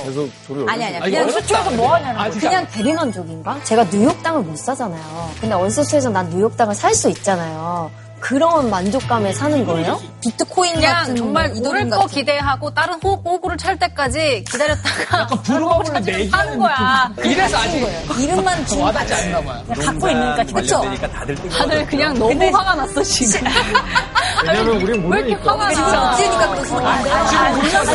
아니 0.69 0.85
아니야. 0.85 1.03
아니, 1.03 1.11
그냥. 1.15 1.31
수출해서 1.31 1.71
뭐 1.73 1.95
하냐는 1.95 2.21
아, 2.21 2.25
거지. 2.25 2.39
진짜. 2.41 2.49
그냥 2.49 2.67
대리만족인가? 2.73 3.61
제가 3.65 3.82
뉴욕 3.91 4.23
땅을 4.23 4.43
못 4.43 4.57
사잖아요. 4.59 5.31
근데 5.41 5.55
얼스투에서 5.55 6.11
난 6.11 6.29
뉴욕 6.31 6.57
땅을 6.57 6.75
살 6.75 6.95
수 6.95 7.09
있잖아요. 7.11 7.91
그런 8.21 8.71
만족감에 8.71 9.33
사는 9.33 9.67
거예요? 9.67 10.01
비트코인 10.21 10.75
그냥 10.75 10.95
같은 10.95 11.17
정말 11.17 11.49
뭐 11.49 11.59
오를 11.71 11.81
이더리움 11.81 11.91
거 11.91 12.07
기대하고 12.07 12.73
다른 12.73 12.95
호, 13.03 13.15
호구를 13.17 13.57
찰 13.57 13.77
때까지 13.81 14.45
기다렸다가 14.49 15.23
약간 15.23 15.43
부르먹으로 15.43 15.99
내기하는 15.99 16.31
하는 16.53 16.59
거야. 16.61 17.11
이래서 17.25 17.57
아직 17.57 17.85
이름만 18.21 18.65
주는 18.65 18.85
와닿지 18.85 19.13
않나 19.15 19.41
봐요. 19.43 19.65
갖고 19.67 20.09
있으니까 20.09 20.45
그쵸? 20.55 20.77
관련되니까 20.79 21.09
다들 21.19 21.35
뜬 21.35 21.49
다들 21.51 21.87
그냥 21.87 22.15
너무 22.17 22.45
화가 22.57 22.75
났어 22.77 23.03
지금. 23.03 23.41
왜냐면 24.47 24.81
이렇게 24.81 24.99
모르니까. 25.01 25.53
화가 25.53 25.71
지금 25.75 25.91
나? 25.91 26.11
없으니까 26.11 26.55
또 26.55 26.65
서로 26.65 26.87
아, 26.87 27.01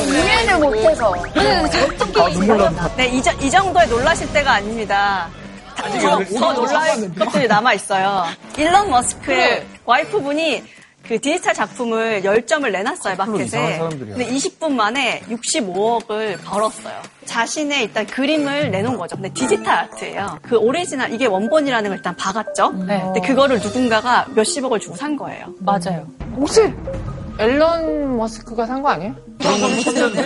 이해를 0.02 0.60
못해서. 0.60 1.14
아, 1.16 2.30
눈물 2.32 2.58
난다. 2.58 2.90
네, 2.98 3.08
이, 3.08 3.22
저- 3.22 3.32
이 3.34 3.50
정도에 3.50 3.86
놀라실 3.86 4.32
때가 4.34 4.56
아닙니다. 4.56 5.28
더, 5.78 6.24
더 6.24 6.54
놀랄 6.54 7.14
것들이 7.14 7.48
남아 7.48 7.74
있어요. 7.74 8.26
일론 8.58 8.90
머스크의 8.90 9.66
와이프분이 9.86 10.64
그 11.08 11.22
디지털 11.22 11.54
작품을 11.54 12.22
10점을 12.24 12.70
내놨어요, 12.70 13.16
마켓에. 13.16 13.80
근데 13.90 14.28
20분 14.28 14.74
만에 14.74 15.22
65억을 15.30 16.38
벌었어요. 16.44 17.02
자신의 17.24 17.84
일단 17.84 18.06
그림을 18.06 18.72
내놓은 18.72 18.98
거죠. 18.98 19.16
근데 19.16 19.30
디지털 19.30 19.74
아트예요. 19.74 20.40
그 20.42 20.58
오리지널, 20.58 21.14
이게 21.14 21.26
원본이라는 21.26 21.90
걸 21.90 21.98
일단 21.98 22.14
박았죠. 22.18 22.72
네. 22.86 23.02
근데 23.02 23.22
그거를 23.22 23.60
누군가가 23.60 24.28
몇십억을 24.36 24.82
주고 24.82 24.96
산 24.98 25.16
거예요. 25.16 25.46
맞아요. 25.60 26.06
혹시 26.36 26.62
앨런 27.40 28.18
머스크가 28.18 28.66
산 28.66 28.82
거 28.82 28.90
아니에요? 28.90 29.16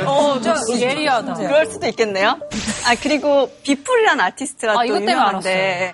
어, 0.05 0.39
저, 0.41 0.55
예리하다. 0.77 1.33
그럴 1.35 1.65
수도 1.65 1.87
있겠네요. 1.87 2.39
아, 2.87 2.95
그리고 3.01 3.49
비풀이라는 3.63 4.23
아티스트가 4.25 4.73
아, 4.73 4.75
또 4.77 4.83
이것 4.85 4.93
때문에 4.99 5.11
유명한데. 5.11 5.93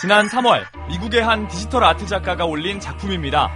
지난 0.00 0.28
3월 0.28 0.64
미국의 0.88 1.22
한 1.22 1.48
디지털 1.48 1.84
아트 1.84 2.06
작가가 2.06 2.44
올린 2.44 2.78
작품입니다. 2.80 3.48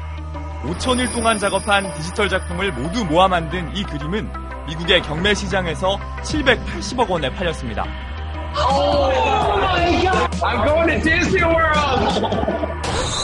5천일 0.65 1.13
동안 1.13 1.39
작업한 1.39 1.93
디지털 1.95 2.29
작품을 2.29 2.73
모두 2.73 3.05
모아 3.05 3.29
만든 3.29 3.71
이 3.77 3.85
그림은 3.85 4.31
미국의 4.67 5.03
경매 5.03 5.35
시장에서 5.35 5.99
780억 6.23 7.09
원에 7.09 7.31
팔렸습니다. 7.35 7.85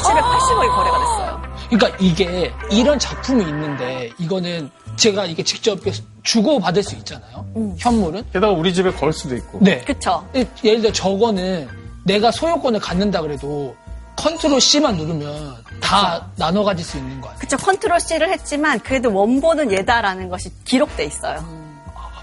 780억이 0.05 0.69
거래가 0.75 0.99
됐어요. 0.99 1.54
그러니까 1.75 1.99
이게 2.01 2.53
이런 2.71 2.99
작품이 2.99 3.43
있는데 3.43 4.11
이거는 4.19 4.71
제가 4.97 5.27
이게 5.27 5.43
직접 5.43 5.81
주고 6.23 6.61
받을 6.61 6.83
수 6.83 6.95
있잖아요. 6.97 7.47
현물은. 7.79 8.25
게다가 8.33 8.53
우리 8.53 8.73
집에 8.73 8.93
걸 8.93 9.13
수도 9.13 9.35
있고. 9.35 9.59
네. 9.61 9.81
그쵸. 9.81 10.25
예를 10.63 10.83
들어 10.83 10.93
저거는 10.93 11.69
내가 12.05 12.31
소유권을 12.31 12.79
갖는다 12.79 13.21
그래도 13.21 13.75
컨트롤 14.17 14.61
C만 14.61 14.97
누르면 14.97 15.57
다 15.81 16.29
나눠 16.37 16.63
가질 16.63 16.85
수 16.85 16.97
있는 16.97 17.21
거야. 17.21 17.35
그쵸, 17.35 17.57
컨트롤 17.57 17.99
C를 17.99 18.31
했지만 18.31 18.79
그래도 18.79 19.13
원본은 19.13 19.73
얘다라는 19.73 20.29
것이 20.29 20.51
기록돼 20.65 21.05
있어요. 21.05 21.45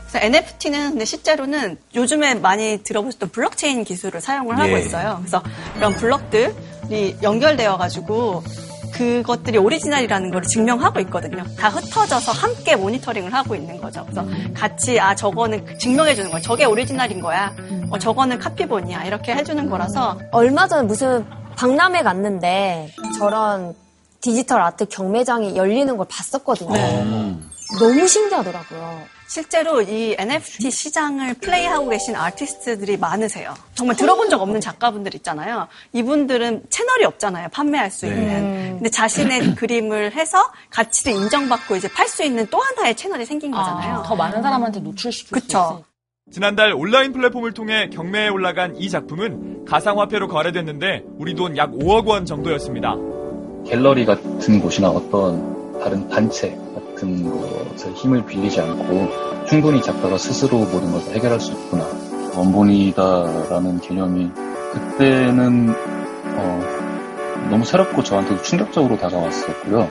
그래서 0.08 0.26
NFT는 0.26 0.92
근데 0.92 1.04
실제로는 1.06 1.78
요즘에 1.94 2.36
많이 2.36 2.80
들어보셨던 2.84 3.30
블록체인 3.30 3.84
기술을 3.84 4.22
사용을 4.22 4.58
하고 4.58 4.74
예. 4.74 4.80
있어요. 4.80 5.18
그래서 5.20 5.44
그런 5.74 5.94
블록들이 5.96 7.18
연결되어 7.22 7.78
가지고 7.78 8.44
그것들이 8.94 9.58
오리지널이라는 9.58 10.32
걸 10.32 10.42
증명하고 10.44 11.00
있거든요. 11.02 11.44
다 11.58 11.70
흩어져서 11.70 12.32
함께 12.32 12.76
모니터링을 12.76 13.34
하고 13.34 13.56
있는 13.56 13.80
거죠. 13.80 14.04
그래서 14.06 14.26
같이 14.54 15.00
아 15.00 15.16
저거는 15.16 15.78
증명해 15.80 16.16
주는 16.16 16.30
거야. 16.30 16.42
저게 16.42 16.66
오리지널인 16.66 17.22
거야. 17.22 17.54
어, 17.90 17.98
저거는 18.00 18.40
카피본이야. 18.40 19.06
이렇게 19.06 19.34
해주는 19.34 19.70
거라서 19.70 20.20
얼마 20.32 20.68
전에 20.68 20.84
무슨 20.84 21.26
박람회 21.56 22.04
갔는데 22.04 22.94
저런 23.18 23.74
디지털 24.22 24.62
아트 24.62 24.86
경매장이 24.86 25.56
열리는 25.56 25.96
걸 25.98 26.06
봤었거든요. 26.10 26.74
너무 27.80 28.08
신기하더라고요. 28.08 29.00
실제로 29.36 29.82
이 29.82 30.14
NFT 30.20 30.70
시장을 30.70 31.36
플레이하고 31.36 31.88
계신 31.88 32.18
아티스트들이 32.18 32.98
많으세요. 32.98 33.54
정말 33.76 33.96
들어본 33.96 34.30
적 34.30 34.42
없는 34.42 34.60
작가분들 34.60 35.16
있잖아요. 35.16 35.70
이분들은 35.94 36.64
채널이 36.70 37.06
없잖아요. 37.06 37.48
판매할 37.48 37.90
수 37.90 38.08
네. 38.08 38.12
있는. 38.12 38.74
근데 38.76 38.90
자신의 38.90 39.56
그림을 39.56 40.12
해서 40.12 40.52
가치를 40.70 41.14
인정받고 41.14 41.78
이제 41.78 41.88
팔 41.88 42.10
수 42.10 42.24
있는 42.26 42.46
또 42.48 42.60
하나의 42.60 42.94
채널이 42.96 43.26
생긴 43.26 43.52
거잖아요. 43.52 44.04
더 44.06 44.18
많은 44.18 44.42
사람한테 44.42 44.82
노출시킬 44.82 45.28
수 45.28 45.34
그쵸. 45.34 45.82
지난달 46.30 46.74
온라인 46.74 47.14
플랫폼을 47.14 47.54
통해 47.54 47.88
경매에 47.90 48.28
올라간 48.28 48.76
이 48.76 48.90
작품은 48.90 49.64
가상화폐로 49.64 50.28
거래됐는데 50.28 51.04
우리 51.18 51.36
돈 51.36 51.56
약 51.56 51.72
5억 51.72 52.06
원 52.06 52.26
정도였습니다. 52.26 52.96
갤러리 53.66 54.06
같은 54.06 54.60
곳이나 54.60 54.90
어떤 54.90 55.80
다른 55.80 56.10
단체 56.10 56.50
같은 57.02 57.24
것에 57.24 57.92
힘을 57.94 58.26
빌리지 58.26 58.62
않고 58.62 59.46
충분히 59.48 59.82
작가가 59.82 60.18
스스로 60.18 60.60
모든 60.60 60.92
것을 60.92 61.16
해결할 61.16 61.40
수 61.40 61.52
있구나. 61.52 61.86
원본이다라는 62.36 63.82
개념이 63.82 64.30
그때는 64.72 65.74
어, 66.38 67.48
너무 67.50 67.66
새롭고 67.66 68.04
저한테도 68.04 68.44
충격적으로 68.44 68.98
다가왔었고요. 68.98 69.90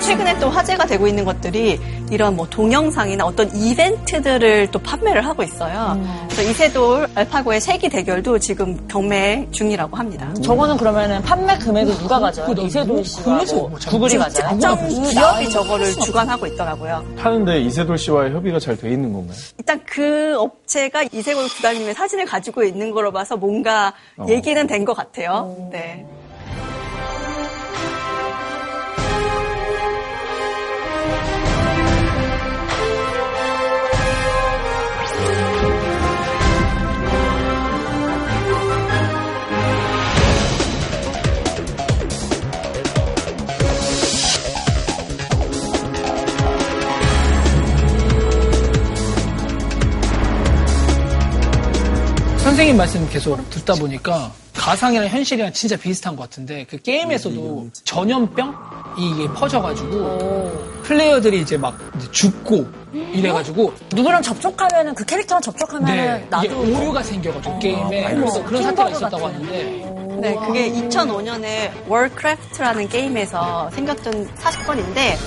최근에 0.00 0.38
또 0.38 0.50
화제가 0.50 0.86
되고 0.86 1.06
있는 1.06 1.24
것들이 1.24 1.80
이런 2.10 2.36
뭐 2.36 2.46
동영상이나 2.48 3.24
어떤 3.24 3.54
이벤트들을 3.56 4.70
또 4.70 4.78
판매를 4.80 5.24
하고 5.26 5.42
있어요. 5.42 5.98
그래서 6.28 6.42
이세돌 6.50 7.08
알파고의 7.14 7.60
세기 7.60 7.88
대결도 7.88 8.38
지금 8.38 8.86
경매 8.88 9.48
중이라고 9.50 9.96
합니다. 9.96 10.32
저거는 10.42 10.76
그러면은 10.76 11.22
판매 11.22 11.56
금액을 11.58 11.96
누가 11.98 12.18
가져요? 12.20 12.52
이세돌 12.58 13.04
씨가 13.04 13.44
뭐 13.54 13.70
구글이 13.88 14.18
가져요? 14.18 14.48
특정 14.50 14.76
기업이 14.88 15.48
저거를 15.50 15.92
주관하고 15.92 16.46
있더라고요. 16.48 17.02
하는데 17.16 17.60
이세돌 17.60 17.96
씨와의 17.96 18.32
협의가 18.32 18.58
잘 18.58 18.76
돼 18.76 18.90
있는 18.90 19.12
건가요? 19.12 19.36
일단 19.58 19.80
그 19.86 20.36
업체가 20.38 21.04
이세돌 21.12 21.48
구단님의 21.48 21.94
사진을 21.94 22.26
가지고 22.26 22.62
있는 22.64 22.90
거로 22.90 23.10
봐서 23.12 23.36
뭔가 23.36 23.92
얘기는 24.28 24.66
된 24.66 24.84
것 24.84 24.92
같아요. 24.94 25.56
네. 25.72 26.04
선생님 52.54 52.76
말씀 52.76 53.08
계속 53.10 53.50
듣다 53.50 53.74
보니까 53.74 54.30
가상이랑 54.54 55.08
현실이랑 55.08 55.52
진짜 55.52 55.76
비슷한 55.76 56.14
것 56.14 56.22
같은데 56.22 56.64
그 56.70 56.80
게임에서도 56.80 57.68
전염병? 57.82 58.54
이게 58.96 59.26
퍼져가지고 59.34 60.82
플레이어들이 60.84 61.40
이제 61.40 61.56
막 61.56 61.76
이제 61.96 62.08
죽고 62.12 62.64
이래가지고 62.92 63.74
누구랑 63.92 64.22
접촉하면은 64.22 64.94
그 64.94 65.04
캐릭터랑 65.04 65.42
접촉하면은 65.42 65.96
네, 66.20 66.26
나도 66.30 66.64
이게 66.64 66.76
오류가 66.76 67.02
생겨가지고 67.02 67.58
게임에 67.58 68.12
어머, 68.12 68.20
그래서 68.20 68.44
그런 68.44 68.62
사태가 68.62 68.90
있었다고. 68.90 69.26
하는데. 69.26 69.64
네, 70.20 70.36
그게 70.46 70.70
2005년에 70.70 71.72
워크래프트라는 71.88 72.88
게임에서 72.88 73.68
생겼던 73.72 74.28
사건인데 74.38 75.18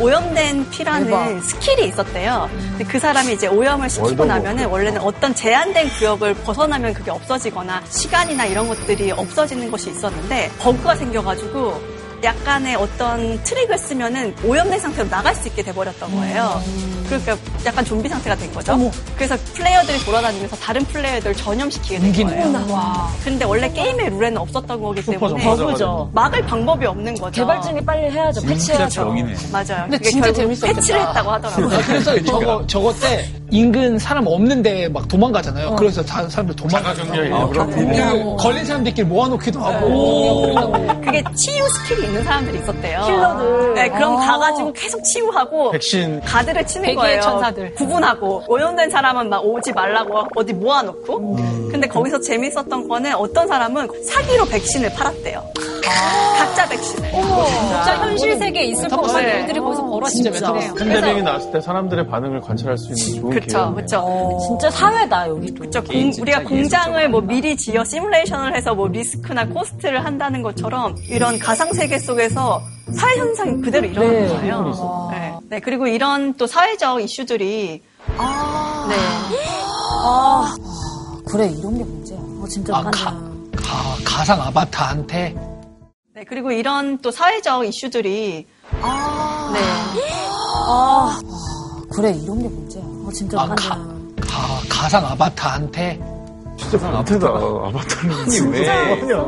오염된 0.00 0.70
피라는 0.70 1.06
대박. 1.06 1.42
스킬이 1.42 1.88
있었대요. 1.88 2.48
근데 2.52 2.84
그 2.84 2.98
사람이 2.98 3.32
이제 3.32 3.46
오염을 3.46 3.88
시키고. 3.88 4.24
나면은 4.24 4.66
원래는 4.66 5.00
어떤 5.00 5.34
제한된 5.34 5.88
구역을 5.90 6.34
벗어나면 6.34 6.94
그게 6.94 7.10
없어지거나 7.10 7.82
시간이나 7.88 8.46
이런 8.46 8.68
것들이 8.68 9.10
없어지는 9.12 9.70
것이 9.70 9.90
있었는데 9.90 10.50
버그가 10.58 10.96
생겨가지고 10.96 11.95
약간의 12.22 12.76
어떤 12.76 13.42
트릭을 13.42 13.78
쓰면은 13.78 14.34
오염된 14.44 14.78
상태로 14.80 15.08
나갈 15.08 15.34
수 15.34 15.48
있게 15.48 15.62
돼버렸던 15.62 16.14
거예요. 16.14 16.60
그러니까 17.06 17.36
약간 17.64 17.84
좀비 17.84 18.08
상태가 18.08 18.34
된 18.36 18.52
거죠. 18.52 18.90
그래서 19.16 19.36
플레이어들이 19.54 19.98
돌아다니면서 20.04 20.56
다른 20.56 20.84
플레이어들을 20.86 21.34
전염시키게 21.36 21.98
된 22.00 22.26
거예요. 22.26 22.66
와. 22.72 23.10
근데 23.22 23.44
원래 23.44 23.70
게임의 23.70 24.10
룰에는 24.10 24.38
없었던 24.38 24.80
거기 24.80 25.04
때문에 25.04 25.44
버그죠. 25.44 26.10
막을 26.12 26.42
방법이 26.46 26.86
없는 26.86 27.14
거죠. 27.14 27.42
개발진이 27.42 27.84
빨리 27.84 28.10
해야죠. 28.10 28.42
패치해야죠. 28.42 29.04
맞아요. 29.52 29.82
근데 29.82 29.98
그게 29.98 30.10
진짜 30.10 30.32
재밌었겠다. 30.32 30.74
패치를 30.74 31.00
했다고 31.00 31.30
하더라고요. 31.30 31.66
아, 31.66 31.80
그래서 31.86 32.22
저거 32.24 32.66
저거 32.66 32.92
때 32.94 33.28
인근 33.50 33.98
사람 33.98 34.26
없는데 34.26 34.88
막 34.88 35.06
도망가잖아요. 35.06 35.76
그래서 35.76 36.02
다 36.02 36.28
사람들 36.28 36.56
도망가요. 36.56 37.36
아, 37.36 37.48
그리고 37.50 38.36
걸린 38.36 38.64
사람들끼리 38.64 39.06
모아놓기도 39.06 39.60
하고. 39.60 40.72
그게 41.04 41.22
치유 41.34 41.68
스킬이 41.68 42.05
있는 42.06 42.24
사람들이 42.24 42.58
있었대요. 42.58 43.00
힐러들. 43.00 43.74
네, 43.74 43.88
그럼 43.90 44.16
아. 44.16 44.26
가가지고 44.26 44.72
계속 44.72 45.02
치유하고 45.04 45.70
백신 45.72 46.20
가드를 46.20 46.66
치는 46.66 46.94
거예요. 46.94 47.20
천사들. 47.20 47.74
구분하고 47.74 48.44
오염된 48.48 48.90
사람은 48.90 49.28
막 49.28 49.44
오지 49.44 49.72
말라고 49.72 50.26
어디 50.34 50.52
모아놓고. 50.52 51.36
근데 51.86 51.88
거기서 51.88 52.20
재밌었던 52.20 52.88
거는 52.88 53.14
어떤 53.14 53.46
사람은 53.46 53.88
사기로 54.04 54.44
백신을 54.46 54.92
팔았대요. 54.94 55.42
가짜 56.38 56.68
백신을. 56.68 57.10
진짜 57.10 57.96
현실 58.00 58.36
세계에 58.38 58.64
있을 58.66 58.88
것 58.88 59.00
같은 59.02 59.22
네. 59.24 59.40
일들이 59.40 59.60
거기서 59.60 59.84
벌어지네요. 59.84 60.74
팬데믹이 60.76 61.22
나왔을 61.22 61.52
때 61.52 61.60
사람들의 61.60 62.08
반응을 62.08 62.40
관찰할 62.40 62.76
수 62.76 62.88
있는 62.88 63.20
좋은 63.20 63.30
그렇죠, 63.30 63.46
기회네요. 63.46 63.74
그렇죠. 63.74 64.38
진짜 64.46 64.70
사회다 64.70 65.28
여기도. 65.28 65.60
그렇죠. 65.60 65.84
공- 65.84 66.12
우리가 66.20 66.42
공장을 66.42 67.08
뭐 67.08 67.20
미리 67.20 67.56
지어 67.56 67.84
시뮬레이션을 67.84 68.56
해서 68.56 68.74
뭐 68.74 68.88
리스크나 68.88 69.46
코스트를 69.46 70.04
한다는 70.04 70.42
것처럼 70.42 70.96
이런 71.08 71.38
가상 71.38 71.72
세계 71.72 71.98
속에서 71.98 72.60
사회 72.94 73.16
현상이 73.18 73.62
그대로 73.62 73.86
일어나는 73.86 74.22
네, 74.22 74.28
거예요. 74.34 75.08
네. 75.12 75.32
네, 75.48 75.60
그리고 75.60 75.86
이런 75.86 76.34
또 76.34 76.46
사회적 76.46 77.00
이슈들이 77.02 77.82
네. 78.08 78.96
아, 80.08 80.54
그래 81.36 81.50
이런 81.50 81.76
게 81.76 81.84
문제야. 81.84 82.18
어, 82.18 82.46
진짜 82.48 82.74
아, 82.78 82.80
맞아. 82.82 83.04
가, 83.04 83.20
가, 83.56 83.96
가상 84.06 84.40
아바타한테 84.40 85.36
네, 86.14 86.24
그리고 86.26 86.50
이런 86.50 86.96
또 87.02 87.10
사회적 87.10 87.66
이슈들이 87.66 88.46
네. 88.72 88.80
아, 90.66 91.20
그래 91.92 92.12
이런 92.12 92.40
게 92.40 92.48
문제야. 92.48 92.82
어, 92.82 93.10
진짜 93.12 93.42
아, 93.42 93.46
맞아. 93.48 93.68
가, 93.68 93.76
가, 94.22 94.60
가상 94.66 95.04
아바타한테 95.04 96.00
진짜 96.56 96.78
변태다. 96.78 97.26
아바타는 97.28 98.14
아니 98.14 98.40
왜 98.50 98.68
아니야. 98.68 99.18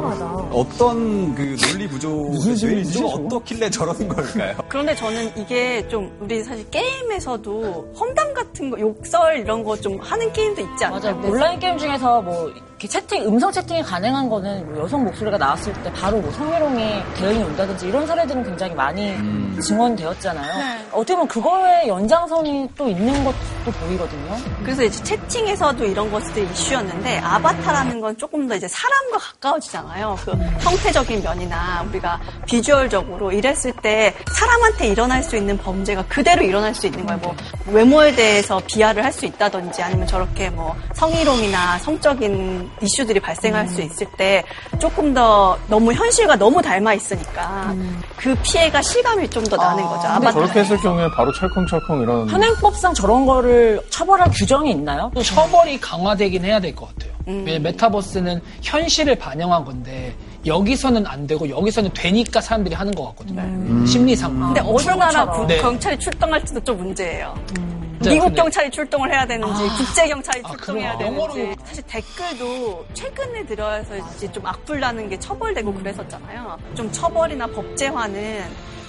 어떤 0.53 1.35
그 1.35 1.57
논리 1.57 1.87
구조 1.89 2.09
무슨 2.09 2.57
심리지, 2.57 2.95
저거? 2.99 3.09
어떻길래 3.09 3.69
저러는 3.71 4.09
걸까요? 4.09 4.57
그런데 4.69 4.95
저는 4.95 5.31
이게 5.37 5.87
좀 5.89 6.11
우리 6.21 6.43
사실 6.43 6.69
게임에서도 6.71 7.93
험담 7.95 8.33
같은 8.35 8.71
거, 8.71 8.79
욕설 8.81 9.39
이런 9.39 9.63
거 9.63 9.79
좀 9.79 9.97
하는 10.01 10.33
게임도 10.33 10.61
있지 10.61 10.85
않아요? 10.87 11.15
맞아. 11.15 11.29
온라인 11.29 11.61
게임 11.61 11.79
중에서 11.79 12.21
뭐 12.23 12.51
이렇게 12.79 12.87
채팅, 12.87 13.27
음성 13.27 13.51
채팅이 13.51 13.83
가능한 13.83 14.29
거는 14.29 14.73
뭐 14.73 14.85
여성 14.85 15.03
목소리가 15.03 15.37
나왔을 15.37 15.73
때 15.83 15.93
바로 15.95 16.19
뭐 16.19 16.31
성희롱이 16.31 17.03
대응이 17.17 17.43
온다든지 17.43 17.89
이런 17.89 18.07
사례들은 18.07 18.45
굉장히 18.45 18.73
많이 18.73 19.17
증언되었잖아요. 19.61 20.59
네. 20.59 20.87
어떻게 20.93 21.15
보면 21.15 21.27
그거의 21.27 21.89
연장선이 21.89 22.71
또 22.77 22.89
있는 22.89 23.25
것도 23.25 23.73
보이거든요. 23.81 24.37
그래서 24.63 24.85
이제 24.85 25.03
채팅에서도 25.03 25.85
이런 25.85 26.09
것들이 26.13 26.49
이슈였는데 26.53 27.19
아바타라는 27.19 28.01
건 28.01 28.17
조금 28.17 28.47
더 28.47 28.55
이제 28.55 28.69
사람과 28.69 29.19
가까워지잖아요. 29.19 30.17
그 30.25 30.31
형태적인 30.61 31.21
면이나 31.25 31.85
우리가 31.89 32.21
비주얼적으로 32.47 33.33
이랬을 33.33 33.73
때 33.83 34.15
사람한테 34.33 34.87
일어날 34.87 35.25
수 35.25 35.37
있는 35.37 35.59
범죄가 35.59 36.05
그대로 36.07 36.45
일어날 36.45 36.73
수 36.77 36.87
있는 36.87 37.05
거예요. 37.07 37.21
뭐 37.23 37.35
외모에 37.67 38.15
대해서 38.15 38.63
비하를 38.65 39.05
할 39.05 39.09
수 39.09 39.27
있다든지 39.27 39.83
아니면 39.83 40.07
저렇게 40.07 40.49
뭐 40.51 40.77
성희롱이나 40.95 41.79
성적인 41.79 42.68
이슈들이 42.83 43.21
발생할 43.21 43.69
수 43.69 43.81
있을 43.83 44.07
때 44.17 44.45
조금 44.79 45.13
더 45.15 45.59
너무 45.69 45.93
현실과 45.93 46.37
너무 46.37 46.61
닮아 46.63 46.95
있으니까 46.95 47.75
그 48.17 48.35
피해가 48.43 48.81
실감이 48.83 49.29
좀 49.31 49.45
더 49.49 49.57
나는 49.57 49.83
거죠. 49.85 50.07
아바타. 50.09 50.33
저렇게 50.33 50.61
했을 50.61 50.77
경우에 50.79 51.09
바로 51.11 51.33
찰컹찰컹 51.33 52.03
이런. 52.03 52.29
현행법상 52.29 52.93
저런 52.93 53.25
거를 53.25 53.81
처벌할 53.89 54.29
규정이 54.35 54.71
있나요? 54.73 55.11
또 55.15 55.23
처벌이 55.23 55.81
강화되긴 55.81 56.45
해야 56.45 56.61
될 56.61 56.75
것 56.75 56.89
같아요. 56.89 57.13
음. 57.29 57.45
메타버스는 57.63 58.41
현실을 58.63 59.15
반영한 59.17 59.65
건데 59.65 60.15
여기서는 60.47 61.07
안 61.07 61.27
되고 61.27 61.49
여기서는 61.49 61.91
되니까 61.95 62.41
사람들이 62.41 62.75
하는 62.75 62.93
것 62.95 63.07
같거든요. 63.09 63.41
음. 63.43 63.85
심리상. 63.87 64.39
근데 64.39 64.61
어느 64.61 64.91
나라 64.99 65.27
구- 65.31 65.47
네. 65.47 65.59
경찰이 65.59 65.99
출동할지도 65.99 66.61
좀 66.65 66.79
문제예요. 66.79 67.35
네, 67.55 67.63
미국 68.01 68.27
근데- 68.27 68.43
경찰이 68.43 68.71
출동을 68.71 69.11
해야 69.11 69.27
되는지 69.27 69.63
아. 69.65 69.77
국제 69.77 70.09
경찰이 70.09 70.43
아, 70.45 70.49
출동해야 70.51 70.97
그럼 70.99 71.17
되는지 71.17 71.57
사실 71.65 71.85
댓글도 71.87 72.87
최근에 72.95 73.47
들어서 73.47 73.97
이제 73.97 74.31
좀 74.31 74.47
악플 74.47 74.79
나는 74.81 75.09
게 75.09 75.19
처벌되고 75.19 75.73
그랬었잖아요. 75.75 76.57
좀 76.75 76.91
처벌이나 76.93 77.47
법제화는 77.49 78.45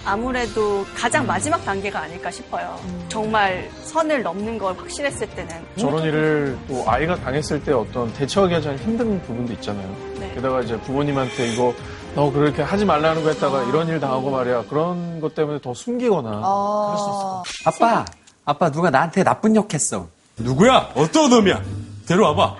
아무래도 0.05 0.85
가장 0.95 1.25
마지막 1.27 1.63
단계가 1.65 1.99
아닐까 2.01 2.31
싶어요. 2.31 2.79
정말 3.09 3.69
선을 3.83 4.23
넘는 4.23 4.57
걸 4.57 4.77
확실했을 4.77 5.27
때는 5.31 5.53
저런 5.77 6.03
일을 6.03 6.57
또 6.67 6.83
아이가 6.87 7.15
당했을 7.17 7.61
때 7.63 7.73
어떤 7.73 8.11
대처하기가 8.13 8.61
참 8.61 8.75
힘든 8.77 9.21
부분도 9.23 9.51
있잖아요. 9.53 9.93
네. 10.19 10.31
게다가 10.35 10.61
이제 10.61 10.79
부모님한테 10.81 11.51
이거 11.53 11.73
너 12.15 12.31
그렇게 12.31 12.61
하지 12.61 12.85
말라는 12.85 13.23
거 13.23 13.29
했다가 13.29 13.63
이런 13.63 13.87
일 13.89 13.99
당하고 13.99 14.31
말이야. 14.31 14.63
그런 14.69 15.19
것 15.19 15.35
때문에 15.35 15.59
더 15.61 15.73
숨기거나. 15.73 16.29
그럴 16.29 16.97
수 16.97 17.03
있어. 17.03 17.43
아빠, 17.65 18.05
아빠 18.45 18.71
누가 18.71 18.89
나한테 18.89 19.23
나쁜 19.23 19.55
욕 19.55 19.73
했어. 19.73 20.07
누구야? 20.37 20.91
어떤 20.95 21.29
놈이야? 21.29 21.61
데려와봐. 22.07 22.57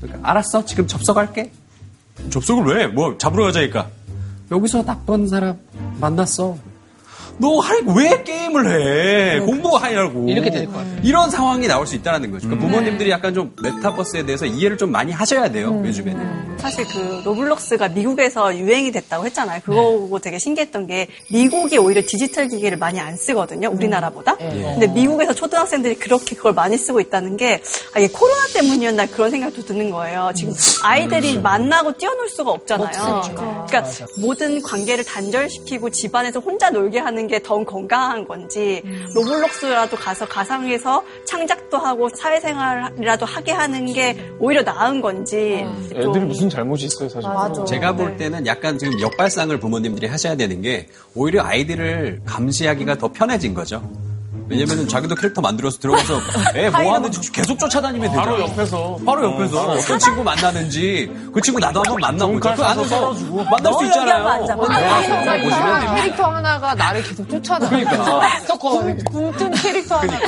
그러니까, 0.00 0.28
알았어. 0.30 0.64
지금 0.64 0.86
접속할게. 0.86 1.52
접속을 2.30 2.76
왜? 2.76 2.86
뭐 2.86 3.16
잡으러 3.18 3.44
가자니까. 3.44 3.88
여기서 4.50 4.84
나쁜 4.84 5.26
사람 5.26 5.58
만났어. 6.00 6.56
너왜 7.38 8.22
게임을 8.24 8.70
해? 8.70 9.40
공부하라고. 9.40 10.28
이렇게 10.28 10.50
될 10.50 10.66
것 10.66 10.72
같아요. 10.74 10.96
이런 11.02 11.30
상황이 11.30 11.66
나올 11.66 11.86
수 11.86 11.94
있다는 11.96 12.30
거죠. 12.30 12.48
그러니까 12.48 12.66
부모님들이 12.68 13.10
약간 13.10 13.34
좀 13.34 13.54
메타버스에 13.62 14.24
대해서 14.24 14.46
이해를 14.46 14.78
좀 14.78 14.90
많이 14.92 15.12
하셔야 15.12 15.50
돼요. 15.50 15.82
요즘에는. 15.84 16.54
사실 16.58 16.86
그 16.86 17.22
로블록스가 17.24 17.88
미국에서 17.88 18.56
유행이 18.56 18.92
됐다고 18.92 19.26
했잖아요. 19.26 19.60
그거 19.64 19.82
보고 19.82 20.18
되게 20.18 20.38
신기했던 20.38 20.86
게 20.86 21.08
미국이 21.30 21.76
오히려 21.76 22.00
디지털 22.06 22.48
기기를 22.48 22.78
많이 22.78 23.00
안 23.00 23.16
쓰거든요. 23.16 23.68
우리나라보다. 23.70 24.36
근데 24.36 24.86
미국에서 24.86 25.34
초등학생들이 25.34 25.96
그렇게 25.96 26.36
그걸 26.36 26.54
많이 26.54 26.78
쓰고 26.78 27.00
있다는 27.00 27.36
게 27.36 27.60
아, 27.94 27.98
이게 27.98 28.08
코로나 28.12 28.46
때문이었나 28.54 29.06
그런 29.06 29.30
생각도 29.30 29.64
드는 29.64 29.90
거예요. 29.90 30.30
지금 30.34 30.54
아이들이 30.84 31.38
만나고 31.38 31.92
뛰어놀 31.98 32.28
수가 32.28 32.50
없잖아요. 32.52 33.22
그러니까 33.66 33.84
모든 34.20 34.62
관계를 34.62 35.04
단절시키고 35.04 35.90
집안에서 35.90 36.40
혼자 36.40 36.70
놀게 36.70 36.98
하는 36.98 37.23
게 37.28 37.38
더 37.40 37.62
건강한 37.64 38.26
건지 38.26 38.82
로블록스라도 39.14 39.96
가서 39.96 40.26
가상에서 40.26 41.02
창작도 41.26 41.76
하고 41.78 42.08
사회생활이라도 42.08 43.26
하게 43.26 43.52
하는 43.52 43.86
게 43.92 44.16
오히려 44.38 44.62
나은 44.62 45.00
건지 45.00 45.64
좀 45.90 45.96
애들이 46.10 46.24
무슨 46.24 46.48
잘못이 46.48 46.86
있어요, 46.86 47.08
사실. 47.08 47.28
제가 47.66 47.92
볼 47.96 48.16
때는 48.16 48.46
약간 48.46 48.78
지금 48.78 49.00
역발상을 49.00 49.58
부모님들이 49.60 50.06
하셔야 50.06 50.36
되는 50.36 50.60
게 50.62 50.88
오히려 51.14 51.42
아이들을 51.42 52.22
감시하기가 52.24 52.96
더 52.98 53.08
편해진 53.12 53.54
거죠. 53.54 53.82
왜냐면은 54.48 54.86
자기도 54.88 55.14
캐릭터 55.14 55.40
만들어서 55.40 55.78
들어가서 55.78 56.20
애 56.54 56.68
뭐 56.70 56.94
하는지 56.94 57.32
계속 57.32 57.58
쫓아다니면 57.58 58.10
되죠. 58.10 58.20
바로 58.20 58.40
옆에서. 58.40 58.98
바로 59.06 59.32
옆에서 59.32 59.60
어, 59.60 59.72
어떤 59.72 59.98
친구 59.98 60.22
만나는지 60.22 61.10
그 61.32 61.40
친구 61.40 61.58
나도 61.60 61.80
한번 61.84 62.00
만나보자. 62.00 62.54
그 62.54 62.62
안에서 62.62 62.84
썰어주고. 62.88 63.44
만날 63.44 63.72
수 63.74 63.84
있잖아요. 63.86 64.40
네, 64.40 64.46
그거 64.46 64.56
보시면 64.66 65.80
됩니다. 65.80 65.94
캐릭터 65.94 66.24
하나가 66.24 66.74
나를 66.74 67.02
계속 67.02 67.28
쫓아다. 67.30 67.68
그러니까. 67.68 68.20
굶뜬 69.10 69.50
캐릭터 69.52 69.96
하나. 69.96 70.18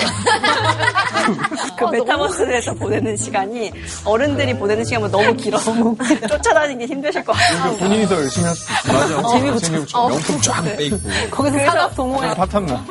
그 1.77 1.85
메타버스에서 1.93 2.75
보내는 2.75 3.17
시간이 3.17 3.73
어른들이 4.05 4.57
보내는 4.57 4.85
시간보다 4.85 5.19
너무 5.19 5.37
길어서 5.37 5.73
쫓아다니기 6.29 6.87
힘드실 6.87 7.23
것 7.25 7.33
같아요. 7.33 7.77
본인이 7.77 8.07
더 8.07 8.15
열심히 8.17 8.47
할수 8.47 8.73
있어. 8.73 8.93
맞아. 8.93 9.29
재미 9.29 9.51
붙여. 9.51 9.67
재미붙여. 9.67 9.99
어. 9.99 10.09
명품 10.09 10.41
쫙 10.41 10.63
빼입고. 10.77 10.99
거기서 11.31 11.59
산업 11.59 11.95
동호회. 11.97 12.35
파탄나. 12.35 12.85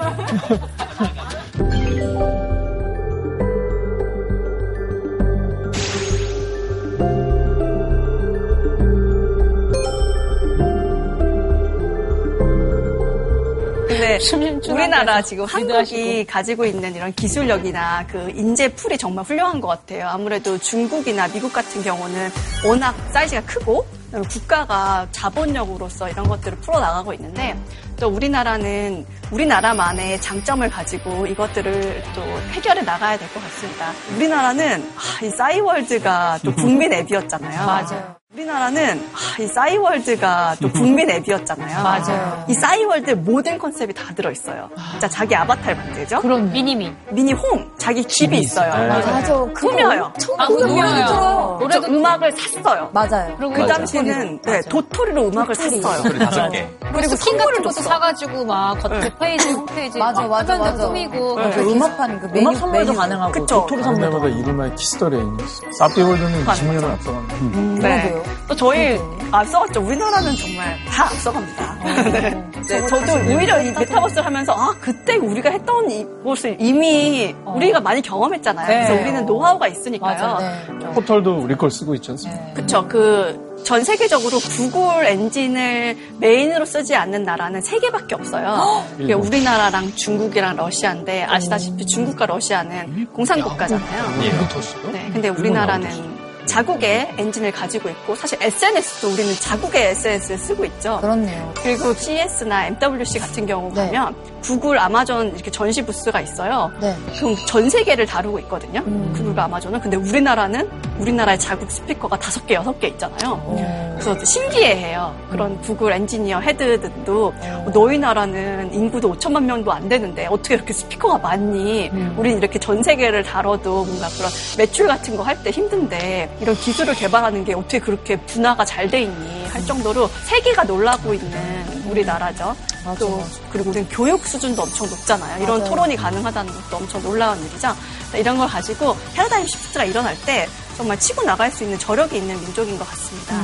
근데 13.87 14.19
심심충 14.19 14.75
우리나라 14.75 15.21
지금 15.21 15.45
한국이 15.45 16.25
가지고 16.25 16.65
있는 16.65 16.93
이런 16.95 17.13
기술력이나 17.13 18.05
그 18.07 18.29
인재 18.35 18.67
풀이 18.69 18.97
정말 18.97 19.23
훌륭한 19.23 19.61
것 19.61 19.67
같아요. 19.67 20.07
아무래도 20.07 20.57
중국이나 20.57 21.27
미국 21.29 21.53
같은 21.53 21.81
경우는 21.81 22.29
워낙 22.65 22.93
사이즈가 23.11 23.41
크고 23.45 23.85
국가가 24.23 25.07
자본력으로서 25.11 26.09
이런 26.09 26.27
것들을 26.27 26.57
풀어나가고 26.59 27.13
있는데 27.13 27.57
또 27.99 28.07
우리나라는 28.09 29.05
우리나라만의 29.31 30.21
장점을 30.21 30.69
가지고 30.69 31.25
이것들을 31.27 32.03
또 32.15 32.21
해결해 32.51 32.81
나가야 32.81 33.17
될 33.17 33.27
것 33.29 33.41
같습니다. 33.43 33.91
우리나라는 34.15 34.91
아, 34.95 35.25
이 35.25 35.29
싸이월드가 35.29 36.39
또 36.43 36.53
국민 36.55 36.93
앱이었잖아요. 36.93 37.59
맞아요. 37.65 38.15
우리나라는 38.35 38.99
아, 39.13 39.41
이 39.41 39.47
싸이월드가 39.47 40.57
또 40.61 40.69
국민 40.73 41.09
앱이었잖아요. 41.09 41.81
맞아요. 41.83 42.45
이 42.49 42.53
싸이월드 42.53 43.11
모든 43.11 43.57
컨셉이 43.57 43.93
다 43.93 44.13
들어있어요. 44.13 44.69
진짜 44.91 45.07
자기 45.07 45.33
아바타를 45.33 45.75
만들죠. 45.77 46.19
그럼 46.19 46.51
미니미. 46.51 46.93
미니 47.11 47.31
홈, 47.31 47.71
자기 47.77 48.03
집이 48.03 48.39
있어요. 48.39 48.71
맞아. 48.89 49.33
꾸며요. 49.55 50.11
아, 50.37 50.47
들어요. 50.47 51.57
노래 51.61 51.77
음악을 51.77 52.33
샀어요. 52.33 52.89
맞아요. 52.91 53.37
그 53.37 53.65
당시에는 53.65 54.41
네, 54.41 54.61
도토리로 54.69 55.29
음악을 55.29 55.55
샀어요. 55.55 55.97
소리 56.03 56.19
다섯 56.19 56.49
개. 56.49 56.67
그리고 56.93 57.15
스킨 57.15 57.37
같은 57.37 57.63
것도 57.63 57.71
사가지고 57.71 58.43
막 58.45 58.77
겉에 58.79 59.11
페이지, 59.17 59.49
홈페이지 59.51 59.97
맞아, 59.97 60.21
막 60.21 60.29
맞아, 60.29 60.57
맞아. 60.57 60.87
꾸미고 60.87 61.39
네, 61.39 61.49
그 61.51 61.71
음악판 61.71 62.19
그 62.19 62.25
메뉴 62.27 62.39
음악 62.41 62.57
선물도 62.57 62.85
메뉴. 62.91 62.99
가능하고 62.99 63.31
그쵸. 63.31 63.45
도토리 63.61 63.83
선물도 63.83 64.27
이름만 64.27 64.75
키스터레인이었어. 64.75 65.71
사비월드는 65.77 66.45
20년을 66.45 66.83
앞서갔네. 66.91 67.79
네. 67.79 68.23
또 68.47 68.55
저희 68.55 68.99
앞서갔죠. 69.31 69.81
우리나라는 69.81 70.35
정말 70.35 70.77
다 70.85 71.05
앞서갑니다. 71.05 71.75
네. 72.11 72.45
네, 72.67 72.87
저도 72.87 73.13
오히려 73.33 73.61
이 73.61 73.71
메타버스를 73.71 74.25
하면서 74.25 74.53
아 74.53 74.73
그때 74.79 75.15
우리가 75.17 75.49
했던 75.51 75.89
이것을 75.89 76.57
이미 76.59 77.35
우리가 77.45 77.79
많이 77.79 78.01
경험했잖아요. 78.01 78.67
네. 78.67 78.85
그래서 78.85 79.01
우리는 79.01 79.25
노하우가 79.25 79.67
있으니까요. 79.67 80.13
맞아. 80.13 80.39
네. 80.39 80.85
포털도 80.93 81.37
우리 81.37 81.55
걸 81.55 81.69
쓰고 81.69 81.93
있지 81.95 82.11
않습니까? 82.11 82.53
그쵸. 82.53 82.87
그, 82.87 83.45
전 83.63 83.83
세계적으로 83.83 84.37
구글 84.39 85.05
엔진을 85.07 85.97
메인으로 86.19 86.65
쓰지 86.65 86.95
않는 86.95 87.23
나라는 87.23 87.61
세 87.61 87.79
개밖에 87.79 88.13
없어요. 88.13 88.83
우리나라랑 88.99 89.95
중국이랑 89.95 90.55
러시아인데 90.55 91.23
아시다시피 91.23 91.85
중국과 91.85 92.27
러시아는 92.27 93.07
공산국가잖아요. 93.13 94.21
예, 94.21 94.27
이거 94.27 94.47
더 94.49 94.61
써요? 94.61 94.91
네, 94.91 95.09
근데 95.11 95.29
우리나라는 95.29 96.14
자국의 96.45 97.13
엔진을 97.17 97.51
가지고 97.51 97.89
있고 97.89 98.15
사실 98.15 98.37
SNS도 98.41 99.09
우리는 99.09 99.33
자국의 99.35 99.87
SNS를 99.91 100.37
쓰고 100.37 100.65
있죠. 100.65 100.99
그렇네요. 101.01 101.53
그리고 101.61 101.93
CES나 101.93 102.67
MWC 102.67 103.19
같은 103.19 103.45
경우 103.45 103.71
네. 103.73 103.87
보면 103.87 104.15
구글, 104.41 104.77
아마존 104.79 105.33
이렇게 105.33 105.49
전시 105.49 105.81
부스가 105.83 106.21
있어요. 106.21 106.71
네. 106.79 106.95
그럼 107.17 107.35
전 107.47 107.69
세계를 107.69 108.05
다루고 108.05 108.39
있거든요. 108.39 108.83
구글과 109.13 109.45
아마존은. 109.45 109.79
근데 109.81 109.97
우리나라는 109.97 110.69
우리나라의 110.99 111.39
자국 111.39 111.69
스피커가 111.71 112.17
다섯 112.19 112.45
개, 112.45 112.53
여섯 112.53 112.79
개 112.79 112.87
있잖아요. 112.89 113.95
그래서 113.99 114.23
신기해해요. 114.23 115.15
그런 115.31 115.59
구글 115.61 115.93
엔지니어 115.93 116.39
헤드들도 116.41 117.33
너희 117.73 117.97
나라는 117.97 118.71
인구도 118.73 119.13
5천만 119.15 119.43
명도 119.43 119.71
안 119.71 119.89
되는데 119.89 120.27
어떻게 120.27 120.55
이렇게 120.55 120.73
스피커가 120.73 121.17
많니? 121.17 121.89
우린 122.17 122.37
이렇게 122.37 122.59
전 122.59 122.83
세계를 122.83 123.23
다뤄도 123.23 123.85
뭔가 123.85 124.07
그런 124.09 124.29
매출 124.57 124.87
같은 124.87 125.17
거 125.17 125.23
할 125.25 125.35
때 125.43 125.49
힘든데 125.49 126.34
이런 126.41 126.55
기술을 126.55 126.93
개발하는 126.95 127.43
게 127.45 127.53
어떻게 127.53 127.79
그렇게 127.79 128.17
분화가 128.21 128.65
잘 128.65 128.89
돼 128.89 129.01
있니? 129.03 129.45
할 129.47 129.65
정도로 129.65 130.09
세계가 130.25 130.63
놀라고 130.65 131.13
있는 131.13 131.65
우리나라죠. 131.89 132.55
또 132.99 133.23
그리고 133.51 133.69
우리는 133.71 133.87
교육 133.89 134.25
수준도 134.27 134.61
엄청 134.61 134.87
높잖아요. 134.89 135.41
이런 135.41 135.59
맞아요. 135.59 135.69
토론이 135.69 135.95
가능하다는 135.95 136.53
것도 136.53 136.77
엄청 136.77 137.01
놀라운 137.01 137.39
일이죠. 137.45 137.73
이런 138.15 138.37
걸 138.37 138.47
가지고 138.47 138.95
패러다임 139.13 139.47
시프트가 139.47 139.85
일어날 139.85 140.15
때 140.25 140.47
정말 140.77 140.99
치고 140.99 141.23
나갈 141.23 141.49
수 141.51 141.63
있는 141.63 141.79
저력이 141.79 142.17
있는 142.17 142.39
민족인 142.41 142.77
것 142.77 142.87
같습니다. 142.89 143.41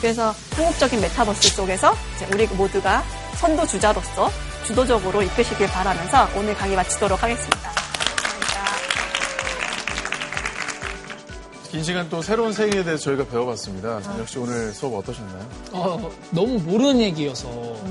그래서 0.00 0.34
한국적인 0.56 1.00
메타버스 1.00 1.54
속에서 1.54 1.94
이제 2.16 2.26
우리 2.34 2.46
모두가 2.48 3.02
선도 3.36 3.64
주자로서 3.66 4.30
주도적으로 4.66 5.22
이끄시길 5.22 5.68
바라면서 5.68 6.28
오늘 6.36 6.54
강의 6.54 6.76
마치도록 6.76 7.22
하겠습니다. 7.22 7.71
긴 11.72 11.82
시간 11.82 12.06
또 12.10 12.20
새로운 12.20 12.52
세계에 12.52 12.84
대해서 12.84 13.04
저희가 13.04 13.24
배워봤습니다. 13.24 14.26
씨 14.26 14.38
오늘 14.38 14.74
수업 14.74 14.94
어떠셨나요? 14.94 15.48
어, 15.72 16.10
너무 16.30 16.58
모르는 16.58 17.00
얘기여서 17.00 17.48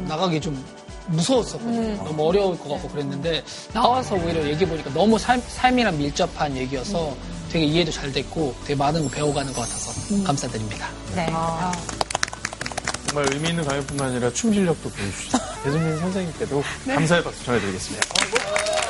나가기 0.08 0.40
좀 0.40 0.64
무서웠었거든요. 1.08 2.04
너무 2.04 2.28
어려울 2.28 2.60
것 2.60 2.70
같고 2.70 2.90
그랬는데 2.90 3.44
나와서 3.74 4.14
오히려 4.14 4.48
얘기 4.48 4.68
보니까 4.68 4.94
너무 4.94 5.18
삶, 5.18 5.42
삶이랑 5.42 5.98
밀접한 5.98 6.56
얘기여서 6.58 7.18
되게 7.52 7.66
이해도 7.66 7.92
잘 7.92 8.12
됐고 8.12 8.54
되게 8.66 8.76
많은 8.76 9.02
거 9.02 9.10
배워가는 9.10 9.52
것 9.52 9.62
같아서 9.62 10.24
감사드립니다. 10.26 10.88
네. 11.16 11.26
정말 13.08 13.34
의미 13.34 13.50
있는 13.50 13.66
강연뿐만 13.66 14.12
아니라 14.12 14.32
춤 14.32 14.54
실력도 14.54 14.90
보여주시죠. 14.90 15.40
배수민 15.64 15.98
선생님께도 15.98 16.64
감사의 16.86 17.24
박수 17.24 17.44
전해드리겠습니다. 17.46 18.81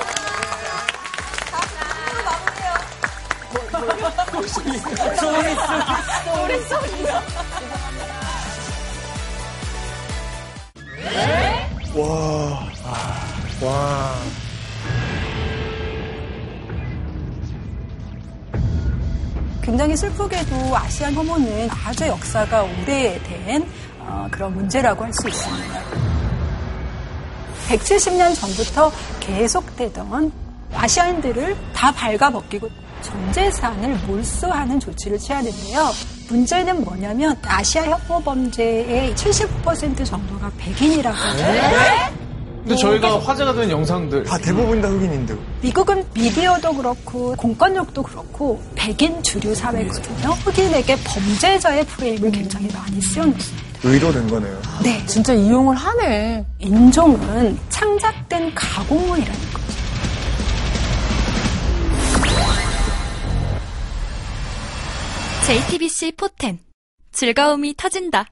와. 11.95 12.71
와. 13.61 14.15
굉장히 19.61 19.95
슬프게도 19.95 20.75
아시안 20.75 21.13
혐오는 21.13 21.69
아주 21.85 22.07
역사가 22.07 22.63
오래된 22.63 23.65
어, 23.99 24.27
그런 24.31 24.53
문제라고 24.55 25.03
할 25.03 25.13
수 25.13 25.29
있습니다. 25.29 25.81
170년 27.69 28.35
전부터 28.35 28.91
계속되던 29.19 30.31
아시안들을 30.73 31.55
다 31.73 31.91
발가벗기고 31.91 32.69
전 33.01 33.33
재산을 33.33 33.95
몰수하는 34.07 34.79
조치를 34.79 35.17
취하는데요. 35.17 35.91
문제는 36.29 36.83
뭐냐면 36.83 37.35
아시아 37.45 37.83
혐오 37.83 38.21
범죄의 38.21 39.13
70% 39.15 40.05
정도가 40.05 40.51
백인이라고 40.57 41.17
해요. 41.17 42.21
근데 42.61 42.75
저희가 42.75 43.19
화제가 43.19 43.53
된 43.53 43.71
영상들 43.71 44.23
다 44.23 44.37
대부분 44.37 44.81
다 44.81 44.87
흑인인데. 44.87 45.35
미국은 45.61 46.05
미디어도 46.13 46.73
그렇고 46.75 47.35
공권력도 47.35 48.03
그렇고 48.03 48.61
백인 48.75 49.21
주류 49.23 49.55
사회거든요. 49.55 50.29
흑인에게 50.29 50.95
범죄자의 51.03 51.85
프레임을 51.87 52.31
굉장히 52.31 52.67
많이 52.71 53.01
씌워놓습니다. 53.01 53.71
의도된 53.83 54.27
거네요. 54.29 54.61
네. 54.83 55.03
진짜 55.07 55.33
이용을 55.33 55.75
하네. 55.75 56.45
인종은 56.59 57.57
창작된 57.69 58.53
가공물이라는 58.53 59.39
거죠. 59.53 59.80
JTBC 65.51 66.13
포텐 66.13 66.59
즐거움이 67.11 67.73
터진다. 67.75 68.31